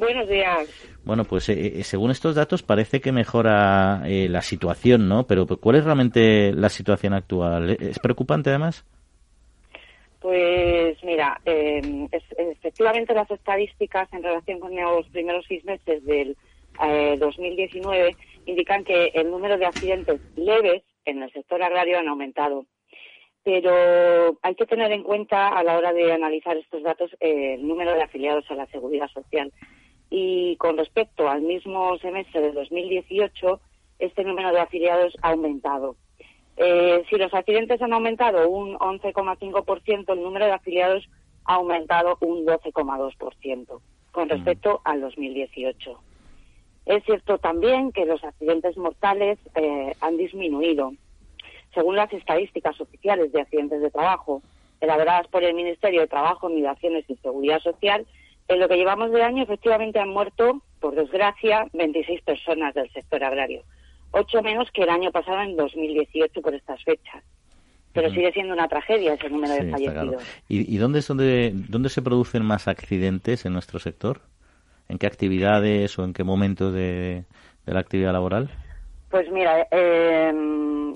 Buenos 0.00 0.28
días. 0.30 0.66
Bueno, 1.04 1.24
pues 1.24 1.50
eh, 1.50 1.80
eh, 1.80 1.84
según 1.84 2.10
estos 2.10 2.34
datos 2.34 2.62
parece 2.62 3.02
que 3.02 3.12
mejora 3.12 4.00
eh, 4.06 4.30
la 4.30 4.40
situación, 4.40 5.10
¿no? 5.10 5.26
Pero 5.26 5.46
¿cuál 5.46 5.76
es 5.76 5.84
realmente 5.84 6.52
la 6.54 6.70
situación 6.70 7.12
actual? 7.12 7.76
¿Es 7.78 7.98
preocupante 7.98 8.48
además? 8.48 8.86
Pues 10.18 10.96
mira, 11.04 11.38
efectivamente 11.44 13.12
las 13.12 13.30
estadísticas 13.30 14.10
en 14.14 14.22
relación 14.22 14.58
con 14.60 14.74
los 14.74 15.06
primeros 15.10 15.44
seis 15.46 15.62
meses 15.66 16.02
del 16.06 16.34
2019 17.18 18.16
indican 18.46 18.84
que 18.84 19.12
el 19.14 19.30
número 19.30 19.58
de 19.58 19.66
accidentes 19.66 20.22
leves 20.34 20.82
en 21.04 21.22
el 21.22 21.30
sector 21.32 21.62
agrario 21.62 21.98
han 21.98 22.08
aumentado. 22.08 22.64
Pero 23.42 24.38
hay 24.40 24.54
que 24.54 24.66
tener 24.66 24.92
en 24.92 25.02
cuenta 25.02 25.48
a 25.48 25.62
la 25.62 25.76
hora 25.76 25.92
de 25.92 26.10
analizar 26.10 26.56
estos 26.56 26.82
datos 26.82 27.10
el 27.20 27.66
número 27.66 27.92
de 27.94 28.02
afiliados 28.02 28.50
a 28.50 28.54
la 28.54 28.66
seguridad 28.66 29.08
social. 29.08 29.52
Y 30.10 30.56
con 30.56 30.76
respecto 30.76 31.28
al 31.28 31.42
mismo 31.42 31.96
semestre 31.98 32.40
de 32.40 32.52
2018, 32.52 33.60
este 34.00 34.24
número 34.24 34.52
de 34.52 34.60
afiliados 34.60 35.16
ha 35.22 35.30
aumentado. 35.30 35.96
Eh, 36.56 37.04
si 37.08 37.16
los 37.16 37.32
accidentes 37.32 37.80
han 37.80 37.92
aumentado 37.92 38.48
un 38.48 38.76
11,5%, 38.76 40.12
el 40.12 40.22
número 40.22 40.46
de 40.46 40.52
afiliados 40.52 41.08
ha 41.44 41.54
aumentado 41.54 42.18
un 42.20 42.44
12,2% 42.44 43.80
con 44.10 44.26
mm. 44.26 44.30
respecto 44.30 44.80
al 44.84 45.00
2018. 45.00 45.98
Es 46.86 47.04
cierto 47.04 47.38
también 47.38 47.92
que 47.92 48.04
los 48.04 48.22
accidentes 48.24 48.76
mortales 48.76 49.38
eh, 49.54 49.94
han 50.00 50.16
disminuido. 50.16 50.92
Según 51.72 51.96
las 51.96 52.12
estadísticas 52.12 52.80
oficiales 52.80 53.32
de 53.32 53.42
accidentes 53.42 53.80
de 53.80 53.90
trabajo 53.90 54.42
elaboradas 54.80 55.28
por 55.28 55.44
el 55.44 55.54
Ministerio 55.54 56.00
de 56.00 56.08
Trabajo, 56.08 56.48
Migraciones 56.48 57.04
y 57.08 57.16
Seguridad 57.16 57.60
Social, 57.60 58.06
en 58.50 58.58
lo 58.58 58.68
que 58.68 58.76
llevamos 58.76 59.12
de 59.12 59.22
año 59.22 59.44
efectivamente 59.44 60.00
han 60.00 60.08
muerto, 60.08 60.60
por 60.80 60.96
desgracia, 60.96 61.66
26 61.72 62.22
personas 62.22 62.74
del 62.74 62.90
sector 62.90 63.22
agrario, 63.22 63.62
ocho 64.10 64.42
menos 64.42 64.68
que 64.72 64.82
el 64.82 64.90
año 64.90 65.12
pasado 65.12 65.40
en 65.42 65.56
2018 65.56 66.42
por 66.42 66.54
estas 66.54 66.82
fechas. 66.82 67.22
Pero 67.92 68.10
sigue 68.10 68.32
siendo 68.32 68.54
una 68.54 68.68
tragedia 68.68 69.14
ese 69.14 69.30
número 69.30 69.54
de 69.54 69.70
fallecidos. 69.70 70.22
¿Y, 70.48 70.76
dónde, 70.78 71.00
donde, 71.00 71.52
dónde 71.52 71.88
se 71.88 72.02
producen 72.02 72.44
más 72.44 72.68
accidentes 72.68 73.44
en 73.46 73.52
nuestro 73.52 73.80
sector? 73.80 74.20
¿En 74.88 74.98
qué 74.98 75.06
actividades 75.06 75.98
o 75.98 76.04
en 76.04 76.12
qué 76.12 76.22
momento 76.22 76.70
de, 76.72 77.24
la 77.66 77.80
actividad 77.80 78.12
laboral? 78.12 78.48
Pues 79.10 79.30
mira, 79.30 79.66
em, 79.72 80.92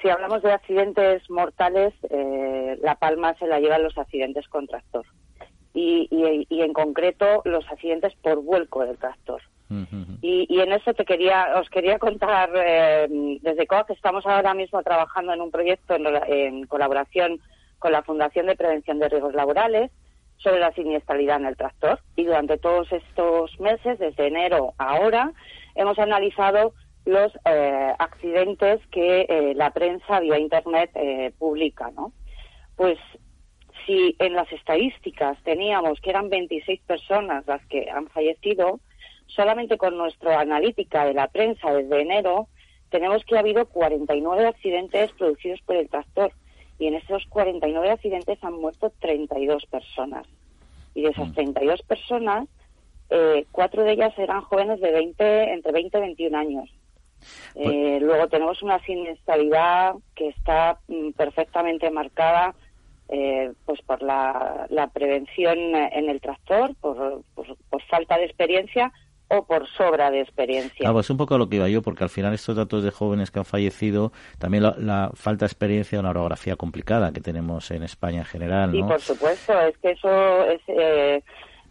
si 0.00 0.08
hablamos 0.08 0.42
de 0.42 0.52
accidentes 0.52 1.28
mortales, 1.28 1.92
eh, 2.10 2.78
La 2.82 2.94
Palma 2.94 3.34
se 3.38 3.46
la 3.46 3.60
llevan 3.60 3.82
los 3.82 3.96
accidentes 3.96 4.48
con 4.48 4.66
tractor. 4.66 5.04
Y, 5.80 6.08
y, 6.50 6.60
en 6.62 6.72
concreto 6.72 7.40
los 7.44 7.64
accidentes 7.70 8.12
por 8.16 8.42
vuelco 8.42 8.84
del 8.84 8.98
tractor. 8.98 9.40
y, 10.20 10.60
en 10.60 10.72
eso 10.72 10.92
te 10.92 11.04
quería, 11.04 11.56
os 11.60 11.70
quería 11.70 12.00
contar 12.00 12.50
em, 12.56 13.38
desde 13.42 13.68
COA 13.68 13.86
que 13.86 13.92
estamos 13.92 14.26
ahora 14.26 14.54
mismo 14.54 14.82
trabajando 14.82 15.32
en 15.32 15.40
un 15.40 15.52
proyecto 15.52 15.94
en, 15.94 16.66
colaboración 16.66 17.38
con 17.78 17.92
la 17.92 18.02
Fundación 18.02 18.46
de 18.46 18.56
Prevención 18.56 18.98
de 18.98 19.08
Riesgos 19.08 19.34
Laborales 19.34 19.92
sobre 20.38 20.58
la 20.58 20.72
siniestralidad 20.72 21.36
en 21.36 21.46
el 21.46 21.56
tractor 21.56 22.00
y 22.16 22.24
durante 22.24 22.58
todos 22.58 22.90
estos 22.90 23.60
meses, 23.60 24.00
desde 24.00 24.26
enero 24.26 24.74
a 24.78 24.96
ahora, 24.96 25.32
hemos 25.76 25.96
analizado 26.00 26.72
los 27.04 27.30
eh, 27.44 27.94
accidentes 28.00 28.84
que 28.90 29.26
eh, 29.28 29.52
la 29.54 29.70
prensa 29.70 30.18
vía 30.18 30.38
Internet 30.38 30.90
eh, 30.94 31.32
publica, 31.38 31.92
¿no? 31.92 32.12
Pues 32.74 32.98
si 33.88 34.14
en 34.18 34.34
las 34.34 34.52
estadísticas 34.52 35.42
teníamos 35.44 35.98
que 36.02 36.10
eran 36.10 36.28
26 36.28 36.80
personas 36.82 37.46
las 37.46 37.64
que 37.66 37.90
han 37.90 38.06
fallecido, 38.08 38.80
solamente 39.26 39.78
con 39.78 39.96
nuestra 39.96 40.40
analítica 40.40 41.06
de 41.06 41.14
la 41.14 41.28
prensa 41.28 41.72
desde 41.72 42.02
enero 42.02 42.48
tenemos 42.90 43.24
que 43.24 43.36
ha 43.36 43.40
habido 43.40 43.66
49 43.66 44.46
accidentes 44.46 45.12
producidos 45.12 45.60
por 45.62 45.76
el 45.76 45.88
tractor 45.88 46.32
y 46.78 46.86
en 46.86 46.94
esos 46.94 47.24
49 47.26 47.90
accidentes 47.90 48.42
han 48.42 48.54
muerto 48.54 48.92
32 49.00 49.66
personas. 49.66 50.26
Y 50.94 51.02
de 51.02 51.10
esas 51.10 51.32
32 51.34 51.82
mm. 51.82 51.86
personas, 51.86 52.48
eh, 53.10 53.46
cuatro 53.52 53.84
de 53.84 53.92
ellas 53.92 54.12
eran 54.18 54.42
jóvenes 54.42 54.80
de 54.80 54.92
20, 54.92 55.52
entre 55.52 55.72
20 55.72 55.98
y 55.98 56.00
21 56.00 56.38
años. 56.38 56.70
Pues 57.54 57.68
eh, 57.68 57.98
luego 58.00 58.28
tenemos 58.28 58.62
una 58.62 58.78
siniestralidad 58.84 59.94
que 60.14 60.28
está 60.28 60.78
mm, 60.86 61.10
perfectamente 61.12 61.90
marcada 61.90 62.54
eh, 63.08 63.52
pues 63.64 63.80
por 63.82 64.02
la, 64.02 64.66
prevención 64.92 65.58
en 65.58 66.08
el 66.10 66.20
tractor, 66.20 66.74
por, 66.80 67.22
por 67.34 67.82
falta 67.82 68.16
de 68.18 68.24
experiencia 68.24 68.92
o 69.28 69.44
por 69.44 69.68
sobra 69.68 70.10
de 70.10 70.20
experiencia. 70.20 70.90
es 70.90 71.10
un 71.10 71.16
poco 71.16 71.36
lo 71.36 71.48
que 71.48 71.56
iba 71.56 71.68
yo, 71.68 71.82
porque 71.82 72.04
al 72.04 72.10
final 72.10 72.32
estos 72.32 72.56
datos 72.56 72.82
de 72.82 72.90
jóvenes 72.90 73.30
que 73.30 73.38
han 73.38 73.44
fallecido, 73.44 74.12
también 74.38 74.62
la, 74.62 75.10
falta 75.14 75.44
de 75.44 75.48
experiencia 75.48 75.96
de 75.96 76.00
una 76.00 76.10
orografía 76.10 76.56
complicada 76.56 77.12
que 77.12 77.20
tenemos 77.20 77.70
en 77.70 77.82
España 77.82 78.20
en 78.20 78.24
general. 78.24 78.78
¿no? 78.78 78.88
por 78.88 79.00
supuesto, 79.00 79.58
es 79.60 79.76
que 79.78 79.90
eso 79.90 80.44
es, 80.46 80.60
eh, 80.68 81.22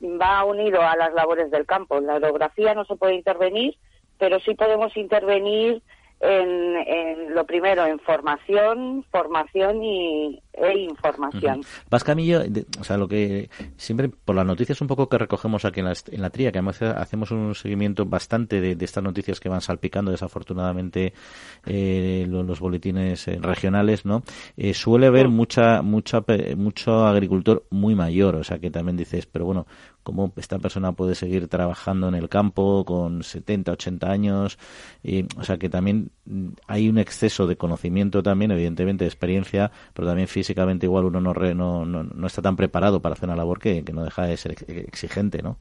va 0.04 0.44
unido 0.44 0.82
a 0.82 0.96
las 0.96 1.14
labores 1.14 1.50
del 1.50 1.66
campo. 1.66 2.00
La 2.00 2.16
orografía 2.16 2.76
no 2.76 2.86
se 2.86 2.96
puede 2.96 3.16
intervenir, 3.16 3.76
pero 4.20 4.40
sí 4.40 4.54
podemos 4.54 4.96
intervenir 4.96 5.82
en, 6.20 7.34
lo 7.34 7.46
primero, 7.46 7.86
en 7.86 8.00
formación, 8.00 9.06
formación 9.12 9.84
y, 9.84 10.42
e 10.54 10.80
información. 10.80 11.62
Vas 11.90 12.04
Camillo, 12.04 12.42
o 12.80 12.84
sea, 12.84 12.98
lo 12.98 13.08
que 13.08 13.50
siempre 13.76 14.10
por 14.10 14.36
las 14.36 14.46
noticias 14.46 14.82
un 14.82 14.88
poco 14.88 15.08
que 15.08 15.18
recogemos 15.18 15.66
aquí 15.66 15.82
en 15.82 15.86
la, 15.86 15.94
en 16.12 16.22
la 16.22 16.30
tría, 16.30 16.52
que 16.52 16.58
además 16.58 16.82
hacemos 16.82 17.32
un 17.32 17.54
seguimiento 17.54 18.06
bastante 18.06 18.60
de, 18.60 18.78
estas 18.84 19.04
noticias 19.04 19.40
que 19.40 19.50
van 19.50 19.62
salpicando 19.62 20.12
desafortunadamente 20.12 21.14
eh, 21.66 22.26
los, 22.28 22.60
boletines 22.60 23.28
eh, 23.28 23.38
regionales, 23.40 24.06
¿no? 24.06 24.24
Eh, 24.56 24.74
suele 24.74 25.08
haber 25.08 25.30
mucha, 25.30 25.82
mucha, 25.82 26.24
mucho 26.56 27.06
agricultor 27.06 27.66
muy 27.70 27.94
mayor, 27.94 28.36
o 28.36 28.44
sea, 28.44 28.58
que 28.58 28.72
también 28.72 28.98
dices, 28.98 29.28
pero 29.28 29.46
bueno, 29.46 29.68
cómo 30.08 30.32
esta 30.38 30.58
persona 30.58 30.94
puede 30.94 31.16
seguir 31.16 31.50
trabajando 31.50 32.08
en 32.08 32.16
el 32.16 32.30
campo 32.30 32.86
con 32.86 33.24
70, 33.24 33.74
80 33.74 34.10
años. 34.10 34.58
Y, 35.04 35.26
o 35.38 35.44
sea 35.44 35.58
que 35.58 35.68
también 35.68 36.12
hay 36.66 36.88
un 36.88 36.98
exceso 36.98 37.46
de 37.46 37.58
conocimiento 37.58 38.24
también, 38.24 38.52
evidentemente, 38.52 39.04
de 39.04 39.10
experiencia, 39.10 39.70
pero 39.94 40.08
también 40.08 40.30
físicamente 40.30 40.86
igual 40.86 41.04
uno 41.04 41.20
no, 41.20 41.34
no, 41.34 41.86
no, 41.86 42.28
está 42.28 42.42
tan 42.42 42.56
preparado 42.56 43.02
para 43.02 43.16
hacer 43.16 43.28
una 43.28 43.36
labor 43.36 43.60
que, 43.60 43.84
no 43.92 44.06
deja 44.06 44.28
de 44.28 44.38
ser 44.38 44.56
exigente, 44.70 45.42
¿no? 45.42 45.58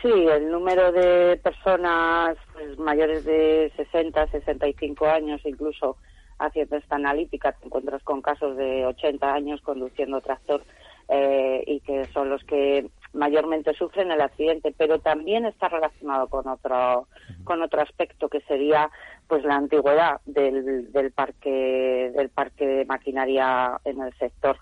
Sí, 0.00 0.08
el 0.10 0.50
número 0.50 0.90
de 0.92 1.38
personas 1.42 2.38
pues, 2.54 2.78
mayores 2.78 3.26
de 3.26 3.70
60, 3.76 4.26
65 4.28 5.06
años, 5.06 5.42
incluso 5.44 5.98
haciendo 6.38 6.76
esta 6.76 6.96
analítica, 6.96 7.52
te 7.52 7.66
encuentras 7.66 8.02
con 8.04 8.22
casos 8.22 8.56
de 8.56 8.86
80 8.86 9.34
años 9.34 9.60
conduciendo 9.60 10.22
tractor 10.22 10.62
eh, 11.08 11.62
y 11.66 11.80
que 11.80 12.06
son 12.06 12.30
los 12.30 12.42
que 12.44 12.88
mayormente 13.14 13.72
sufren 13.74 14.10
el 14.10 14.20
accidente, 14.20 14.74
pero 14.76 14.98
también 14.98 15.46
está 15.46 15.68
relacionado 15.68 16.28
con 16.28 16.46
otro 16.48 17.08
con 17.44 17.62
otro 17.62 17.82
aspecto 17.82 18.28
que 18.28 18.40
sería 18.42 18.90
pues 19.28 19.44
la 19.44 19.56
antigüedad 19.56 20.20
del, 20.26 20.92
del 20.92 21.12
parque 21.12 22.12
del 22.14 22.28
parque 22.28 22.66
de 22.66 22.84
maquinaria 22.84 23.80
en 23.84 24.02
el 24.02 24.12
sector. 24.18 24.58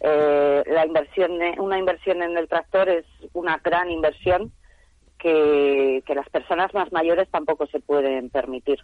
Eh, 0.00 0.62
la 0.66 0.86
inversión 0.86 1.32
una 1.58 1.78
inversión 1.78 2.22
en 2.22 2.36
el 2.36 2.48
tractor 2.48 2.88
es 2.88 3.06
una 3.32 3.58
gran 3.62 3.90
inversión 3.90 4.52
que, 5.18 6.02
que 6.04 6.14
las 6.14 6.28
personas 6.28 6.74
más 6.74 6.92
mayores 6.92 7.28
tampoco 7.30 7.66
se 7.66 7.80
pueden 7.80 8.28
permitir. 8.30 8.80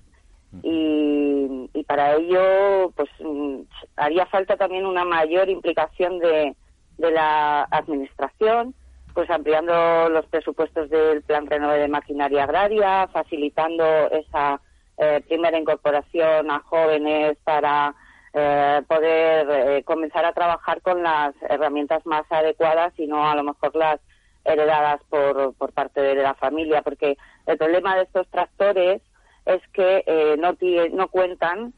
Y, 0.62 1.70
y 1.72 1.84
para 1.84 2.16
ello 2.16 2.92
pues 2.96 3.08
mm, 3.20 3.60
haría 3.96 4.26
falta 4.26 4.56
también 4.56 4.86
una 4.86 5.04
mayor 5.04 5.48
implicación 5.48 6.18
de, 6.18 6.56
de 6.98 7.10
la 7.10 7.62
administración 7.70 8.74
pues 9.14 9.28
ampliando 9.30 10.08
los 10.08 10.26
presupuestos 10.26 10.88
del 10.90 11.22
Plan 11.22 11.46
Renove 11.46 11.78
de 11.78 11.88
Maquinaria 11.88 12.44
Agraria, 12.44 13.08
facilitando 13.08 13.84
esa 14.10 14.60
eh, 14.98 15.22
primera 15.26 15.58
incorporación 15.58 16.50
a 16.50 16.60
jóvenes 16.60 17.36
para 17.44 17.94
eh, 18.34 18.82
poder 18.86 19.48
eh, 19.50 19.82
comenzar 19.84 20.24
a 20.24 20.32
trabajar 20.32 20.82
con 20.82 21.02
las 21.02 21.34
herramientas 21.48 22.04
más 22.06 22.24
adecuadas 22.30 22.92
y 22.98 23.06
no 23.06 23.28
a 23.28 23.34
lo 23.34 23.42
mejor 23.42 23.74
las 23.74 24.00
heredadas 24.44 25.00
por, 25.08 25.54
por 25.54 25.72
parte 25.72 26.00
de 26.00 26.14
la 26.16 26.34
familia, 26.34 26.82
porque 26.82 27.16
el 27.46 27.58
problema 27.58 27.96
de 27.96 28.02
estos 28.02 28.28
tractores 28.28 29.02
es 29.46 29.60
que 29.72 30.36
no, 30.38 30.56
no 30.92 31.08
cuentan 31.08 31.72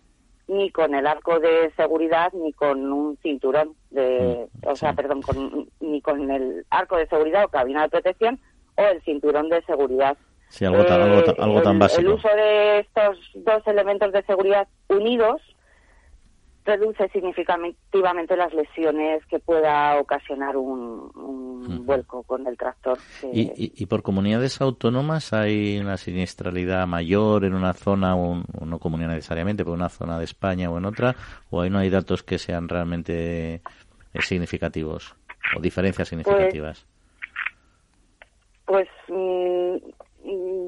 ni 0.49 0.71
con 0.71 0.95
el 0.95 1.07
arco 1.07 1.39
de 1.41 1.73
seguridad 1.77 2.33
ni 2.33 2.53
con 2.53 2.93
un 2.93 3.17
cinturón 3.23 3.75
de, 3.91 4.49
mm, 4.63 4.69
o 4.69 4.77
sea, 4.77 4.93
perdón, 4.93 5.23
ni 5.81 6.01
con 6.01 6.31
el 6.31 6.67
arco 6.71 6.97
de 6.97 7.07
seguridad 7.07 7.45
o 7.45 7.49
cabina 7.49 7.83
de 7.83 7.89
protección 7.89 8.41
o 8.77 8.83
el 8.83 9.03
cinturón 9.03 9.49
de 9.49 9.63
seguridad. 9.63 10.17
Sí, 10.49 10.65
algo, 10.67 10.85
tan, 10.85 11.01
algo, 11.01 11.61
eh, 11.61 11.63
tan 11.63 11.79
básico. 11.79 12.01
El 12.01 12.09
uso 12.09 12.29
de 12.29 12.81
estos 12.81 13.19
dos 13.35 13.67
elementos 13.67 14.13
de 14.13 14.23
seguridad 14.25 14.69
unidos 14.89 15.41
reduce 16.65 17.09
significativamente 17.09 18.37
las 18.37 18.53
lesiones 18.55 19.25
que 19.27 19.39
pueda 19.39 19.99
ocasionar 19.99 20.57
un, 20.57 21.11
un 21.15 21.87
vuelco 21.87 22.23
con 22.23 22.47
el 22.47 22.57
tractor. 22.57 22.99
¿Y, 23.33 23.87
por 23.87 24.03
comunidades 24.03 24.61
autónomas 24.61 25.33
hay 25.33 25.79
una 25.79 25.97
siniestralidad 25.97 26.87
mayor 26.87 27.45
en 27.45 27.55
una 27.55 27.73
zona, 27.73 28.17
o, 28.17 28.43
no 28.65 28.79
comunidad 28.79 29.11
necesariamente, 29.11 29.65
pero 29.65 29.75
una 29.75 29.89
zona 29.89 30.19
de 30.19 30.25
España 30.25 30.71
o 30.71 30.79
en 30.79 30.85
otra? 30.85 31.15
¿O 31.51 31.61
ahí 31.61 31.71
no 31.71 31.79
hay 31.79 31.91
datos 31.91 32.23
que 32.23 32.39
sean 32.39 32.69
realmente 32.69 33.55
eh, 33.55 33.61
significativos 34.21 35.15
o 35.57 35.61
diferencias 35.61 36.09
pues 36.11 36.25
significativas? 36.25 36.87
Pues, 38.67 38.89
mm, 39.09 39.77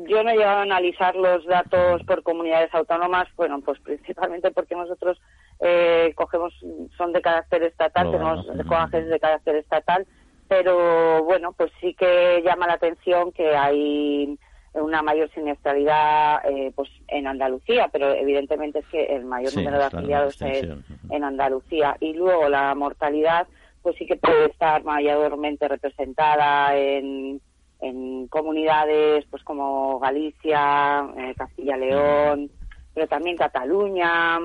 yo 0.08 0.22
no 0.22 0.30
he 0.30 0.36
llegado 0.36 0.58
a 0.58 0.62
analizar 0.62 1.14
los 1.14 1.46
datos 1.46 2.02
por 2.04 2.22
comunidades 2.22 2.74
autónomas, 2.74 3.28
bueno, 3.36 3.60
pues 3.60 3.78
principalmente 3.80 4.50
porque 4.50 4.74
nosotros 4.74 5.20
eh, 5.60 6.12
cogemos, 6.14 6.52
son 6.96 7.12
de 7.12 7.22
carácter 7.22 7.62
estatal, 7.62 8.10
tenemos 8.10 8.46
coajes 8.66 9.08
de 9.08 9.20
carácter 9.20 9.56
estatal, 9.56 10.06
pero 10.48 11.24
bueno, 11.24 11.52
pues 11.52 11.70
sí 11.80 11.94
que 11.94 12.42
llama 12.44 12.66
la 12.66 12.74
atención 12.74 13.32
que 13.32 13.56
hay 13.56 14.38
una 14.74 15.02
mayor 15.02 15.30
siniestralidad 15.30 16.44
eh, 16.50 16.72
pues 16.74 16.88
en 17.08 17.26
Andalucía, 17.26 17.88
pero 17.92 18.12
evidentemente 18.12 18.80
es 18.80 18.86
que 18.86 19.04
el 19.04 19.24
mayor 19.24 19.56
número 19.56 19.78
de 19.78 19.84
afiliados 19.84 20.42
es 20.42 20.68
en 21.10 21.24
Andalucía. 21.24 21.96
Y 22.00 22.14
luego 22.14 22.48
la 22.48 22.74
mortalidad, 22.74 23.46
pues 23.82 23.94
sí 23.96 24.04
que 24.04 24.16
puede 24.16 24.46
estar 24.46 24.82
mayormente 24.82 25.68
representada 25.68 26.76
en 26.76 27.40
en 27.84 28.28
comunidades 28.28 29.26
pues 29.30 29.42
como 29.44 29.98
Galicia, 29.98 31.06
eh, 31.18 31.34
Castilla-León, 31.36 32.50
pero 32.94 33.06
también 33.06 33.36
Cataluña. 33.36 34.38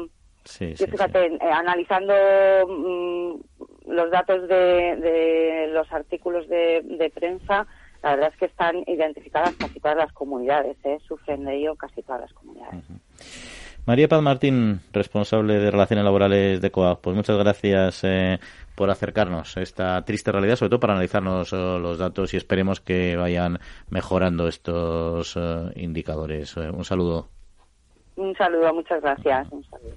Sí, 0.50 0.74
fíjate, 0.76 1.26
eh, 1.28 1.40
analizando 1.42 2.14
mm, 2.68 3.92
los 3.92 4.12
datos 4.12 4.48
de, 4.48 5.70
los 5.72 5.92
artículos 5.92 6.48
de, 6.48 7.12
prensa, 7.14 7.68
la 8.02 8.12
verdad 8.12 8.32
es 8.34 8.40
que 8.40 8.46
están 8.46 8.84
identificadas 8.88 9.56
casi 9.56 9.80
todas 9.80 9.98
las 9.98 10.12
comunidades, 10.14 10.78
¿eh? 10.84 10.98
sufren 11.08 11.46
de 11.46 11.56
ello 11.56 11.76
casi 11.76 12.02
todas 12.02 12.22
las 12.22 12.34
comunidades. 12.34 12.84
María 13.86 14.08
Paz 14.08 14.22
Martín, 14.22 14.82
responsable 14.94 15.56
de 15.56 15.72
Relaciones 15.72 16.06
Laborales 16.06 16.62
de 16.62 16.70
COAG, 16.72 17.02
pues 17.02 17.16
muchas 17.16 17.38
gracias 17.38 18.04
eh, 18.04 18.40
por 18.76 18.92
acercarnos 18.92 19.58
a 19.58 19.62
esta 19.62 20.04
triste 20.06 20.32
realidad, 20.32 20.58
sobre 20.58 20.70
todo 20.70 20.80
para 20.80 20.94
analizarnos 20.94 21.52
eh, 21.54 21.56
los 21.56 21.98
datos 21.98 22.34
y 22.34 22.38
esperemos 22.38 22.82
que 22.82 23.16
vayan 23.16 23.60
mejorando 23.90 24.48
estos 24.48 25.36
eh, 25.36 25.72
indicadores. 25.78 26.56
un 26.58 26.86
saludo. 26.86 27.30
Un 28.16 28.36
saludo, 28.36 28.74
muchas 28.74 29.02
gracias. 29.02 29.52
Un 29.52 29.64
saludo. 29.64 29.96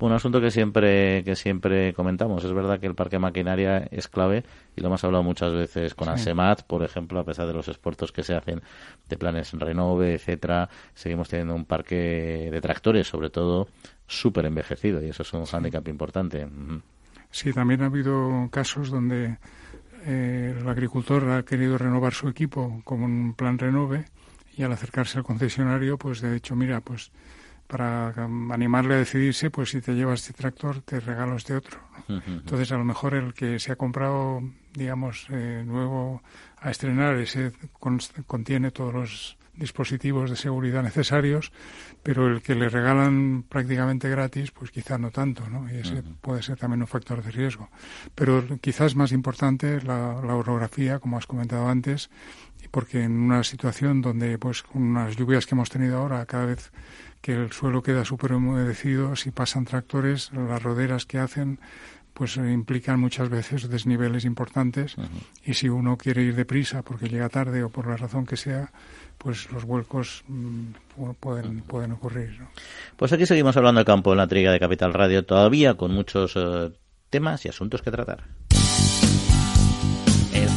Un 0.00 0.12
asunto 0.12 0.40
que 0.40 0.50
siempre 0.50 1.24
que 1.24 1.34
siempre 1.34 1.92
comentamos. 1.92 2.44
Es 2.44 2.52
verdad 2.52 2.78
que 2.78 2.86
el 2.86 2.94
parque 2.94 3.18
maquinaria 3.18 3.88
es 3.90 4.06
clave 4.08 4.44
y 4.76 4.80
lo 4.80 4.88
hemos 4.88 5.02
hablado 5.02 5.24
muchas 5.24 5.52
veces 5.52 5.94
con 5.94 6.08
ASEMAT, 6.08 6.62
por 6.62 6.84
ejemplo, 6.84 7.18
a 7.18 7.24
pesar 7.24 7.46
de 7.46 7.52
los 7.52 7.66
esfuerzos 7.66 8.12
que 8.12 8.22
se 8.22 8.34
hacen 8.34 8.62
de 9.08 9.16
planes 9.16 9.52
Renove, 9.52 10.14
etcétera, 10.14 10.68
seguimos 10.94 11.28
teniendo 11.28 11.54
un 11.54 11.64
parque 11.64 12.48
de 12.50 12.60
tractores, 12.60 13.08
sobre 13.08 13.30
todo, 13.30 13.68
súper 14.06 14.46
envejecido 14.46 15.02
y 15.02 15.08
eso 15.08 15.22
es 15.22 15.32
un 15.32 15.44
hándicap 15.44 15.86
importante. 15.88 16.46
Sí, 17.30 17.52
también 17.52 17.82
ha 17.82 17.86
habido 17.86 18.48
casos 18.50 18.90
donde 18.90 19.36
eh, 20.06 20.56
el 20.58 20.68
agricultor 20.68 21.28
ha 21.30 21.42
querido 21.42 21.76
renovar 21.76 22.14
su 22.14 22.28
equipo 22.28 22.80
con 22.84 23.02
un 23.02 23.34
plan 23.34 23.58
Renove 23.58 24.04
y 24.56 24.62
al 24.62 24.72
acercarse 24.72 25.18
al 25.18 25.24
concesionario, 25.24 25.98
pues 25.98 26.20
de 26.20 26.36
hecho, 26.36 26.56
mira, 26.56 26.80
pues 26.80 27.10
para 27.68 28.14
animarle 28.50 28.94
a 28.94 28.98
decidirse, 28.98 29.50
pues 29.50 29.70
si 29.70 29.80
te 29.82 29.94
llevas 29.94 30.22
este 30.22 30.32
tractor, 30.32 30.80
te 30.80 31.00
regalo 31.00 31.36
este 31.36 31.54
otro. 31.54 31.78
Entonces, 32.08 32.72
a 32.72 32.78
lo 32.78 32.84
mejor 32.84 33.14
el 33.14 33.34
que 33.34 33.58
se 33.58 33.72
ha 33.72 33.76
comprado, 33.76 34.42
digamos, 34.72 35.26
eh, 35.30 35.62
nuevo 35.66 36.22
a 36.56 36.70
estrenar, 36.70 37.16
ese 37.16 37.52
contiene 38.26 38.70
todos 38.70 38.94
los 38.94 39.38
dispositivos 39.58 40.30
de 40.30 40.36
seguridad 40.36 40.82
necesarios, 40.82 41.52
pero 42.02 42.28
el 42.28 42.42
que 42.42 42.54
le 42.54 42.68
regalan 42.68 43.44
prácticamente 43.48 44.08
gratis, 44.08 44.50
pues 44.50 44.70
quizá 44.70 44.98
no 44.98 45.10
tanto, 45.10 45.48
¿no? 45.48 45.70
Y 45.70 45.76
ese 45.76 46.02
puede 46.20 46.42
ser 46.42 46.56
también 46.56 46.80
un 46.80 46.88
factor 46.88 47.22
de 47.22 47.30
riesgo. 47.30 47.68
Pero 48.14 48.44
quizás 48.60 48.94
más 48.94 49.12
importante 49.12 49.82
la, 49.82 50.20
la 50.22 50.34
orografía, 50.34 50.98
como 50.98 51.18
has 51.18 51.26
comentado 51.26 51.68
antes, 51.68 52.10
porque 52.70 53.02
en 53.02 53.12
una 53.12 53.44
situación 53.44 54.00
donde, 54.00 54.38
pues, 54.38 54.62
con 54.62 54.82
unas 54.82 55.16
lluvias 55.16 55.46
que 55.46 55.54
hemos 55.54 55.70
tenido 55.70 55.98
ahora, 55.98 56.24
cada 56.26 56.46
vez 56.46 56.70
que 57.20 57.32
el 57.32 57.52
suelo 57.52 57.82
queda 57.82 58.04
súper 58.04 58.32
humedecido, 58.32 59.16
si 59.16 59.30
pasan 59.30 59.64
tractores, 59.64 60.30
las 60.32 60.62
roderas 60.62 61.06
que 61.06 61.18
hacen 61.18 61.58
pues 62.18 62.36
eh, 62.36 62.50
implican 62.50 62.98
muchas 62.98 63.28
veces 63.28 63.68
desniveles 63.68 64.24
importantes 64.24 64.96
y 65.44 65.54
si 65.54 65.68
uno 65.68 65.96
quiere 65.96 66.22
ir 66.22 66.34
deprisa 66.34 66.82
porque 66.82 67.08
llega 67.08 67.28
tarde 67.28 67.62
o 67.62 67.70
por 67.70 67.86
la 67.86 67.96
razón 67.96 68.26
que 68.26 68.36
sea, 68.36 68.72
pues 69.18 69.50
los 69.52 69.64
vuelcos 69.64 70.22
mm, 70.28 70.70
pueden, 71.20 71.60
pueden 71.62 71.92
ocurrir. 71.92 72.38
Pues 72.96 73.12
aquí 73.12 73.26
seguimos 73.26 73.56
hablando 73.56 73.80
del 73.80 73.86
campo 73.86 74.12
en 74.12 74.18
la 74.18 74.28
triga 74.28 74.52
de 74.52 74.60
Capital 74.60 74.94
Radio, 74.94 75.26
todavía 75.26 75.74
con 75.74 75.92
muchos 75.92 76.34
eh, 76.36 76.70
temas 77.10 77.44
y 77.44 77.48
asuntos 77.48 77.82
que 77.82 77.90
tratar. 77.90 78.24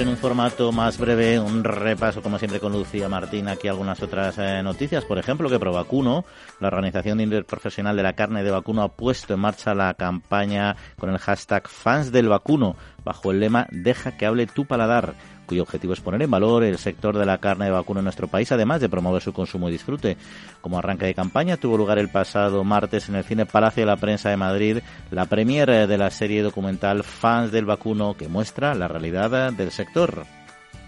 En 0.00 0.08
un 0.08 0.16
formato 0.16 0.72
más 0.72 0.96
breve 0.96 1.38
un 1.38 1.64
repaso, 1.64 2.22
como 2.22 2.38
siempre, 2.38 2.60
con 2.60 2.72
Lucía 2.72 3.08
Martín, 3.08 3.48
aquí 3.48 3.68
algunas 3.68 4.02
otras 4.02 4.38
eh, 4.38 4.62
noticias. 4.62 5.04
Por 5.04 5.18
ejemplo, 5.18 5.50
que 5.50 5.58
Provacuno, 5.58 6.24
la 6.60 6.68
Organización 6.68 7.20
Interprofesional 7.20 7.96
de 7.96 8.02
la 8.02 8.14
Carne 8.14 8.42
de 8.42 8.50
Vacuno, 8.50 8.82
ha 8.82 8.88
puesto 8.88 9.34
en 9.34 9.40
marcha 9.40 9.74
la 9.74 9.92
campaña 9.94 10.76
con 10.98 11.10
el 11.10 11.18
hashtag 11.18 11.68
fans 11.68 12.10
del 12.10 12.28
vacuno, 12.28 12.76
bajo 13.04 13.32
el 13.32 13.40
lema 13.40 13.66
Deja 13.70 14.16
que 14.16 14.24
hable 14.24 14.46
tu 14.46 14.64
paladar 14.64 15.14
cuyo 15.52 15.64
objetivo 15.64 15.92
es 15.92 16.00
poner 16.00 16.22
en 16.22 16.30
valor 16.30 16.64
el 16.64 16.78
sector 16.78 17.18
de 17.18 17.26
la 17.26 17.36
carne 17.36 17.66
de 17.66 17.72
vacuno 17.72 18.00
en 18.00 18.04
nuestro 18.04 18.26
país, 18.26 18.50
además 18.52 18.80
de 18.80 18.88
promover 18.88 19.20
su 19.20 19.34
consumo 19.34 19.68
y 19.68 19.72
disfrute. 19.72 20.16
Como 20.62 20.78
arranque 20.78 21.04
de 21.04 21.14
campaña, 21.14 21.58
tuvo 21.58 21.76
lugar 21.76 21.98
el 21.98 22.08
pasado 22.08 22.64
martes 22.64 23.10
en 23.10 23.16
el 23.16 23.24
Cine 23.24 23.44
Palacio 23.44 23.82
de 23.82 23.86
la 23.86 23.98
Prensa 23.98 24.30
de 24.30 24.38
Madrid 24.38 24.78
la 25.10 25.26
premiere 25.26 25.86
de 25.86 25.98
la 25.98 26.08
serie 26.08 26.40
documental 26.40 27.04
Fans 27.04 27.52
del 27.52 27.66
Vacuno, 27.66 28.16
que 28.16 28.28
muestra 28.28 28.74
la 28.74 28.88
realidad 28.88 29.52
del 29.52 29.70
sector. 29.70 30.24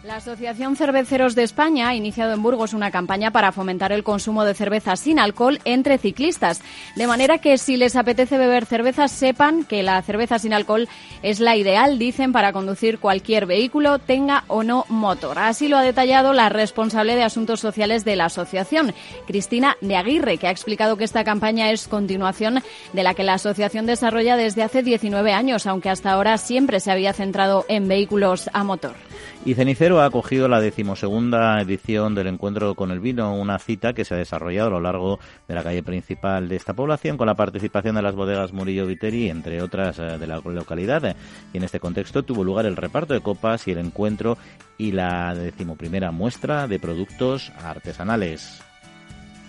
La 0.04 0.16
Asociación 0.16 0.76
Cerveceros 0.76 1.34
de 1.34 1.44
España 1.44 1.88
ha 1.88 1.94
iniciado 1.94 2.34
en 2.34 2.42
Burgos 2.42 2.74
una 2.74 2.90
campaña 2.90 3.30
para 3.30 3.52
fomentar 3.52 3.90
el 3.90 4.04
consumo 4.04 4.44
de 4.44 4.52
cerveza 4.52 4.96
sin 4.96 5.18
alcohol 5.18 5.60
entre 5.64 5.96
ciclistas, 5.96 6.60
de 6.94 7.06
manera 7.06 7.38
que 7.38 7.56
si 7.56 7.78
les 7.78 7.96
apetece 7.96 8.36
beber 8.36 8.66
cerveza 8.66 9.08
sepan 9.08 9.64
que 9.64 9.82
la 9.82 10.02
cerveza 10.02 10.38
sin 10.38 10.52
alcohol 10.52 10.90
es 11.22 11.40
la 11.40 11.56
ideal, 11.56 11.98
dicen, 11.98 12.32
para 12.32 12.52
conducir 12.52 12.98
cualquier 12.98 13.46
vehículo, 13.46 13.98
tenga 13.98 14.44
o 14.48 14.62
no 14.62 14.84
motor. 14.90 15.38
Así 15.38 15.68
lo 15.68 15.78
ha 15.78 15.82
detallado 15.82 16.34
la 16.34 16.50
responsable 16.50 17.16
de 17.16 17.22
Asuntos 17.22 17.60
Sociales 17.60 18.04
de 18.04 18.16
la 18.16 18.26
asociación, 18.26 18.92
Cristina 19.26 19.78
de 19.80 19.96
Aguirre, 19.96 20.36
que 20.36 20.48
ha 20.48 20.52
explicado 20.52 20.98
que 20.98 21.04
esta 21.04 21.24
campaña 21.24 21.70
es 21.70 21.88
continuación 21.88 22.62
de 22.92 23.02
la 23.04 23.14
que 23.14 23.24
la 23.24 23.34
asociación 23.34 23.86
desarrolla 23.86 24.36
desde 24.36 24.64
hace 24.64 24.82
19 24.82 25.32
años, 25.32 25.66
aunque 25.66 25.88
hasta 25.88 26.12
ahora 26.12 26.36
siempre 26.36 26.80
se 26.80 26.90
había 26.90 27.14
centrado 27.14 27.64
en 27.68 27.88
vehículos 27.88 28.50
a 28.52 28.64
motor. 28.64 28.96
Y 29.44 29.54
Cenicero 29.54 30.00
ha 30.00 30.06
acogido 30.06 30.48
la 30.48 30.60
decimosegunda 30.60 31.60
edición 31.60 32.14
del 32.14 32.28
Encuentro 32.28 32.74
con 32.74 32.90
el 32.90 33.00
Vino, 33.00 33.34
una 33.34 33.58
cita 33.58 33.92
que 33.92 34.04
se 34.04 34.14
ha 34.14 34.18
desarrollado 34.18 34.68
a 34.68 34.70
lo 34.72 34.80
largo 34.80 35.20
de 35.46 35.54
la 35.54 35.62
calle 35.62 35.82
principal 35.82 36.48
de 36.48 36.56
esta 36.56 36.72
población 36.72 37.16
con 37.16 37.26
la 37.26 37.34
participación 37.34 37.94
de 37.94 38.02
las 38.02 38.14
bodegas 38.14 38.52
Murillo 38.52 38.86
Viteri, 38.86 39.28
entre 39.28 39.60
otras 39.62 39.98
eh, 39.98 40.18
de 40.18 40.26
la 40.26 40.40
localidad. 40.40 41.14
Y 41.52 41.58
en 41.58 41.64
este 41.64 41.78
contexto 41.78 42.22
tuvo 42.22 42.42
lugar 42.42 42.66
el 42.66 42.76
reparto 42.76 43.14
de 43.14 43.20
copas 43.20 43.68
y 43.68 43.72
el 43.72 43.78
encuentro 43.78 44.38
y 44.78 44.92
la 44.92 45.34
decimoprimera 45.34 46.10
muestra 46.10 46.66
de 46.66 46.78
productos 46.78 47.52
artesanales. 47.62 48.63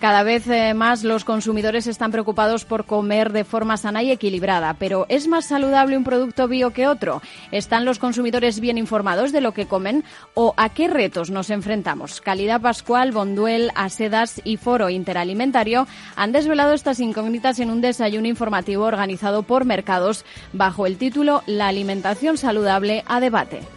Cada 0.00 0.22
vez 0.24 0.46
eh, 0.48 0.74
más 0.74 1.04
los 1.04 1.24
consumidores 1.24 1.86
están 1.86 2.12
preocupados 2.12 2.66
por 2.66 2.84
comer 2.84 3.32
de 3.32 3.44
forma 3.44 3.78
sana 3.78 4.02
y 4.02 4.10
equilibrada, 4.10 4.74
pero 4.74 5.06
¿es 5.08 5.26
más 5.26 5.46
saludable 5.46 5.96
un 5.96 6.04
producto 6.04 6.48
bio 6.48 6.70
que 6.70 6.86
otro? 6.86 7.22
¿Están 7.50 7.86
los 7.86 7.98
consumidores 7.98 8.60
bien 8.60 8.76
informados 8.76 9.32
de 9.32 9.40
lo 9.40 9.52
que 9.52 9.66
comen 9.66 10.04
o 10.34 10.52
a 10.58 10.68
qué 10.68 10.88
retos 10.88 11.30
nos 11.30 11.48
enfrentamos? 11.48 12.20
Calidad 12.20 12.60
Pascual, 12.60 13.12
Bonduel, 13.12 13.72
Asedas 13.74 14.42
y 14.44 14.58
Foro 14.58 14.90
Interalimentario 14.90 15.86
han 16.14 16.32
desvelado 16.32 16.74
estas 16.74 17.00
incógnitas 17.00 17.58
en 17.58 17.70
un 17.70 17.80
desayuno 17.80 18.28
informativo 18.28 18.84
organizado 18.84 19.44
por 19.44 19.64
Mercados 19.64 20.26
bajo 20.52 20.86
el 20.86 20.98
título 20.98 21.42
La 21.46 21.68
alimentación 21.68 22.36
saludable 22.36 23.02
a 23.06 23.18
debate. 23.18 23.75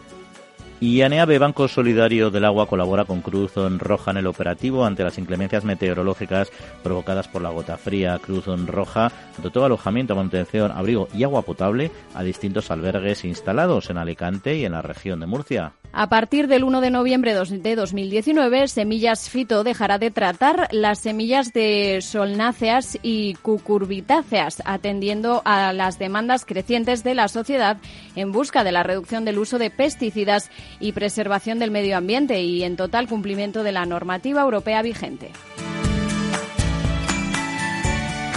Y 0.81 1.01
ANEAVE, 1.01 1.39
Banco 1.39 1.67
Solidario 1.67 2.31
del 2.31 2.45
Agua, 2.45 2.65
colabora 2.65 3.03
con 3.03 3.19
Cruz 3.19 3.51
Roja 3.55 4.11
en 4.11 4.17
el 4.17 4.27
operativo 4.27 4.85
ante 4.85 5.03
las 5.03 5.17
inclemencias 5.17 5.65
meteorológicas 5.65 6.51
provocadas 6.81 7.27
por 7.27 7.41
la 7.41 7.49
gota 7.49 7.77
fría. 7.77 8.17
Cruz 8.19 8.45
Roja 8.45 9.11
dotó 9.43 9.65
alojamiento, 9.65 10.15
manutención, 10.15 10.71
abrigo 10.71 11.09
y 11.13 11.23
agua 11.23 11.41
potable 11.41 11.91
a 12.13 12.23
distintos 12.23 12.71
albergues 12.71 13.25
instalados 13.25 13.89
en 13.89 13.97
Alicante 13.97 14.55
y 14.55 14.63
en 14.63 14.71
la 14.71 14.81
región 14.81 15.19
de 15.19 15.25
Murcia. 15.25 15.73
A 15.91 16.07
partir 16.07 16.47
del 16.47 16.63
1 16.63 16.81
de 16.81 16.91
noviembre 16.91 17.33
de 17.33 17.75
2019, 17.75 18.67
Semillas 18.67 19.27
Fito 19.27 19.63
dejará 19.63 19.97
de 19.97 20.11
tratar 20.11 20.67
las 20.71 20.99
semillas 20.99 21.51
de 21.51 21.99
solnáceas 22.01 22.99
y 23.01 23.33
cucurbitáceas, 23.35 24.61
atendiendo 24.65 25.41
a 25.45 25.73
las 25.73 25.97
demandas 25.97 26.45
crecientes 26.45 27.03
de 27.03 27.15
la 27.15 27.27
sociedad 27.27 27.77
en 28.15 28.31
busca 28.31 28.63
de 28.63 28.71
la 28.71 28.83
reducción 28.83 29.25
del 29.25 29.39
uso 29.39 29.57
de 29.57 29.71
pesticidas 29.71 30.51
y 30.79 30.91
preservación 30.91 31.59
del 31.59 31.71
medio 31.71 31.97
ambiente 31.97 32.41
y 32.41 32.63
en 32.63 32.75
total 32.75 33.07
cumplimiento 33.07 33.63
de 33.63 33.71
la 33.71 33.85
normativa 33.85 34.41
europea 34.41 34.81
vigente. 34.81 35.31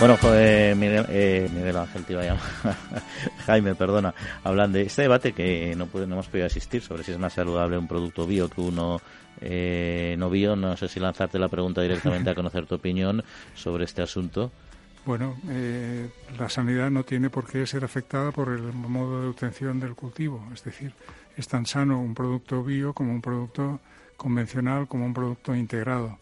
Bueno, 0.03 0.17
joder, 0.17 0.75
Miguel, 0.75 1.07
eh, 1.11 1.49
Miguel 1.55 1.77
Ángel 1.77 2.05
te 2.05 2.13
iba 2.13 2.23
a 2.23 2.25
llamar. 2.25 2.43
Jaime, 3.47 3.77
perdona. 3.77 4.13
Hablan 4.43 4.73
de 4.73 4.83
este 4.83 5.03
debate 5.03 5.33
que 5.33 5.77
no, 5.77 5.89
no 5.95 6.03
hemos 6.03 6.27
podido 6.27 6.47
asistir 6.47 6.83
sobre 6.83 7.05
si 7.05 7.13
es 7.13 7.19
más 7.21 7.35
saludable 7.35 7.79
un 7.79 7.87
producto 7.87 8.27
bio 8.27 8.49
que 8.49 8.61
uno 8.61 9.01
eh, 9.41 10.17
no 10.19 10.29
bio. 10.29 10.57
No 10.57 10.77
sé 10.77 10.89
si 10.89 10.99
lanzarte 10.99 11.39
la 11.39 11.49
pregunta 11.49 11.83
directamente 11.83 12.31
a 12.31 12.35
conocer 12.35 12.67
tu 12.67 12.75
opinión 12.75 13.23
sobre 13.55 13.85
este 13.85 14.03
asunto. 14.03 14.51
Bueno, 15.05 15.37
eh, 15.49 16.09
la 16.37 16.49
sanidad 16.49 16.91
no 16.91 17.05
tiene 17.05 17.31
por 17.31 17.47
qué 17.47 17.65
ser 17.65 17.85
afectada 17.85 18.33
por 18.33 18.49
el 18.49 18.73
modo 18.73 19.23
de 19.23 19.29
obtención 19.29 19.79
del 19.79 19.95
cultivo. 19.95 20.45
Es 20.53 20.65
decir, 20.65 20.93
es 21.37 21.49
tan 21.49 21.67
sano 21.67 22.01
un 22.01 22.15
producto 22.15 22.63
bio 22.63 22.93
como 22.93 23.13
un 23.13 23.21
producto 23.21 23.81
convencional, 24.17 24.89
como 24.89 25.07
un 25.07 25.15
producto 25.15 25.55
integrado. 25.55 26.19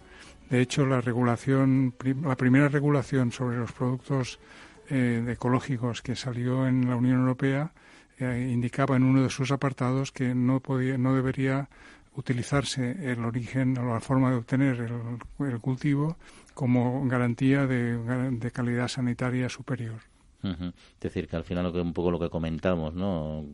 De 0.49 0.61
hecho, 0.61 0.87
la 0.87 1.01
regulación, 1.01 1.95
la 2.23 2.37
primera 2.37 2.69
regulación 2.69 3.31
sobre 3.31 3.59
los 3.59 3.73
productos 3.73 4.41
eh, 4.89 5.25
ecológicos 5.29 6.03
que 6.03 6.17
salió 6.17 6.67
en 6.67 6.89
la 6.89 6.97
Unión 6.97 7.21
Europea 7.21 7.73
eh, 8.19 8.51
indicaba 8.53 8.97
en 8.97 9.05
uno 9.05 9.23
de 9.23 9.31
sus 9.31 9.53
apartados 9.53 10.11
que 10.11 10.35
no 10.35 10.61
podía, 10.61 10.99
no 10.99 11.15
debería 11.15 11.69
utilizarse 12.17 13.13
el 13.13 13.25
origen 13.25 13.79
o 13.79 13.95
la 13.95 14.01
forma 14.01 14.31
de 14.31 14.37
obtener 14.37 14.81
el, 15.39 15.61
cultivo 15.61 16.17
como 16.55 17.07
garantía 17.07 17.67
de 17.67 18.51
calidad 18.53 18.89
sanitaria 18.89 19.49
superior. 19.49 20.10
Es 20.43 21.01
decir, 21.01 21.29
que 21.29 21.37
al 21.37 21.45
final 21.45 21.65
lo 21.65 21.73
que 21.73 21.81
un 21.81 21.93
poco 21.93 22.11
lo 22.11 22.19
que 22.19 22.31
comentamos, 22.31 22.95
¿no? 22.95 23.47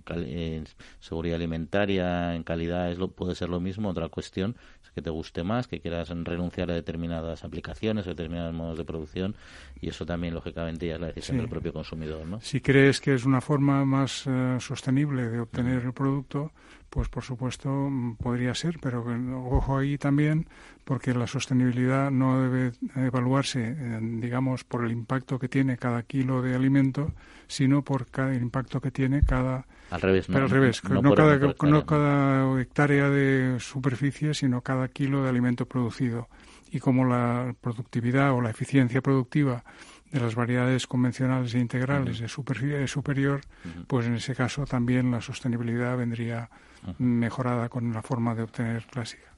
seguridad 1.01 1.37
alimentaria 1.37 2.35
en 2.35 2.43
calidad 2.45 2.91
es 2.91 2.99
lo, 2.99 3.11
puede 3.11 3.35
ser 3.35 3.49
lo 3.49 3.61
mismo. 3.61 3.89
Otra 3.89 4.09
cuestión 4.09 4.57
es 4.75 4.76
que 4.97 5.03
te 5.03 5.11
guste 5.11 5.45
más, 5.45 5.69
que 5.69 5.79
quieras 5.79 6.09
renunciar 6.09 6.71
a 6.71 6.75
determinadas 6.75 7.45
aplicaciones, 7.45 8.07
a 8.07 8.11
determinados 8.11 8.55
modos 8.55 8.79
de 8.79 8.85
producción 8.87 9.37
y 9.79 9.91
eso 9.91 10.07
también 10.07 10.33
lógicamente 10.33 10.87
ya 10.87 10.95
es 10.95 11.01
la 11.03 11.09
decisión 11.09 11.37
del 11.37 11.51
propio 11.51 11.75
consumidor, 11.75 12.27
¿no? 12.27 12.41
Si 12.41 12.63
crees 12.63 13.03
que 13.03 13.13
es 13.13 13.27
una 13.27 13.43
forma 13.43 13.85
más 13.85 14.27
eh, 14.27 14.57
sostenible 14.59 15.29
de 15.29 15.41
obtener 15.41 15.83
el 15.85 15.93
producto, 15.93 16.51
pues 16.89 17.11
por 17.11 17.25
supuesto 17.25 17.91
podría 18.19 18.55
ser, 18.55 18.79
pero 18.81 19.05
ojo 19.51 19.77
ahí 19.77 19.99
también 19.99 20.49
porque 20.85 21.13
la 21.13 21.27
sostenibilidad 21.27 22.11
no 22.11 22.41
debe 22.41 22.73
evaluarse, 22.95 23.77
eh, 23.79 24.01
digamos, 24.01 24.65
por 24.65 24.83
el 24.83 24.93
impacto 24.93 25.39
que 25.39 25.51
tiene 25.51 25.77
cada 25.77 26.05
kilo 26.05 26.41
de 26.41 26.55
alimento, 26.55 27.13
sino 27.49 27.83
por 27.83 28.07
cada, 28.07 28.35
el 28.35 28.41
impacto 28.41 28.81
que 28.81 28.91
tiene 28.91 29.21
cada... 29.21 29.67
Al 29.91 30.01
revés, 30.01 30.29
¿no? 30.29 30.39
al 30.39 30.51
revés, 30.51 30.83
no, 30.85 31.15
cada, 31.15 31.39
no 31.39 31.87
cada 31.87 32.61
hectárea 32.61 33.09
de 33.09 33.59
superficie, 33.61 34.35
sino 34.35 34.61
cada 34.61 34.89
kilo 34.89 35.23
de 35.23 35.29
alimento 35.29 35.67
producido. 35.67 36.29
Y 36.71 36.81
como 36.81 37.05
la 37.05 37.55
productividad 37.61 38.33
o 38.33 38.41
la 38.41 38.51
eficiencia 38.51 39.01
productiva 39.01 39.63
de 40.11 40.21
las 40.21 40.35
variedades 40.35 40.87
convencionales 40.87 41.55
e 41.55 41.59
integrales 41.59 42.21
es, 42.21 42.33
superior, 42.33 43.41
pues 43.87 44.07
en 44.07 44.15
ese 44.15 44.35
caso 44.35 44.65
también 44.65 45.11
la 45.11 45.21
sostenibilidad 45.21 45.97
vendría 45.97 46.51
mejorada 46.99 47.69
con 47.69 47.93
la 47.93 48.03
forma 48.03 48.35
de 48.35 48.43
obtener 48.43 48.85
clásica. 48.87 49.33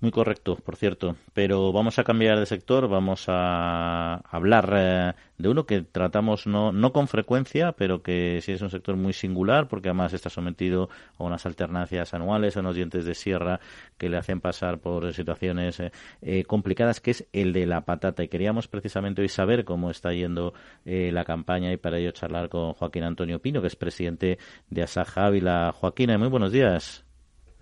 Muy 0.00 0.12
correcto, 0.12 0.56
por 0.56 0.76
cierto. 0.76 1.16
Pero 1.34 1.72
vamos 1.72 1.98
a 1.98 2.04
cambiar 2.04 2.38
de 2.38 2.46
sector, 2.46 2.88
vamos 2.88 3.26
a 3.28 4.22
hablar 4.30 4.72
eh, 4.74 5.12
de 5.36 5.48
uno 5.50 5.66
que 5.66 5.82
tratamos 5.82 6.46
no, 6.46 6.72
no 6.72 6.94
con 6.94 7.06
frecuencia, 7.06 7.72
pero 7.72 8.02
que 8.02 8.40
sí 8.42 8.52
es 8.52 8.62
un 8.62 8.70
sector 8.70 8.96
muy 8.96 9.12
singular, 9.12 9.68
porque 9.68 9.90
además 9.90 10.14
está 10.14 10.30
sometido 10.30 10.88
a 11.18 11.24
unas 11.24 11.44
alternancias 11.44 12.14
anuales, 12.14 12.56
a 12.56 12.60
unos 12.60 12.76
dientes 12.76 13.04
de 13.04 13.14
sierra 13.14 13.60
que 13.98 14.08
le 14.08 14.16
hacen 14.16 14.40
pasar 14.40 14.78
por 14.78 15.12
situaciones 15.12 15.80
eh, 15.80 15.92
eh, 16.22 16.44
complicadas, 16.44 17.00
que 17.00 17.10
es 17.10 17.28
el 17.34 17.52
de 17.52 17.66
la 17.66 17.82
patata. 17.82 18.24
Y 18.24 18.28
queríamos 18.28 18.68
precisamente 18.68 19.20
hoy 19.20 19.28
saber 19.28 19.66
cómo 19.66 19.90
está 19.90 20.14
yendo 20.14 20.54
la 20.84 21.24
campaña 21.24 21.72
y 21.72 21.76
para 21.76 21.98
ello 21.98 22.10
charlar 22.12 22.48
con 22.48 22.72
Joaquín 22.72 23.04
Antonio 23.04 23.40
Pino, 23.40 23.60
que 23.60 23.68
es 23.68 23.76
presidente 23.76 24.38
de 24.70 24.82
Asaja 24.82 25.26
Ávila. 25.26 25.72
Joaquín, 25.72 26.18
muy 26.18 26.28
buenos 26.28 26.52
días. 26.52 27.09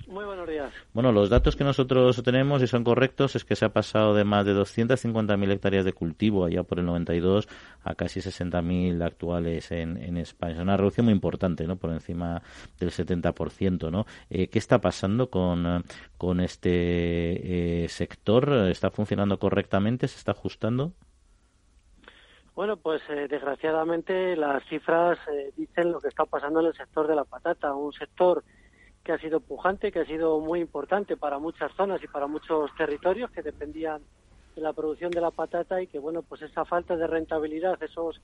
Muy 0.08 0.24
buenos 0.24 0.48
días. 0.48 0.72
Bueno, 0.94 1.12
los 1.12 1.28
datos 1.28 1.54
que 1.54 1.64
nosotros 1.64 2.22
tenemos 2.22 2.62
y 2.62 2.66
son 2.66 2.82
correctos 2.82 3.36
es 3.36 3.44
que 3.44 3.54
se 3.54 3.66
ha 3.66 3.74
pasado 3.74 4.14
de 4.14 4.24
más 4.24 4.46
de 4.46 4.54
250.000 4.54 5.52
hectáreas 5.52 5.84
de 5.84 5.92
cultivo 5.92 6.46
allá 6.46 6.62
por 6.62 6.78
el 6.78 6.86
92 6.86 7.46
a 7.84 7.94
casi 7.94 8.20
60.000 8.20 9.04
actuales 9.04 9.70
en, 9.70 9.98
en 9.98 10.16
España. 10.16 10.54
Es 10.54 10.60
una 10.60 10.78
reducción 10.78 11.04
muy 11.04 11.12
importante, 11.12 11.66
¿no? 11.66 11.76
Por 11.76 11.90
encima 11.90 12.40
del 12.80 12.90
70%, 12.90 13.90
¿no? 13.90 14.06
Eh, 14.30 14.48
¿Qué 14.48 14.58
está 14.58 14.80
pasando 14.80 15.28
con, 15.28 15.84
con 16.16 16.40
este 16.40 17.84
eh, 17.84 17.88
sector? 17.90 18.50
¿Está 18.70 18.90
funcionando 18.90 19.38
correctamente? 19.38 20.08
¿Se 20.08 20.16
está 20.16 20.32
ajustando? 20.32 20.94
Bueno, 22.54 22.78
pues 22.78 23.02
eh, 23.10 23.28
desgraciadamente 23.28 24.36
las 24.36 24.64
cifras 24.70 25.18
dicen 25.54 25.92
lo 25.92 26.00
que 26.00 26.08
está 26.08 26.24
pasando 26.24 26.60
en 26.60 26.66
el 26.68 26.74
sector 26.74 27.06
de 27.06 27.14
la 27.14 27.24
patata, 27.24 27.74
un 27.74 27.92
sector 27.92 28.42
que 29.08 29.14
ha 29.14 29.18
sido 29.18 29.40
pujante, 29.40 29.90
que 29.90 30.00
ha 30.00 30.04
sido 30.04 30.38
muy 30.38 30.60
importante 30.60 31.16
para 31.16 31.38
muchas 31.38 31.72
zonas 31.72 31.98
y 32.04 32.06
para 32.08 32.26
muchos 32.26 32.70
territorios 32.76 33.30
que 33.30 33.40
dependían 33.40 34.02
de 34.54 34.60
la 34.60 34.74
producción 34.74 35.10
de 35.10 35.22
la 35.22 35.30
patata 35.30 35.80
y 35.80 35.86
que, 35.86 35.98
bueno, 35.98 36.20
pues 36.20 36.42
esa 36.42 36.66
falta 36.66 36.94
de 36.94 37.06
rentabilidad, 37.06 37.82
esos 37.82 38.20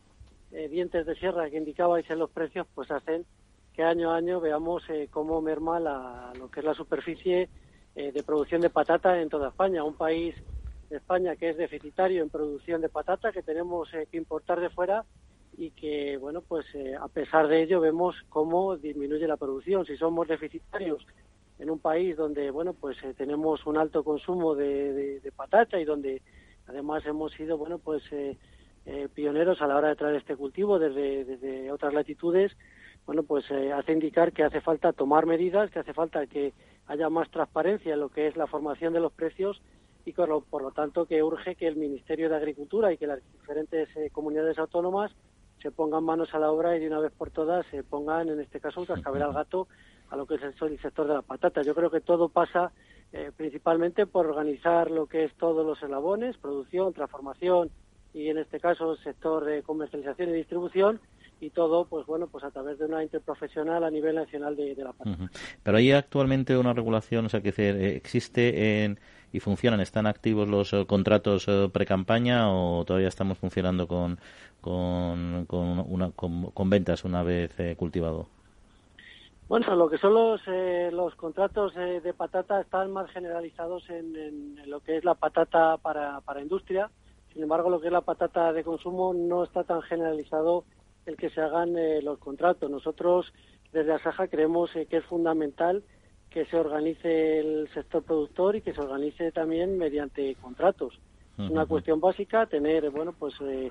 eh, 0.53 0.69
dientes 0.69 1.07
de 1.07 1.15
sierra 1.15 1.49
que 1.49 1.57
indicabais 1.57 2.05
en 2.11 2.19
los 2.19 2.29
precios, 2.29 2.67
pues 2.75 2.91
hacen 2.91 3.25
que 3.73 3.83
año 3.83 4.11
a 4.11 4.17
año 4.17 4.43
veamos 4.43 4.83
eh, 4.91 5.09
cómo 5.11 5.41
merma 5.41 5.81
la, 5.81 6.35
lo 6.39 6.51
que 6.51 6.61
es 6.61 6.67
la 6.67 6.75
superficie 6.75 7.49
eh, 7.97 8.13
de 8.13 8.23
producción 8.23 8.61
de 8.61 8.69
patata 8.69 9.19
en 9.23 9.31
toda 9.31 9.49
España. 9.49 9.85
Un 9.85 9.97
país 9.97 10.35
de 10.91 10.99
España 10.99 11.35
que 11.35 11.49
es 11.49 11.57
deficitario 11.57 12.23
en 12.23 12.29
producción 12.29 12.83
de 12.83 12.91
patata, 12.91 13.33
que 13.33 13.43
tenemos 13.43 13.89
que 13.91 14.19
importar 14.19 14.61
de 14.61 14.69
fuera 14.69 15.03
y 15.57 15.71
que, 15.71 16.17
bueno, 16.17 16.43
pues 16.43 16.67
eh, 16.75 16.95
a 16.99 17.09
pesar 17.09 17.49
de 17.49 17.63
ello 17.63 17.81
vemos 17.81 18.17
cómo 18.29 18.77
disminuye 18.77 19.27
la 19.27 19.37
producción. 19.37 19.85
Si 19.87 19.97
somos 19.97 20.29
deficitarios 20.29 21.07
en 21.59 21.71
un 21.71 21.79
país 21.79 22.17
donde, 22.17 22.51
bueno, 22.51 22.75
pues 22.75 22.97
eh, 23.05 23.15
tenemos 23.17 23.65
un 23.67 23.77
alto 23.79 24.03
consumo 24.03 24.55
de, 24.55 25.21
patata 25.37 25.79
y 25.79 25.85
donde 25.85 26.23
además 26.67 27.05
hemos 27.07 27.33
sido, 27.33 27.57
bueno, 27.57 27.79
pues 27.79 28.03
eh, 28.13 28.37
pioneros 29.15 29.63
a 29.63 29.67
la 29.67 29.77
hora 29.77 29.89
de 29.89 29.97
traer 29.97 30.17
este 30.17 30.37
cultivo 30.37 30.79
desde, 30.79 31.25
desde 31.25 31.71
otras 31.71 31.95
latitudes, 31.95 32.57
bueno, 33.07 33.23
pues 33.23 33.45
hace 33.51 33.93
indicar 33.93 34.33
que 34.33 34.45
hace 34.45 34.63
falta 34.63 34.93
tomar 34.93 35.27
medidas, 35.27 35.71
que 35.71 35.79
hace 35.79 35.93
falta 35.93 36.27
que 36.27 36.55
haya 36.87 37.11
más 37.11 37.31
transparencia 37.31 37.95
en 37.95 38.01
lo 38.01 38.09
que 38.09 38.29
es 38.29 38.37
la 38.37 38.47
formación 38.47 38.95
de 38.95 39.01
los 39.01 39.13
precios 39.13 39.61
y 40.07 40.13
por 40.13 40.29
lo, 40.29 40.41
por 40.41 40.63
lo 40.63 40.71
tanto 40.71 41.05
que 41.05 41.23
urge 41.23 41.55
que 41.55 41.67
el 41.67 41.77
Ministerio 41.77 42.31
de 42.31 42.37
Agricultura 42.37 42.93
y 42.93 42.97
que 42.97 43.07
las 43.07 43.21
diferentes 43.33 43.89
comunidades 44.13 44.59
autónomas 44.59 45.15
se 45.65 45.71
pongan 45.71 46.05
manos 46.05 46.35
a 46.35 46.39
la 46.39 46.51
obra 46.51 46.77
y 46.77 46.81
de 46.81 46.89
una 46.89 46.99
vez 46.99 47.11
por 47.11 47.31
todas 47.31 47.65
se 47.71 47.83
pongan, 47.83 48.29
en 48.29 48.39
este 48.39 48.61
caso, 48.61 48.81
un 48.81 48.87
cascabel 48.87 49.23
al 49.23 49.33
gato 49.33 49.67
a 50.11 50.17
lo 50.17 50.27
que 50.27 50.35
es 50.35 50.43
el, 50.43 50.79
sector 50.79 51.09
de 51.09 51.15
la 51.15 51.23
patata. 51.23 51.63
Yo 51.63 51.75
creo 51.75 51.91
que 51.91 52.03
todo 52.03 52.29
pasa 52.29 52.71
eh, 53.15 53.33
principalmente 53.35 54.05
por 54.05 54.27
organizar 54.27 54.91
lo 54.91 55.07
que 55.07 55.25
es 55.25 55.33
todos 55.37 55.65
los 55.65 55.83
eslabones, 55.83 56.37
producción, 56.37 56.93
transformación 56.93 57.71
y 58.13 58.29
en 58.29 58.37
este 58.37 58.61
caso 58.61 58.95
sector 58.97 59.47
de 59.47 59.63
comercialización 59.63 60.29
y 60.29 60.33
distribución 60.35 61.01
y 61.41 61.49
todo, 61.49 61.87
pues 61.87 62.05
bueno, 62.05 62.27
pues 62.27 62.45
a 62.45 62.51
través 62.51 62.79
de 62.79 62.85
una 62.85 63.03
interprofesional 63.03 63.85
a 63.85 63.91
nivel 63.91 64.17
nacional 64.17 64.57
de, 64.57 64.75
la 64.77 64.93
patata. 64.93 65.31
Pero 65.63 65.79
hay 65.79 65.93
actualmente 65.93 66.59
una 66.59 66.75
regulación, 66.75 67.25
o 67.25 67.29
sea, 67.31 67.41
que 67.41 67.97
existe 67.97 68.85
en 68.85 69.01
y 69.35 69.41
funcionan. 69.41 69.81
¿Están 69.81 70.07
activos 70.07 70.49
los 70.49 70.73
eh, 70.73 70.87
contratos 70.87 71.47
pre-campaña 71.73 72.51
o 72.51 72.85
todavía 72.85 73.09
estamos 73.09 73.37
funcionando 73.37 73.87
con, 73.87 74.19
con, 74.61 75.47
una, 75.89 76.11
con, 76.13 76.71
ventas 76.71 77.05
una 77.05 77.23
vez 77.23 77.55
cultivado? 77.77 78.29
Bueno, 79.49 79.75
lo 79.77 79.91
que 79.91 79.99
son 79.99 80.15
los, 80.15 80.41
los 80.93 81.15
contratos 81.17 81.75
de 81.75 82.15
patata 82.15 82.61
están 82.63 82.93
más 82.93 83.11
generalizados 83.11 83.91
en, 83.91 84.57
lo 84.67 84.81
que 84.81 84.97
es 84.97 85.05
la 85.05 85.15
patata 85.15 85.77
para, 85.77 86.21
para 86.23 86.41
industria. 86.41 86.91
Sin 87.35 87.43
embargo, 87.43 87.69
lo 87.69 87.81
que 87.81 87.89
es 87.89 87.93
la 87.93 88.01
patata 88.01 88.53
de 88.53 88.63
consumo 88.63 89.13
no 89.13 89.43
está 89.43 89.65
tan 89.65 89.83
generalizado 89.83 90.65
el 91.05 91.17
que 91.17 91.31
se 91.31 91.41
hagan 91.41 91.77
eh, 91.77 92.01
los 92.01 92.19
contratos. 92.19 92.71
Nosotros 92.71 93.33
desde 93.73 93.93
Asaja 93.93 94.29
creemos 94.29 94.75
eh, 94.77 94.87
que 94.87 94.99
es 94.99 95.05
fundamental 95.05 95.83
que 96.35 96.45
se 96.47 96.57
organice 96.57 97.39
el 97.39 97.69
sector 97.73 98.03
productor 98.03 98.57
y 98.57 98.61
que 98.61 98.75
se 98.75 98.81
organice 98.81 99.31
también 99.31 99.79
mediante 99.79 100.35
contratos. 100.35 100.99
Es 101.39 101.49
una 101.49 101.65
cuestión 101.65 102.01
básica 102.01 102.47
tener, 102.47 102.91
bueno, 102.91 103.15
pues 103.17 103.35
eh, 103.41 103.71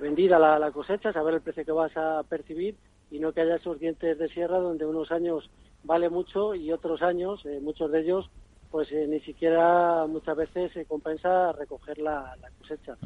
vendida 0.00 0.38
la, 0.38 0.56
la, 0.60 0.70
cosecha, 0.70 1.12
saber 1.12 1.34
el 1.34 1.40
precio 1.40 1.64
que 1.64 1.72
vas 1.72 1.96
a 1.96 2.22
percibir 2.22 2.76
y 3.10 3.18
no 3.18 3.32
que 3.32 3.40
haya 3.40 3.56
esos 3.56 3.80
dientes 3.80 4.16
de 4.18 4.28
sierra 4.28 4.58
donde 4.58 4.86
unos 4.86 5.10
años 5.10 5.50
vale 5.82 6.08
mucho 6.08 6.54
y 6.54 6.70
otros 6.70 7.02
años, 7.02 7.44
muchos 7.60 7.90
de 7.90 8.02
ellos, 8.02 8.30
pues 8.70 8.88
ni 8.92 9.18
siquiera 9.20 10.06
muchas 10.06 10.36
veces 10.36 10.72
se 10.74 10.84
compensa 10.84 11.50
recoger 11.52 11.98
la, 11.98 12.36
cosecha. 12.60 12.96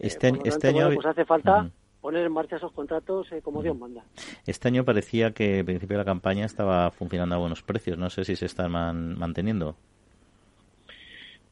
Este, 0.00 0.32
este 0.44 0.68
año 0.68 0.90
pues 0.94 1.06
hace 1.06 1.24
falta 1.24 1.70
poner 2.00 2.24
en 2.24 2.32
marcha 2.32 2.56
esos 2.56 2.72
contratos 2.72 3.30
eh, 3.32 3.42
como 3.42 3.62
Dios 3.62 3.76
manda. 3.76 4.04
Este 4.46 4.68
año 4.68 4.84
parecía 4.84 5.32
que 5.32 5.60
al 5.60 5.64
principio 5.64 5.96
de 5.96 6.04
la 6.04 6.10
campaña 6.10 6.44
estaba 6.44 6.90
funcionando 6.90 7.34
a 7.34 7.38
buenos 7.38 7.62
precios. 7.62 7.98
No 7.98 8.10
sé 8.10 8.24
si 8.24 8.36
se 8.36 8.46
están 8.46 8.72
manteniendo. 8.72 9.76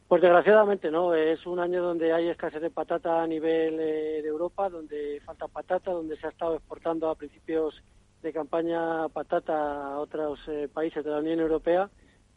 Pues 0.08 0.22
desgraciadamente 0.22 0.90
no. 0.90 1.14
Es 1.14 1.44
un 1.46 1.58
año 1.58 1.82
donde 1.82 2.12
hay 2.12 2.28
escasez 2.28 2.62
de 2.62 2.70
patata 2.70 3.22
a 3.22 3.26
nivel 3.26 3.80
eh, 3.80 4.22
de 4.22 4.28
Europa, 4.28 4.68
donde 4.68 5.20
falta 5.24 5.48
patata, 5.48 5.90
donde 5.90 6.16
se 6.16 6.26
ha 6.26 6.30
estado 6.30 6.54
exportando 6.54 7.10
a 7.10 7.16
principios 7.16 7.82
de 8.22 8.32
campaña 8.32 9.08
patata 9.08 9.94
a 9.94 9.98
otros 9.98 10.38
eh, 10.46 10.68
países 10.72 11.04
de 11.04 11.10
la 11.10 11.18
Unión 11.18 11.40
Europea. 11.40 11.90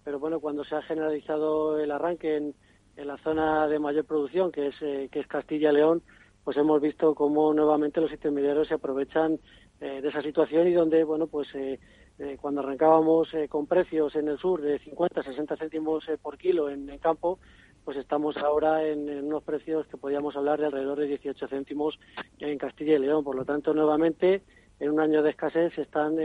Pero 0.04 0.18
bueno, 0.18 0.40
cuando 0.40 0.64
se 0.64 0.76
ha 0.76 0.82
generalizado 0.82 1.80
el 1.80 1.92
arranque 1.92 2.38
en, 2.38 2.56
en 2.98 3.08
la 3.08 3.18
zona 3.18 3.68
de 3.68 3.78
mayor 3.78 4.06
producción, 4.06 4.52
que 4.52 4.68
es, 4.68 4.76
que 4.80 5.20
es 5.20 5.28
Castilla-León, 5.28 6.02
pues 6.50 6.58
hemos 6.58 6.82
visto 6.82 7.14
cómo 7.14 7.54
nuevamente 7.54 8.02
los 8.02 8.12
intermediarios 8.12 8.70
se 8.70 8.74
aprovechan 8.74 9.40
eh, 9.82 10.02
de 10.02 10.10
esa 10.10 10.24
situación 10.24 10.68
y 10.68 10.74
donde, 10.74 11.04
bueno, 11.04 11.28
pues 11.28 11.48
eh, 11.54 11.80
eh, 12.18 12.38
cuando 12.42 12.62
arrancábamos 12.62 13.30
con 13.50 13.68
precios 13.68 14.16
en 14.16 14.30
el 14.30 14.40
sur 14.40 14.60
de 14.60 14.80
50, 14.80 15.22
60 15.22 15.58
céntimos 15.58 16.06
por 16.24 16.40
kilo 16.40 16.72
en, 16.72 16.88
campo, 16.98 17.38
pues 17.86 17.98
estamos 17.98 18.36
ahora 18.38 18.84
en, 18.84 19.26
unos 19.26 19.44
precios 19.44 19.86
que 19.86 19.98
podríamos 19.98 20.36
hablar 20.36 20.60
de 20.60 20.66
alrededor 20.66 20.98
de 20.98 21.06
18 21.06 21.50
céntimos 21.50 22.00
en 22.40 22.58
Castilla 22.58 22.96
y 22.96 22.98
León. 23.00 23.24
Por 23.24 23.36
lo 23.36 23.46
tanto, 23.46 23.76
nuevamente, 23.76 24.42
en 24.80 24.90
un 24.90 25.02
año 25.02 25.22
de 25.22 25.30
escasez 25.30 25.72
se 25.76 25.84
están 25.84 26.18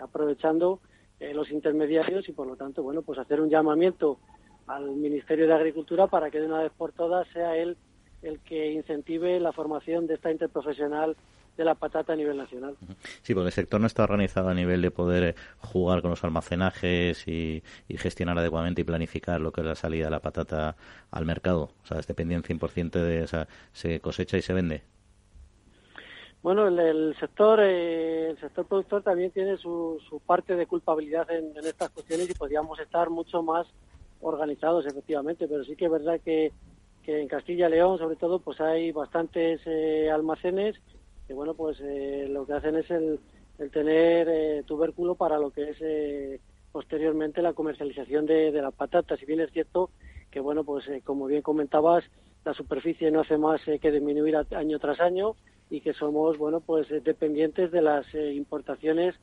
aprovechando 0.00 0.78
los 1.18 1.50
intermediarios 1.50 2.28
y, 2.28 2.32
por 2.32 2.46
lo 2.46 2.54
tanto, 2.54 2.84
bueno, 2.84 3.02
pues 3.02 3.18
hacer 3.18 3.40
un 3.40 3.50
llamamiento 3.50 4.20
al 4.68 4.94
Ministerio 4.94 5.48
de 5.48 5.54
Agricultura 5.54 6.06
para 6.06 6.30
que 6.30 6.38
de 6.38 6.46
una 6.46 6.62
vez 6.62 6.70
por 6.78 6.92
todas 6.92 7.26
sea 7.32 7.56
él 7.56 7.70
el 7.70 7.76
que 8.44 8.72
incentive 8.72 9.38
la 9.40 9.52
formación 9.52 10.06
de 10.06 10.14
esta 10.14 10.30
interprofesional 10.30 11.16
de 11.56 11.64
la 11.64 11.74
patata 11.74 12.12
a 12.12 12.16
nivel 12.16 12.36
nacional. 12.36 12.76
Sí, 13.22 13.34
porque 13.34 13.48
el 13.48 13.52
sector 13.52 13.80
no 13.80 13.86
está 13.86 14.02
organizado 14.04 14.48
a 14.48 14.54
nivel 14.54 14.82
de 14.82 14.90
poder 14.90 15.24
eh, 15.24 15.34
jugar 15.60 16.02
con 16.02 16.10
los 16.10 16.24
almacenajes 16.24 17.26
y, 17.28 17.62
gestionar 17.96 18.38
adecuadamente 18.38 18.80
y 18.80 18.84
planificar 18.84 19.40
lo 19.40 19.52
que 19.52 19.60
es 19.60 19.66
la 19.66 19.74
salida 19.74 20.06
de 20.06 20.10
la 20.10 20.20
patata 20.20 20.76
al 21.10 21.24
mercado. 21.24 21.70
O 21.82 21.86
sea, 21.86 21.98
es 21.98 22.06
dependiente 22.06 22.52
100% 22.52 22.90
de, 22.90 23.22
o 23.22 23.26
sea, 23.26 23.46
se 23.72 24.00
cosecha 24.00 24.36
y 24.36 24.42
se 24.42 24.52
vende. 24.52 24.82
Bueno, 26.42 26.66
el, 26.66 27.16
sector 27.18 27.60
eh, 27.62 28.30
el 28.30 28.38
sector 28.38 28.66
productor 28.66 29.02
también 29.02 29.30
tiene 29.30 29.56
su, 29.56 29.98
su 30.08 30.20
parte 30.20 30.56
de 30.56 30.66
culpabilidad 30.66 31.30
en, 31.30 31.56
en 31.56 31.64
estas 31.64 31.88
cuestiones 31.90 32.28
y 32.28 32.34
podríamos 32.34 32.78
estar 32.80 33.08
mucho 33.08 33.42
más 33.42 33.66
organizados, 34.20 34.84
efectivamente, 34.86 35.46
pero 35.48 35.64
sí 35.64 35.76
que 35.76 35.86
es 35.86 35.90
verdad 35.90 36.20
que 36.22 36.52
que 37.04 37.20
en 37.20 37.28
Castilla 37.28 37.68
y 37.68 37.72
León, 37.72 37.98
sobre 37.98 38.16
todo, 38.16 38.40
pues 38.40 38.60
hay 38.60 38.90
bastantes 38.90 39.60
eh, 39.66 40.10
almacenes 40.10 40.76
que, 41.26 41.34
bueno, 41.34 41.54
pues 41.54 41.78
eh, 41.80 42.26
lo 42.28 42.46
que 42.46 42.54
hacen 42.54 42.76
es 42.76 42.90
el, 42.90 43.20
tener 43.70 44.28
eh, 44.28 44.62
tubérculo 44.66 45.14
para 45.14 45.38
lo 45.38 45.50
que 45.50 45.70
es 45.70 46.40
posteriormente 46.72 47.40
la 47.40 47.52
comercialización 47.52 48.26
de, 48.26 48.50
de, 48.50 48.62
las 48.62 48.74
patatas. 48.74 49.20
Si 49.20 49.26
bien 49.26 49.40
es 49.40 49.52
cierto 49.52 49.90
que, 50.30 50.40
bueno, 50.40 50.64
pues 50.64 50.84
como 51.04 51.26
bien 51.26 51.42
comentabas, 51.42 52.04
la 52.44 52.52
superficie 52.52 53.10
no 53.10 53.20
hace 53.20 53.38
más 53.38 53.60
que 53.64 53.92
disminuir 53.92 54.36
año 54.36 54.78
tras 54.80 55.00
año 55.00 55.36
y 55.70 55.80
que 55.80 55.94
somos, 55.94 56.36
bueno, 56.36 56.60
pues 56.60 56.88
dependientes 57.04 57.70
de 57.70 57.80
las 57.80 58.12
importaciones 58.14 59.14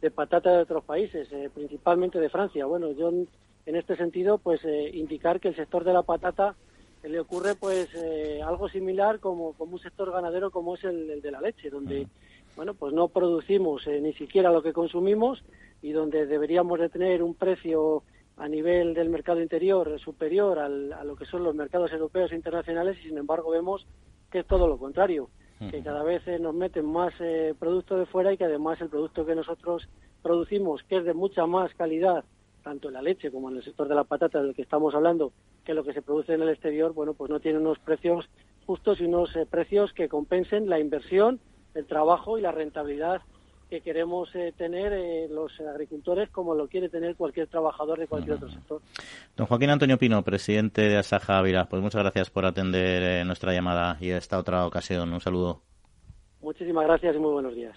de 0.00 0.10
patata 0.10 0.52
de 0.52 0.62
otros 0.62 0.84
países, 0.84 1.28
principalmente 1.52 2.20
de 2.20 2.30
Francia. 2.30 2.64
Bueno, 2.66 2.92
yo 2.92 3.10
en 3.10 3.76
este 3.76 3.96
sentido, 3.96 4.38
pues 4.38 4.60
indicar 4.92 5.40
que 5.40 5.48
el 5.48 5.56
sector 5.56 5.84
de 5.84 5.92
la 5.92 6.02
patata 6.02 6.54
le 7.02 7.20
ocurre 7.20 7.54
pues 7.54 7.88
eh, 7.94 8.40
algo 8.42 8.68
similar 8.68 9.20
como, 9.20 9.54
como, 9.54 9.74
un 9.74 9.78
sector 9.78 10.12
ganadero 10.12 10.50
como 10.50 10.74
es 10.74 10.84
el, 10.84 11.20
de 11.20 11.30
la 11.30 11.40
leche, 11.40 11.70
donde 11.70 12.06
bueno 12.56 12.74
pues 12.74 12.92
no 12.92 13.08
producimos 13.08 13.86
eh, 13.86 14.00
ni 14.00 14.12
siquiera 14.12 14.52
lo 14.52 14.62
que 14.62 14.72
consumimos 14.72 15.42
y 15.82 15.92
donde 15.92 16.26
deberíamos 16.26 16.78
de 16.78 16.90
tener 16.90 17.22
un 17.22 17.34
precio 17.34 18.02
a 18.36 18.48
nivel 18.48 18.94
del 18.94 19.08
mercado 19.08 19.40
interior 19.40 19.98
superior 19.98 20.58
al, 20.58 20.92
a 20.92 21.04
lo 21.04 21.16
que 21.16 21.24
son 21.24 21.42
los 21.42 21.54
mercados 21.54 21.92
europeos 21.92 22.32
e 22.32 22.36
internacionales 22.36 22.98
y 23.00 23.08
sin 23.08 23.18
embargo 23.18 23.50
vemos 23.50 23.86
que 24.30 24.40
es 24.40 24.46
todo 24.46 24.68
lo 24.68 24.78
contrario, 24.78 25.28
que 25.70 25.82
cada 25.82 26.02
vez 26.02 26.26
eh, 26.26 26.38
nos 26.38 26.54
meten 26.54 26.86
más 26.86 27.12
producto 27.58 27.98
de 27.98 28.06
fuera 28.06 28.32
y 28.32 28.38
que 28.38 28.44
además 28.44 28.80
el 28.80 28.88
producto 28.88 29.26
que 29.26 29.34
nosotros 29.34 29.88
producimos, 30.22 30.82
que 30.84 30.98
es 30.98 31.04
de 31.04 31.12
mucha 31.12 31.46
más 31.46 31.74
calidad, 31.74 32.24
tanto 32.60 32.88
en 32.88 32.94
la 32.94 33.02
leche 33.02 33.30
como 33.30 33.50
en 33.50 33.56
el 33.56 33.64
sector 33.64 33.88
de 33.88 33.94
la 33.94 34.04
patata 34.04 34.42
del 34.42 34.54
que 34.54 34.62
estamos 34.62 34.94
hablando, 34.94 35.32
que 35.64 35.74
lo 35.74 35.84
que 35.84 35.92
se 35.92 36.02
produce 36.02 36.34
en 36.34 36.42
el 36.42 36.48
exterior, 36.48 36.92
bueno, 36.92 37.14
pues 37.14 37.30
no 37.30 37.40
tiene 37.40 37.58
unos 37.58 37.78
precios 37.78 38.28
justos 38.66 39.00
y 39.00 39.04
unos 39.04 39.34
eh, 39.36 39.46
precios 39.46 39.92
que 39.92 40.08
compensen 40.08 40.68
la 40.68 40.78
inversión, 40.78 41.40
el 41.74 41.86
trabajo 41.86 42.38
y 42.38 42.42
la 42.42 42.52
rentabilidad 42.52 43.22
que 43.68 43.80
queremos 43.80 44.34
eh, 44.34 44.52
tener 44.56 44.92
eh, 44.92 45.28
los 45.30 45.52
agricultores 45.60 46.28
como 46.30 46.54
lo 46.54 46.66
quiere 46.68 46.88
tener 46.88 47.14
cualquier 47.14 47.46
trabajador 47.46 48.00
de 48.00 48.08
cualquier 48.08 48.36
otro 48.36 48.50
sector. 48.50 48.80
Don 49.36 49.46
Joaquín 49.46 49.70
Antonio 49.70 49.98
Pino, 49.98 50.22
presidente 50.22 50.82
de 50.82 50.96
Asaja 50.96 51.38
Ávila, 51.38 51.68
pues 51.68 51.80
muchas 51.80 52.02
gracias 52.02 52.30
por 52.30 52.46
atender 52.46 53.24
nuestra 53.26 53.52
llamada 53.52 53.96
y 54.00 54.10
esta 54.10 54.38
otra 54.38 54.66
ocasión. 54.66 55.12
Un 55.12 55.20
saludo. 55.20 55.62
Muchísimas 56.40 56.84
gracias 56.84 57.14
y 57.14 57.18
muy 57.18 57.32
buenos 57.32 57.54
días. 57.54 57.76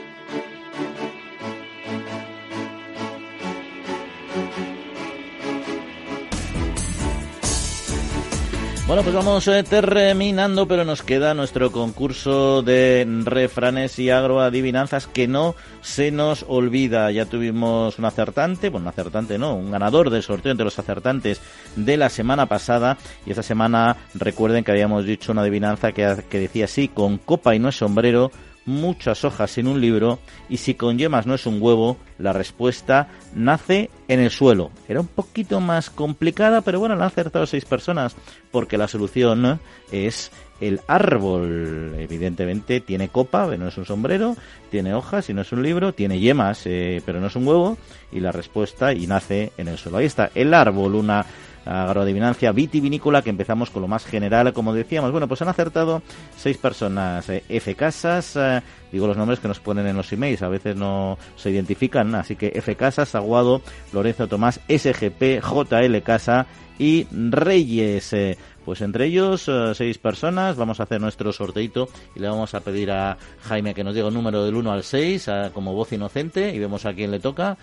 Bueno, 8.87 9.03
pues 9.03 9.15
vamos 9.15 9.47
eh, 9.47 9.63
terminando, 9.63 10.67
pero 10.67 10.83
nos 10.83 11.01
queda 11.01 11.33
nuestro 11.33 11.71
concurso 11.71 12.61
de 12.61 13.07
refranes 13.23 13.97
y 13.99 14.09
agroadivinanzas 14.09 15.07
que 15.07 15.29
no 15.29 15.55
se 15.81 16.11
nos 16.11 16.43
olvida. 16.47 17.09
Ya 17.11 17.25
tuvimos 17.25 17.99
un 17.99 18.05
acertante, 18.05 18.69
bueno, 18.69 18.85
un 18.85 18.89
acertante 18.89 19.37
no, 19.37 19.55
un 19.55 19.71
ganador 19.71 20.09
del 20.09 20.23
sorteo 20.23 20.51
entre 20.51 20.65
los 20.65 20.77
acertantes 20.77 21.39
de 21.77 21.95
la 21.95 22.09
semana 22.09 22.47
pasada. 22.47 22.97
Y 23.25 23.29
esta 23.29 23.43
semana 23.43 23.95
recuerden 24.13 24.65
que 24.65 24.71
habíamos 24.71 25.05
dicho 25.05 25.31
una 25.31 25.41
adivinanza 25.41 25.93
que, 25.93 26.25
que 26.29 26.39
decía 26.39 26.65
así, 26.65 26.89
con 26.89 27.17
copa 27.17 27.55
y 27.55 27.59
no 27.59 27.69
es 27.69 27.77
sombrero, 27.77 28.31
muchas 28.65 29.25
hojas 29.25 29.57
en 29.57 29.67
un 29.67 29.81
libro 29.81 30.19
y 30.49 30.57
si 30.57 30.75
con 30.75 30.97
yemas 30.97 31.25
no 31.25 31.33
es 31.35 31.45
un 31.45 31.61
huevo, 31.61 31.97
la 32.19 32.33
respuesta 32.33 33.07
nace 33.33 33.89
en 34.07 34.19
el 34.19 34.29
suelo. 34.29 34.71
Era 34.87 34.99
un 34.99 35.07
poquito 35.07 35.59
más 35.59 35.89
complicada, 35.89 36.61
pero 36.61 36.79
bueno, 36.79 36.95
la 36.95 37.05
han 37.05 37.07
acertado 37.07 37.45
seis 37.45 37.65
personas 37.65 38.15
porque 38.51 38.77
la 38.77 38.87
solución 38.87 39.59
es 39.91 40.31
el 40.59 40.79
árbol. 40.87 41.95
Evidentemente 41.97 42.79
tiene 42.79 43.09
copa, 43.09 43.47
pero 43.47 43.63
no 43.63 43.69
es 43.69 43.77
un 43.77 43.85
sombrero, 43.85 44.37
tiene 44.69 44.93
hojas 44.93 45.29
y 45.29 45.33
no 45.33 45.41
es 45.41 45.51
un 45.51 45.63
libro, 45.63 45.93
tiene 45.93 46.19
yemas, 46.19 46.61
eh, 46.65 47.01
pero 47.05 47.19
no 47.19 47.27
es 47.27 47.35
un 47.35 47.47
huevo 47.47 47.77
y 48.11 48.19
la 48.19 48.31
respuesta 48.31 48.93
y 48.93 49.07
nace 49.07 49.51
en 49.57 49.67
el 49.67 49.77
suelo. 49.77 49.97
Ahí 49.97 50.05
está, 50.05 50.31
el 50.35 50.53
árbol, 50.53 50.95
una 50.95 51.25
agroadivinancia 51.65 52.51
vitivinícola, 52.51 53.21
que 53.21 53.29
empezamos 53.29 53.69
con 53.69 53.81
lo 53.81 53.87
más 53.87 54.05
general, 54.05 54.53
como 54.53 54.73
decíamos. 54.73 55.11
Bueno, 55.11 55.27
pues 55.27 55.41
han 55.41 55.49
acertado 55.49 56.01
seis 56.35 56.57
personas. 56.57 57.29
Eh, 57.29 57.43
F 57.49 57.75
Casas, 57.75 58.35
eh, 58.35 58.61
digo 58.91 59.07
los 59.07 59.17
nombres 59.17 59.39
que 59.39 59.47
nos 59.47 59.59
ponen 59.59 59.87
en 59.87 59.95
los 59.95 60.11
emails, 60.11 60.41
a 60.41 60.49
veces 60.49 60.75
no 60.75 61.17
se 61.35 61.51
identifican, 61.51 62.15
así 62.15 62.35
que 62.35 62.51
F 62.55 62.75
Casas, 62.75 63.15
Aguado, 63.15 63.61
Lorenzo 63.93 64.27
Tomás, 64.27 64.59
SGP, 64.67 65.41
JL 65.41 66.01
Casa 66.03 66.47
y 66.79 67.07
Reyes. 67.11 68.13
Eh, 68.13 68.37
pues 68.65 68.81
entre 68.81 69.07
ellos, 69.07 69.49
seis 69.73 69.97
personas, 69.97 70.55
vamos 70.55 70.79
a 70.79 70.83
hacer 70.83 71.01
nuestro 71.01 71.33
sorteito 71.33 71.89
y 72.15 72.19
le 72.19 72.27
vamos 72.29 72.53
a 72.53 72.59
pedir 72.59 72.91
a 72.91 73.17
Jaime 73.41 73.73
que 73.73 73.83
nos 73.83 73.95
diga 73.95 74.09
un 74.09 74.13
número 74.13 74.45
del 74.45 74.55
1 74.55 74.71
al 74.71 74.83
6 74.83 75.29
como 75.51 75.73
voz 75.73 75.91
inocente 75.93 76.53
y 76.53 76.59
vemos 76.59 76.85
a 76.85 76.93
quién 76.93 77.09
le 77.09 77.19
toca. 77.19 77.57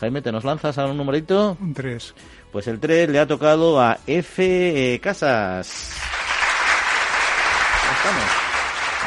Jaime, 0.00 0.22
¿te 0.22 0.30
nos 0.30 0.44
lanzas 0.44 0.78
a 0.78 0.86
un 0.86 0.96
numerito? 0.96 1.56
Un 1.60 1.74
3. 1.74 2.14
Pues 2.52 2.68
el 2.68 2.78
3 2.78 3.08
le 3.10 3.18
ha 3.18 3.26
tocado 3.26 3.80
a 3.80 3.98
F. 4.06 4.94
Eh, 4.94 5.00
Casas. 5.00 5.92
estamos. 7.96 8.47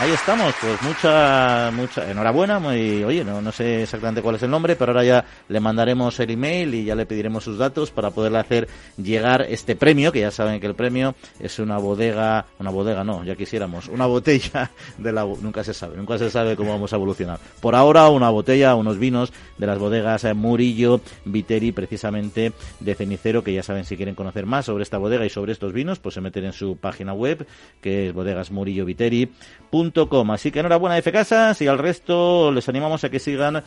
Ahí 0.01 0.09
estamos, 0.09 0.51
pues 0.59 0.81
mucha, 0.81 1.69
mucha, 1.71 2.09
enhorabuena, 2.09 2.57
muy, 2.57 3.03
oye, 3.03 3.23
no, 3.23 3.39
no 3.39 3.51
sé 3.51 3.83
exactamente 3.83 4.23
cuál 4.23 4.37
es 4.37 4.41
el 4.41 4.49
nombre, 4.49 4.75
pero 4.75 4.93
ahora 4.93 5.03
ya 5.03 5.25
le 5.47 5.59
mandaremos 5.59 6.19
el 6.19 6.31
email 6.31 6.73
y 6.73 6.85
ya 6.85 6.95
le 6.95 7.05
pediremos 7.05 7.43
sus 7.43 7.59
datos 7.59 7.91
para 7.91 8.09
poderle 8.09 8.39
hacer 8.39 8.67
llegar 8.97 9.45
este 9.47 9.75
premio, 9.75 10.11
que 10.11 10.21
ya 10.21 10.31
saben 10.31 10.59
que 10.59 10.65
el 10.65 10.73
premio 10.73 11.13
es 11.39 11.59
una 11.59 11.77
bodega, 11.77 12.47
una 12.57 12.71
bodega 12.71 13.03
no, 13.03 13.23
ya 13.23 13.35
quisiéramos, 13.35 13.89
una 13.89 14.07
botella 14.07 14.71
de 14.97 15.11
la, 15.11 15.23
nunca 15.23 15.63
se 15.63 15.75
sabe, 15.75 15.97
nunca 15.97 16.17
se 16.17 16.31
sabe 16.31 16.55
cómo 16.55 16.71
vamos 16.71 16.91
a 16.93 16.95
evolucionar. 16.95 17.39
Por 17.59 17.75
ahora 17.75 18.09
una 18.09 18.31
botella, 18.31 18.73
unos 18.73 18.97
vinos 18.97 19.31
de 19.59 19.67
las 19.67 19.77
bodegas 19.77 20.23
eh, 20.23 20.33
Murillo, 20.33 21.01
Viteri, 21.25 21.73
precisamente 21.73 22.53
de 22.79 22.95
Cenicero, 22.95 23.43
que 23.43 23.53
ya 23.53 23.61
saben 23.61 23.85
si 23.85 23.97
quieren 23.97 24.15
conocer 24.15 24.47
más 24.47 24.65
sobre 24.65 24.81
esta 24.81 24.97
bodega 24.97 25.27
y 25.27 25.29
sobre 25.29 25.51
estos 25.51 25.73
vinos, 25.73 25.99
pues 25.99 26.15
se 26.15 26.21
meten 26.21 26.45
en 26.45 26.53
su 26.53 26.77
página 26.77 27.13
web, 27.13 27.45
que 27.81 28.07
es 28.07 28.13
bodegasmurilloviteri.com 28.15 29.90
Así 30.31 30.51
que 30.51 30.59
enhorabuena 30.59 30.95
de 30.95 31.11
Casas 31.11 31.61
y 31.61 31.67
al 31.67 31.77
resto 31.77 32.51
les 32.51 32.69
animamos 32.69 33.03
a 33.03 33.09
que 33.09 33.19
sigan 33.19 33.63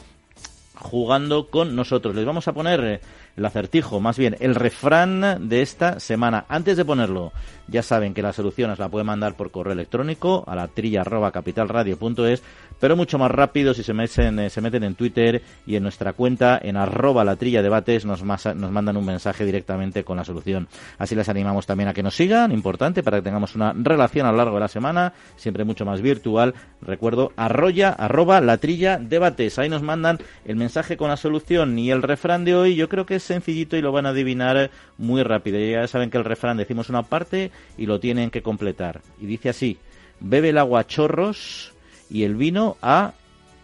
jugando 0.75 1.49
con 1.49 1.77
nosotros. 1.77 2.15
Les 2.15 2.25
vamos 2.25 2.49
a 2.49 2.53
poner 2.53 2.85
eh, 2.85 3.01
el 3.37 3.45
acertijo, 3.45 4.01
más 4.01 4.19
bien 4.19 4.37
el 4.41 4.55
refrán 4.55 5.49
de 5.49 5.63
esta 5.63 6.01
semana. 6.01 6.45
Antes 6.49 6.77
de 6.77 6.85
ponerlo, 6.85 7.33
ya 7.67 7.83
saben 7.83 8.15
que 8.15 8.23
la 8.23 8.33
solución 8.33 8.71
os 8.71 8.79
la 8.79 8.89
pueden 8.89 9.07
mandar 9.07 9.37
por 9.37 9.51
correo 9.51 9.73
electrónico 9.73 10.45
a 10.47 10.55
la 10.55 10.69
trilla 10.69 11.01
arroba 11.01 11.33
capitalradio.es, 11.33 12.43
pero 12.79 12.97
mucho 12.97 13.19
más 13.19 13.31
rápido 13.31 13.75
si 13.75 13.83
se 13.83 13.95
meten, 13.95 14.39
eh, 14.39 14.51
se 14.51 14.61
meten 14.61 14.85
en 14.85 14.95
Twitter 14.95 15.43
y 15.67 15.77
en 15.77 15.83
nuestra 15.83 16.13
cuenta 16.13 16.59
en 16.63 16.77
arroba 16.77 17.25
la 17.25 17.37
trilla 17.37 17.63
debates 17.63 18.05
nos, 18.05 18.23
nos 18.23 18.71
mandan 18.71 18.97
un 18.97 19.05
mensaje 19.07 19.45
directamente 19.45 20.05
con 20.05 20.17
la 20.17 20.25
solución. 20.25 20.69
Así 20.99 21.15
les 21.15 21.29
animamos 21.29 21.67
también 21.67 21.89
a 21.89 21.95
que 21.95 22.03
nos 22.03 22.15
sigan, 22.15 22.53
importante 22.53 23.03
para 23.03 23.19
que 23.19 23.25
tengamos 23.25 23.55
una 23.55 23.73
relación 23.73 24.27
a 24.27 24.33
lo 24.33 24.39
largo 24.39 24.55
de 24.55 24.61
la 24.61 24.69
semana, 24.69 25.13
siempre 25.37 25.65
mucho 25.65 25.85
más 25.85 26.01
virtual. 26.01 26.55
Recuerdo, 26.83 27.33
arroya, 27.37 27.91
arroba 27.91 28.41
la 28.41 28.59
trilla 28.59 28.99
debates. 28.99 29.59
Ahí 29.59 29.69
nos 29.69 29.83
mandan 29.83 30.19
el 30.45 30.57
mensaje 30.57 30.97
con 30.97 31.09
la 31.09 31.17
solución 31.17 31.79
y 31.79 31.91
el 31.91 32.03
refrán 32.03 32.45
de 32.45 32.55
hoy 32.55 32.75
yo 32.75 32.89
creo 32.89 33.07
que 33.07 33.17
es 33.17 33.24
sencillito 33.25 33.77
y 33.77 33.83
lo 33.83 33.93
van 33.93 34.07
a 34.07 34.11
adivinar 34.11 34.71
muy 34.99 35.23
rápido. 35.23 35.59
Ya 35.59 35.87
saben 35.89 36.11
que 36.11 36.19
el 36.19 36.25
refrán 36.25 36.57
decimos 36.57 36.89
una 36.89 37.03
parte 37.03 37.51
y 37.77 37.87
lo 37.87 38.01
tienen 38.01 38.31
que 38.31 38.43
completar. 38.43 39.01
Y 39.21 39.27
dice 39.27 39.49
así, 39.49 39.79
bebe 40.21 40.51
el 40.51 40.59
agua 40.59 40.81
a 40.81 40.87
chorros 40.87 41.73
y 42.11 42.25
el 42.25 42.35
vino 42.35 42.77
a... 42.83 43.15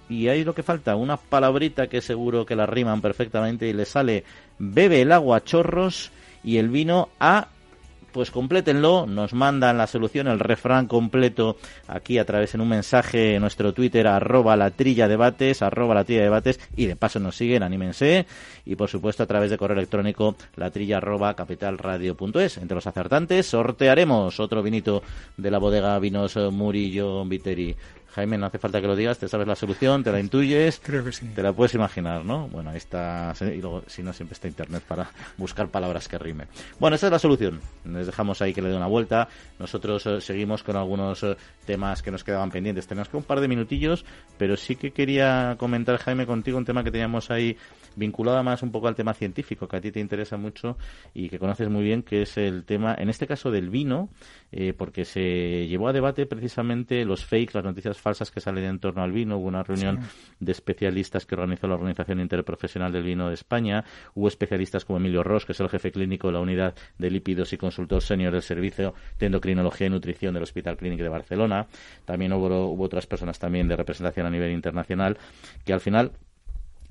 Y 0.09 0.27
ahí 0.27 0.43
lo 0.43 0.57
que 0.57 0.65
falta, 0.65 0.97
una 0.97 1.17
palabrita 1.17 1.87
que 1.87 2.01
seguro 2.01 2.45
que 2.45 2.57
la 2.57 2.67
riman 2.67 3.01
perfectamente 3.01 3.69
y 3.69 3.73
le 3.73 3.85
sale, 3.85 4.25
bebe 4.59 5.03
el 5.03 5.13
agua 5.13 5.37
a 5.37 5.45
chorros 5.45 6.11
y 6.43 6.57
el 6.57 6.69
vino 6.69 7.11
a 7.21 7.47
pues 8.13 8.31
complétenlo, 8.31 9.07
nos 9.07 9.35
mandan 9.35 9.79
la 9.79 9.87
solución, 9.87 10.29
el 10.29 10.39
refrán 10.39 10.87
completo 10.87 11.57
aquí 11.87 12.19
a 12.19 12.25
través 12.25 12.55
en 12.55 12.61
un 12.61 12.69
mensaje 12.69 13.35
en 13.35 13.41
nuestro 13.41 13.73
Twitter, 13.73 14.07
arroba 14.07 14.57
la 14.57 14.71
trilla 14.71 15.09
debates, 15.09 15.63
arroba 15.63 15.95
la 15.95 16.05
trilla 16.05 16.23
debates, 16.23 16.61
y 16.77 16.87
de 16.87 16.97
paso 16.97 17.21
nos 17.21 17.37
siguen, 17.37 17.63
anímense, 17.63 18.27
y 18.65 18.77
por 18.77 18.89
supuesto 18.89 19.23
a 19.23 19.27
través 19.27 19.51
de 19.51 19.59
correo 19.59 19.77
electrónico, 19.77 20.37
la 20.57 20.71
trilla 20.71 20.99
arroba 20.99 21.35
capitalradio.es. 21.35 22.59
Entre 22.59 22.75
los 22.75 22.87
acertantes 22.87 23.47
sortearemos 23.47 24.41
otro 24.41 24.63
vinito 24.63 25.03
de 25.37 25.51
la 25.51 25.59
bodega 25.59 25.99
Vinos 25.99 26.37
Murillo 26.37 27.25
Viteri. 27.25 27.77
Jaime, 28.15 28.39
no 28.39 28.47
hace 28.47 28.59
falta 28.59 28.81
que 28.81 28.87
lo 28.87 28.97
digas, 28.97 29.19
te 29.19 29.29
sabes 29.29 29.47
la 29.47 29.55
solución, 29.55 30.03
te 30.03 30.11
la 30.11 30.21
intuyes. 30.21 30.81
Creo 30.85 31.05
que 31.05 31.13
sí. 31.13 31.27
Te 31.35 31.43
la 31.43 31.53
puedes 31.53 31.75
imaginar, 31.75 32.25
¿no? 32.25 32.49
Bueno, 32.49 32.71
ahí 32.71 32.77
está. 32.77 33.33
Y 33.41 33.61
luego, 33.61 33.85
si 33.87 34.03
no, 34.03 34.13
siempre 34.13 34.35
está 34.35 34.49
internet 34.49 34.83
para 34.87 35.11
buscar 35.37 35.69
palabras 35.69 36.09
que 36.09 36.19
rimen. 36.19 36.49
Bueno, 36.79 36.97
esa 36.97 37.07
es 37.07 37.13
la 37.13 37.19
solución. 37.19 37.61
Les 37.85 38.07
dejamos 38.07 38.43
ahí 38.43 38.53
que 38.53 38.63
le 38.63 38.69
dé 38.69 38.77
una 38.77 38.87
vuelta. 38.87 39.29
Nosotros 39.59 40.05
eh, 40.07 40.21
seguimos 40.21 40.63
con 40.63 40.77
algunos 40.77 41.23
eh, 41.23 41.37
temas 41.65 42.03
que 42.03 42.11
nos 42.11 42.25
quedaban 42.25 42.51
pendientes. 42.51 42.87
Tenemos 42.87 43.09
que 43.09 43.17
un 43.17 43.23
par 43.23 43.41
de 43.41 43.49
minutillos, 43.49 44.05
pero 44.39 44.57
sí 44.57 44.77
que 44.77 44.91
quería 44.93 45.57
comentar, 45.59 45.99
Jaime, 45.99 46.27
contigo 46.27 46.59
un 46.59 46.65
tema 46.65 46.83
que 46.83 46.91
teníamos 46.91 47.31
ahí 47.31 47.57
vinculado 47.97 48.43
más 48.43 48.63
un 48.63 48.71
poco 48.71 48.89
al 48.89 48.95
tema 48.95 49.15
científico, 49.15 49.69
que 49.69 49.77
a 49.77 49.81
ti 49.81 49.93
te 49.93 50.01
interesa 50.01 50.37
mucho 50.37 50.77
y 51.15 51.29
que 51.29 51.39
conoces 51.39 51.69
muy 51.69 51.83
bien, 51.83 52.03
que 52.03 52.23
es 52.23 52.37
el 52.37 52.65
tema, 52.65 52.95
en 52.99 53.09
este 53.09 53.27
caso, 53.27 53.51
del 53.51 53.71
vino, 53.71 54.09
eh, 54.53 54.73
porque 54.77 55.05
se 55.05 55.67
llevó 55.69 55.89
a 55.89 55.93
debate 55.93 56.27
precisamente 56.27 57.05
los 57.05 57.25
fakes, 57.25 57.53
las 57.55 57.65
noticias 57.65 57.99
falsas 58.01 58.31
que 58.31 58.41
salen 58.41 58.65
en 58.65 58.79
torno 58.79 59.03
al 59.03 59.13
vino. 59.13 59.39
Hubo 59.39 59.49
una 59.49 59.63
reunión 59.63 60.01
de 60.39 60.53
especialistas 60.53 61.27
que 61.27 61.35
organizó 61.35 61.69
la 61.69 61.75
Organización 61.75 62.21
Interprofesional 62.21 62.93
del 62.93 63.03
Vino 63.03 63.29
de 63.29 63.35
España. 63.35 63.85
Hubo 64.15 64.29
especialistas 64.29 64.85
como 64.85 64.99
Emilio 64.99 65.23
Ross, 65.23 65.47
que 65.47 65.53
es 65.53 65.61
el 65.61 65.69
jefe 65.69 65.93
clínico 65.93 66.29
de 66.29 66.33
la 66.35 66.41
unidad 66.41 66.75
de 66.99 67.11
lípidos 67.11 67.53
y 67.53 67.57
consultor 67.57 68.03
senior 68.03 68.33
del 68.33 68.43
Servicio 68.43 68.95
de 69.19 69.27
Endocrinología 69.27 69.87
y 69.87 69.91
Nutrición 69.91 70.35
del 70.35 70.43
Hospital 70.43 70.77
Clínico 70.77 71.03
de 71.03 71.09
Barcelona. 71.09 71.67
También 72.05 72.33
hubo, 72.33 72.67
hubo 72.67 72.85
otras 72.85 73.07
personas 73.07 73.39
también 73.39 73.69
de 73.69 73.77
representación 73.77 74.27
a 74.27 74.31
nivel 74.31 74.53
internacional 74.53 75.19
que 75.65 75.73
al 75.73 75.81
final 75.81 76.13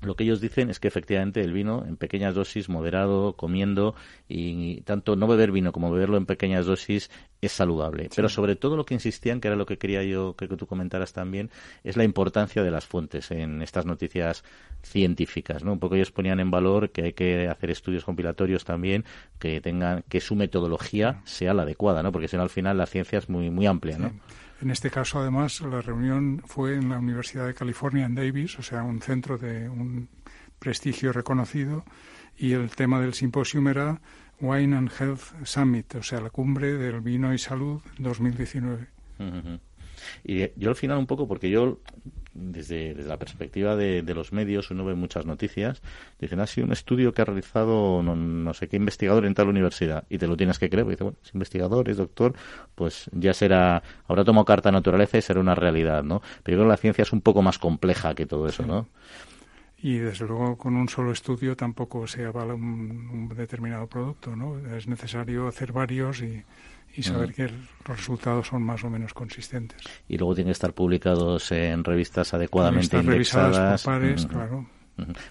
lo 0.02 0.16
que 0.16 0.24
ellos 0.24 0.40
dicen 0.40 0.70
es 0.70 0.80
que 0.80 0.88
efectivamente 0.88 1.42
el 1.42 1.52
vino 1.52 1.84
en 1.86 1.96
pequeñas 1.96 2.34
dosis, 2.34 2.68
moderado, 2.68 3.34
comiendo 3.34 3.94
y 4.28 4.80
tanto 4.82 5.16
no 5.16 5.26
beber 5.26 5.52
vino 5.52 5.72
como 5.72 5.90
beberlo 5.90 6.16
en 6.16 6.26
pequeñas 6.26 6.66
dosis 6.66 7.10
es 7.40 7.52
saludable. 7.52 8.08
Pero 8.14 8.28
sobre 8.28 8.56
todo 8.56 8.76
lo 8.76 8.84
que 8.84 8.94
insistían, 8.94 9.40
que 9.40 9.48
era 9.48 9.56
lo 9.56 9.66
que 9.66 9.78
quería 9.78 10.02
yo 10.02 10.34
que 10.36 10.48
tú 10.48 10.66
comentaras 10.66 11.12
también, 11.12 11.50
es 11.84 11.96
la 11.96 12.04
importancia 12.04 12.62
de 12.62 12.70
las 12.70 12.86
fuentes 12.86 13.30
en 13.30 13.62
estas 13.62 13.86
noticias 13.86 14.44
científicas, 14.82 15.64
¿no? 15.64 15.72
Un 15.72 15.78
poco 15.78 15.96
ellos 15.96 16.12
ponían 16.12 16.40
en 16.40 16.50
valor 16.50 16.90
que 16.90 17.02
hay 17.02 17.12
que 17.12 17.48
hacer 17.48 17.70
estudios 17.70 18.04
compilatorios 18.04 18.64
también 18.64 19.04
que 19.38 19.60
tengan 19.60 20.02
que 20.08 20.20
su 20.20 20.34
metodología 20.34 21.20
sea 21.24 21.54
la 21.54 21.62
adecuada, 21.62 22.02
¿no? 22.02 22.12
Porque 22.12 22.28
si 22.28 22.36
no 22.36 22.42
al 22.42 22.50
final 22.50 22.78
la 22.78 22.86
ciencia 22.86 23.18
es 23.18 23.28
muy 23.28 23.50
muy 23.50 23.66
amplia, 23.66 23.98
¿no? 23.98 24.12
En 24.60 24.70
este 24.70 24.90
caso, 24.90 25.18
además, 25.20 25.60
la 25.62 25.80
reunión 25.80 26.42
fue 26.44 26.74
en 26.74 26.90
la 26.90 26.98
Universidad 26.98 27.46
de 27.46 27.54
California 27.54 28.04
en 28.04 28.14
Davis, 28.14 28.58
o 28.58 28.62
sea, 28.62 28.82
un 28.82 29.00
centro 29.00 29.38
de 29.38 29.68
un 29.68 30.08
prestigio 30.58 31.12
reconocido, 31.12 31.84
y 32.36 32.52
el 32.52 32.70
tema 32.70 33.00
del 33.00 33.14
simposium 33.14 33.68
era 33.68 34.00
Wine 34.40 34.76
and 34.76 34.90
Health 34.98 35.44
Summit, 35.44 35.94
o 35.94 36.02
sea, 36.02 36.20
la 36.20 36.30
cumbre 36.30 36.74
del 36.74 37.00
vino 37.00 37.32
y 37.32 37.38
salud 37.38 37.80
2019. 37.98 38.88
Y 40.24 40.48
yo 40.56 40.70
al 40.70 40.76
final 40.76 40.98
un 40.98 41.06
poco, 41.06 41.26
porque 41.26 41.50
yo 41.50 41.78
desde, 42.32 42.94
la 42.94 43.18
perspectiva 43.18 43.76
de, 43.76 44.02
los 44.14 44.32
medios 44.32 44.70
uno 44.70 44.84
ve 44.84 44.94
muchas 44.94 45.26
noticias, 45.26 45.82
dicen, 46.18 46.40
ha 46.40 46.46
sido 46.46 46.66
un 46.66 46.72
estudio 46.72 47.12
que 47.12 47.22
ha 47.22 47.24
realizado 47.24 48.02
no, 48.02 48.54
sé 48.54 48.68
qué 48.68 48.76
investigador 48.76 49.26
en 49.26 49.34
tal 49.34 49.48
universidad, 49.48 50.04
y 50.08 50.18
te 50.18 50.26
lo 50.26 50.36
tienes 50.36 50.58
que 50.58 50.68
creer, 50.68 50.84
porque 50.84 50.94
dice, 50.94 51.04
bueno, 51.04 51.18
es 51.22 51.34
investigador, 51.34 51.88
es 51.88 51.96
doctor, 51.96 52.34
pues 52.74 53.10
ya 53.12 53.34
será, 53.34 53.82
ahora 54.06 54.24
tomo 54.24 54.44
carta 54.44 54.70
naturaleza 54.70 55.18
y 55.18 55.22
será 55.22 55.40
una 55.40 55.54
realidad, 55.54 56.02
¿no? 56.02 56.20
Pero 56.42 56.56
yo 56.56 56.60
creo 56.60 56.64
que 56.64 56.72
la 56.72 56.76
ciencia 56.76 57.02
es 57.02 57.12
un 57.12 57.20
poco 57.20 57.42
más 57.42 57.58
compleja 57.58 58.14
que 58.14 58.26
todo 58.26 58.46
eso, 58.46 58.64
¿no? 58.64 58.88
y 59.82 59.96
desde 59.96 60.26
luego 60.26 60.58
con 60.58 60.76
un 60.76 60.90
solo 60.90 61.10
estudio 61.10 61.56
tampoco 61.56 62.06
se 62.06 62.26
avala 62.26 62.52
un, 62.52 63.28
determinado 63.34 63.86
producto, 63.86 64.36
¿no? 64.36 64.58
Es 64.76 64.86
necesario 64.86 65.48
hacer 65.48 65.72
varios 65.72 66.20
y, 66.20 66.44
y 66.96 67.02
saber 67.02 67.32
que 67.32 67.44
los 67.44 67.98
resultados 67.98 68.48
son 68.48 68.62
más 68.62 68.82
o 68.84 68.90
menos 68.90 69.14
consistentes. 69.14 69.82
Y 70.08 70.18
luego 70.18 70.34
tienen 70.34 70.50
que 70.50 70.52
estar 70.52 70.72
publicados 70.72 71.52
en 71.52 71.84
revistas 71.84 72.34
adecuadamente 72.34 72.98
indexadas. 72.98 73.82
por 73.82 73.94
pares, 73.94 74.26
claro. 74.26 74.66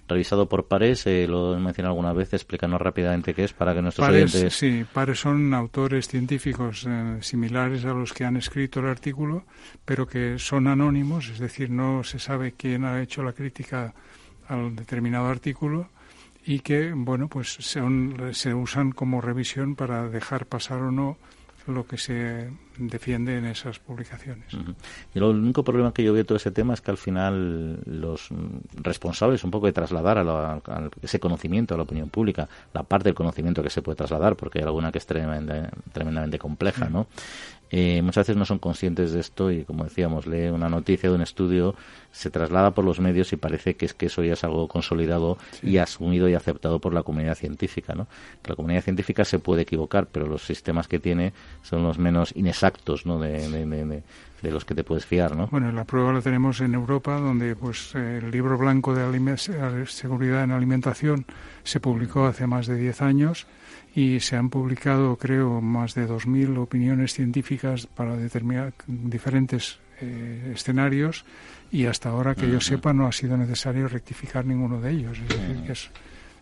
Revisado 0.07 0.49
por 0.49 0.67
pares, 0.67 1.05
eh, 1.05 1.27
lo 1.27 1.55
he 1.55 1.59
mencionado 1.59 1.93
alguna 1.93 2.13
vez, 2.13 2.33
explícanos 2.33 2.81
rápidamente 2.81 3.33
qué 3.33 3.43
es 3.43 3.53
para 3.53 3.73
que 3.73 3.81
nuestros 3.81 4.07
pares, 4.07 4.33
oyentes... 4.33 4.55
Sí, 4.55 4.85
pares 4.91 5.19
son 5.19 5.53
autores 5.53 6.07
científicos 6.07 6.85
eh, 6.87 7.17
similares 7.21 7.85
a 7.85 7.93
los 7.93 8.13
que 8.13 8.25
han 8.25 8.37
escrito 8.37 8.79
el 8.79 8.87
artículo, 8.87 9.45
pero 9.85 10.07
que 10.07 10.39
son 10.39 10.67
anónimos, 10.67 11.29
es 11.29 11.39
decir, 11.39 11.69
no 11.69 12.03
se 12.03 12.19
sabe 12.19 12.53
quién 12.53 12.83
ha 12.83 13.01
hecho 13.01 13.21
la 13.21 13.33
crítica 13.33 13.93
al 14.47 14.75
determinado 14.75 15.27
artículo 15.27 15.89
y 16.45 16.61
que, 16.61 16.91
bueno, 16.95 17.27
pues 17.27 17.49
son, 17.59 18.31
se 18.31 18.53
usan 18.53 18.91
como 18.91 19.21
revisión 19.21 19.75
para 19.75 20.09
dejar 20.09 20.47
pasar 20.47 20.81
o 20.81 20.91
no 20.91 21.17
lo 21.69 21.85
que 21.85 21.97
se 21.97 22.49
defiende 22.77 23.37
en 23.37 23.45
esas 23.45 23.79
publicaciones. 23.79 24.53
Y 25.13 25.19
lo 25.19 25.29
único 25.31 25.63
problema 25.63 25.93
que 25.93 26.03
yo 26.03 26.13
veo 26.13 26.23
de 26.23 26.25
todo 26.25 26.37
ese 26.37 26.51
tema 26.51 26.73
es 26.73 26.81
que 26.81 26.91
al 26.91 26.97
final 26.97 27.79
los 27.85 28.29
responsables 28.75 29.43
un 29.43 29.51
poco 29.51 29.65
de 29.65 29.73
trasladar 29.73 30.17
a, 30.17 30.61
ese 31.01 31.19
conocimiento 31.19 31.73
a 31.73 31.77
la 31.77 31.83
opinión 31.83 32.09
pública, 32.09 32.47
la 32.73 32.83
parte 32.83 33.09
del 33.09 33.15
conocimiento 33.15 33.61
que 33.61 33.69
se 33.69 33.81
puede 33.81 33.95
trasladar, 33.95 34.35
porque 34.35 34.59
hay 34.59 34.65
alguna 34.65 34.91
que 34.91 34.97
es 34.97 35.05
tremendamente, 35.05 35.69
tremendamente 35.91 36.39
compleja, 36.39 36.89
¿no? 36.89 37.07
Eh, 37.71 38.01
muchas 38.01 38.27
veces 38.27 38.37
no 38.37 38.45
son 38.45 38.59
conscientes 38.59 39.11
de 39.11 39.19
esto 39.19 39.51
y, 39.51 39.63
como 39.63 39.83
decíamos, 39.83 40.25
lee 40.25 40.47
una 40.47 40.69
noticia 40.69 41.09
de 41.09 41.15
un 41.15 41.21
estudio, 41.21 41.75
se 42.11 42.31
traslada 42.31 42.71
por 42.71 42.83
los 42.83 42.99
medios 42.99 43.31
y 43.33 43.35
parece 43.35 43.75
que 43.75 43.85
es 43.85 43.93
que 43.93 44.07
eso 44.07 44.23
ya 44.23 44.33
es 44.33 44.43
algo 44.43 44.67
consolidado 44.67 45.37
y 45.61 45.77
asumido 45.77 46.27
y 46.27 46.33
aceptado 46.33 46.79
por 46.79 46.93
la 46.93 47.03
comunidad 47.03 47.35
científica. 47.35 47.93
¿no? 47.93 48.07
Que 48.41 48.51
la 48.51 48.55
comunidad 48.55 48.83
científica 48.83 49.23
se 49.23 49.39
puede 49.39 49.63
equivocar, 49.63 50.07
pero 50.07 50.25
los 50.25 50.43
sistemas 50.43 50.87
que 50.87 50.99
tiene 50.99 51.33
son 51.61 51.83
los 51.83 51.99
menos 51.99 52.35
inexactos 52.35 53.05
¿no? 53.05 53.19
de, 53.19 53.47
de, 54.41 54.51
los 54.51 54.65
que 54.65 54.73
te 54.73 54.83
puedes 54.83 55.05
fiar. 55.05 55.35
¿no? 55.35 55.47
Bueno, 55.47 55.71
la 55.71 55.85
prueba 55.85 56.11
la 56.11 56.21
tenemos 56.21 56.61
en 56.61 56.73
Europa, 56.73 57.19
donde 57.19 57.55
pues 57.55 57.93
el 57.93 58.31
libro 58.31 58.57
blanco 58.57 58.95
de 58.95 59.37
seguridad 59.87 60.43
en 60.43 60.51
alimentación 60.51 61.25
se 61.63 61.79
publicó 61.79 62.25
hace 62.25 62.47
más 62.47 62.65
de 62.65 62.75
10 62.75 63.01
años 63.03 63.47
y 63.99 64.21
se 64.21 64.37
han 64.37 64.49
publicado, 64.49 65.17
creo, 65.17 65.59
más 65.59 65.93
de 65.93 66.07
2.000 66.07 66.57
opiniones 66.57 67.13
científicas 67.13 67.85
para 67.85 68.15
determinar 68.15 68.71
diferentes 68.87 69.77
eh, 69.99 70.53
escenarios 70.55 71.25
y 71.69 71.85
hasta 71.85 72.07
ahora 72.07 72.33
que 72.33 72.49
yo 72.49 72.61
sepa 72.61 72.93
no 72.93 73.07
ha 73.07 73.11
sido 73.11 73.35
necesario 73.35 73.89
rectificar 73.89 74.45
ninguno 74.45 74.79
de 74.79 74.91
ellos. 74.91 75.19
Es 75.19 75.27
decir, 75.27 75.63
que 75.65 75.73
es, 75.73 75.89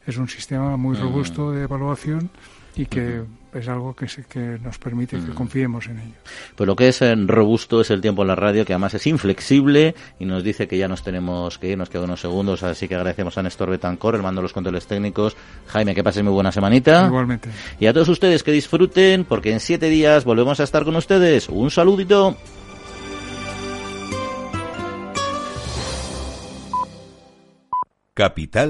es 0.06 0.18
un 0.18 0.30
sistema 0.30 0.78
muy 0.78 0.96
robusto 0.98 1.52
de 1.52 1.64
evaluación 1.64 2.30
y 2.76 2.86
que 2.86 3.24
es 3.60 3.68
algo 3.68 3.96
que, 3.96 4.08
que 4.30 4.60
nos 4.62 4.78
permite 4.78 5.18
que 5.18 5.34
confiemos 5.34 5.88
en 5.88 6.00
ello. 6.00 6.16
Pues 6.56 6.68
lo 6.68 6.76
que 6.76 6.88
es 6.90 7.02
eh, 7.02 7.16
robusto 7.16 7.82
es 7.82 7.92
el 7.92 8.02
tiempo 8.02 8.22
en 8.22 8.30
la 8.30 8.36
radio, 8.36 8.66
que 8.66 8.74
además 8.74 8.94
es 8.94 9.08
inflexible 9.08 9.96
y 10.20 10.26
nos 10.26 10.44
dice 10.44 10.68
que 10.68 10.78
ya 10.78 10.88
nos 10.88 11.04
tenemos 11.04 11.58
que 11.58 11.70
ir, 11.70 11.78
nos 11.78 11.90
quedan 11.90 12.06
unos 12.06 12.22
segundos, 12.22 12.64
así 12.64 12.88
que 12.88 12.96
agradecemos 12.96 13.38
a 13.38 13.44
Néstor 13.44 13.70
Betancor, 13.70 14.16
el 14.16 14.24
mando 14.24 14.42
de 14.42 14.44
los 14.44 14.54
controles 14.54 14.88
técnicos. 14.88 15.36
Jaime, 15.68 15.96
que 15.96 16.04
pasen 16.04 16.26
muy 16.26 16.34
buena 16.34 16.52
semanita. 16.52 17.08
Igualmente. 17.08 17.50
Y 17.80 17.88
a 17.88 17.94
todos 17.94 18.10
ustedes 18.10 18.44
que 18.44 18.52
disfruten, 18.52 19.26
porque 19.26 19.52
en 19.52 19.60
siete 19.60 19.90
días 19.90 20.26
volvemos 20.26 20.60
a 20.60 20.64
estar 20.64 20.84
con 20.84 20.96
ustedes. 20.96 21.50
Un 21.50 21.72
saludito. 21.72 22.38
Capital 28.14 28.70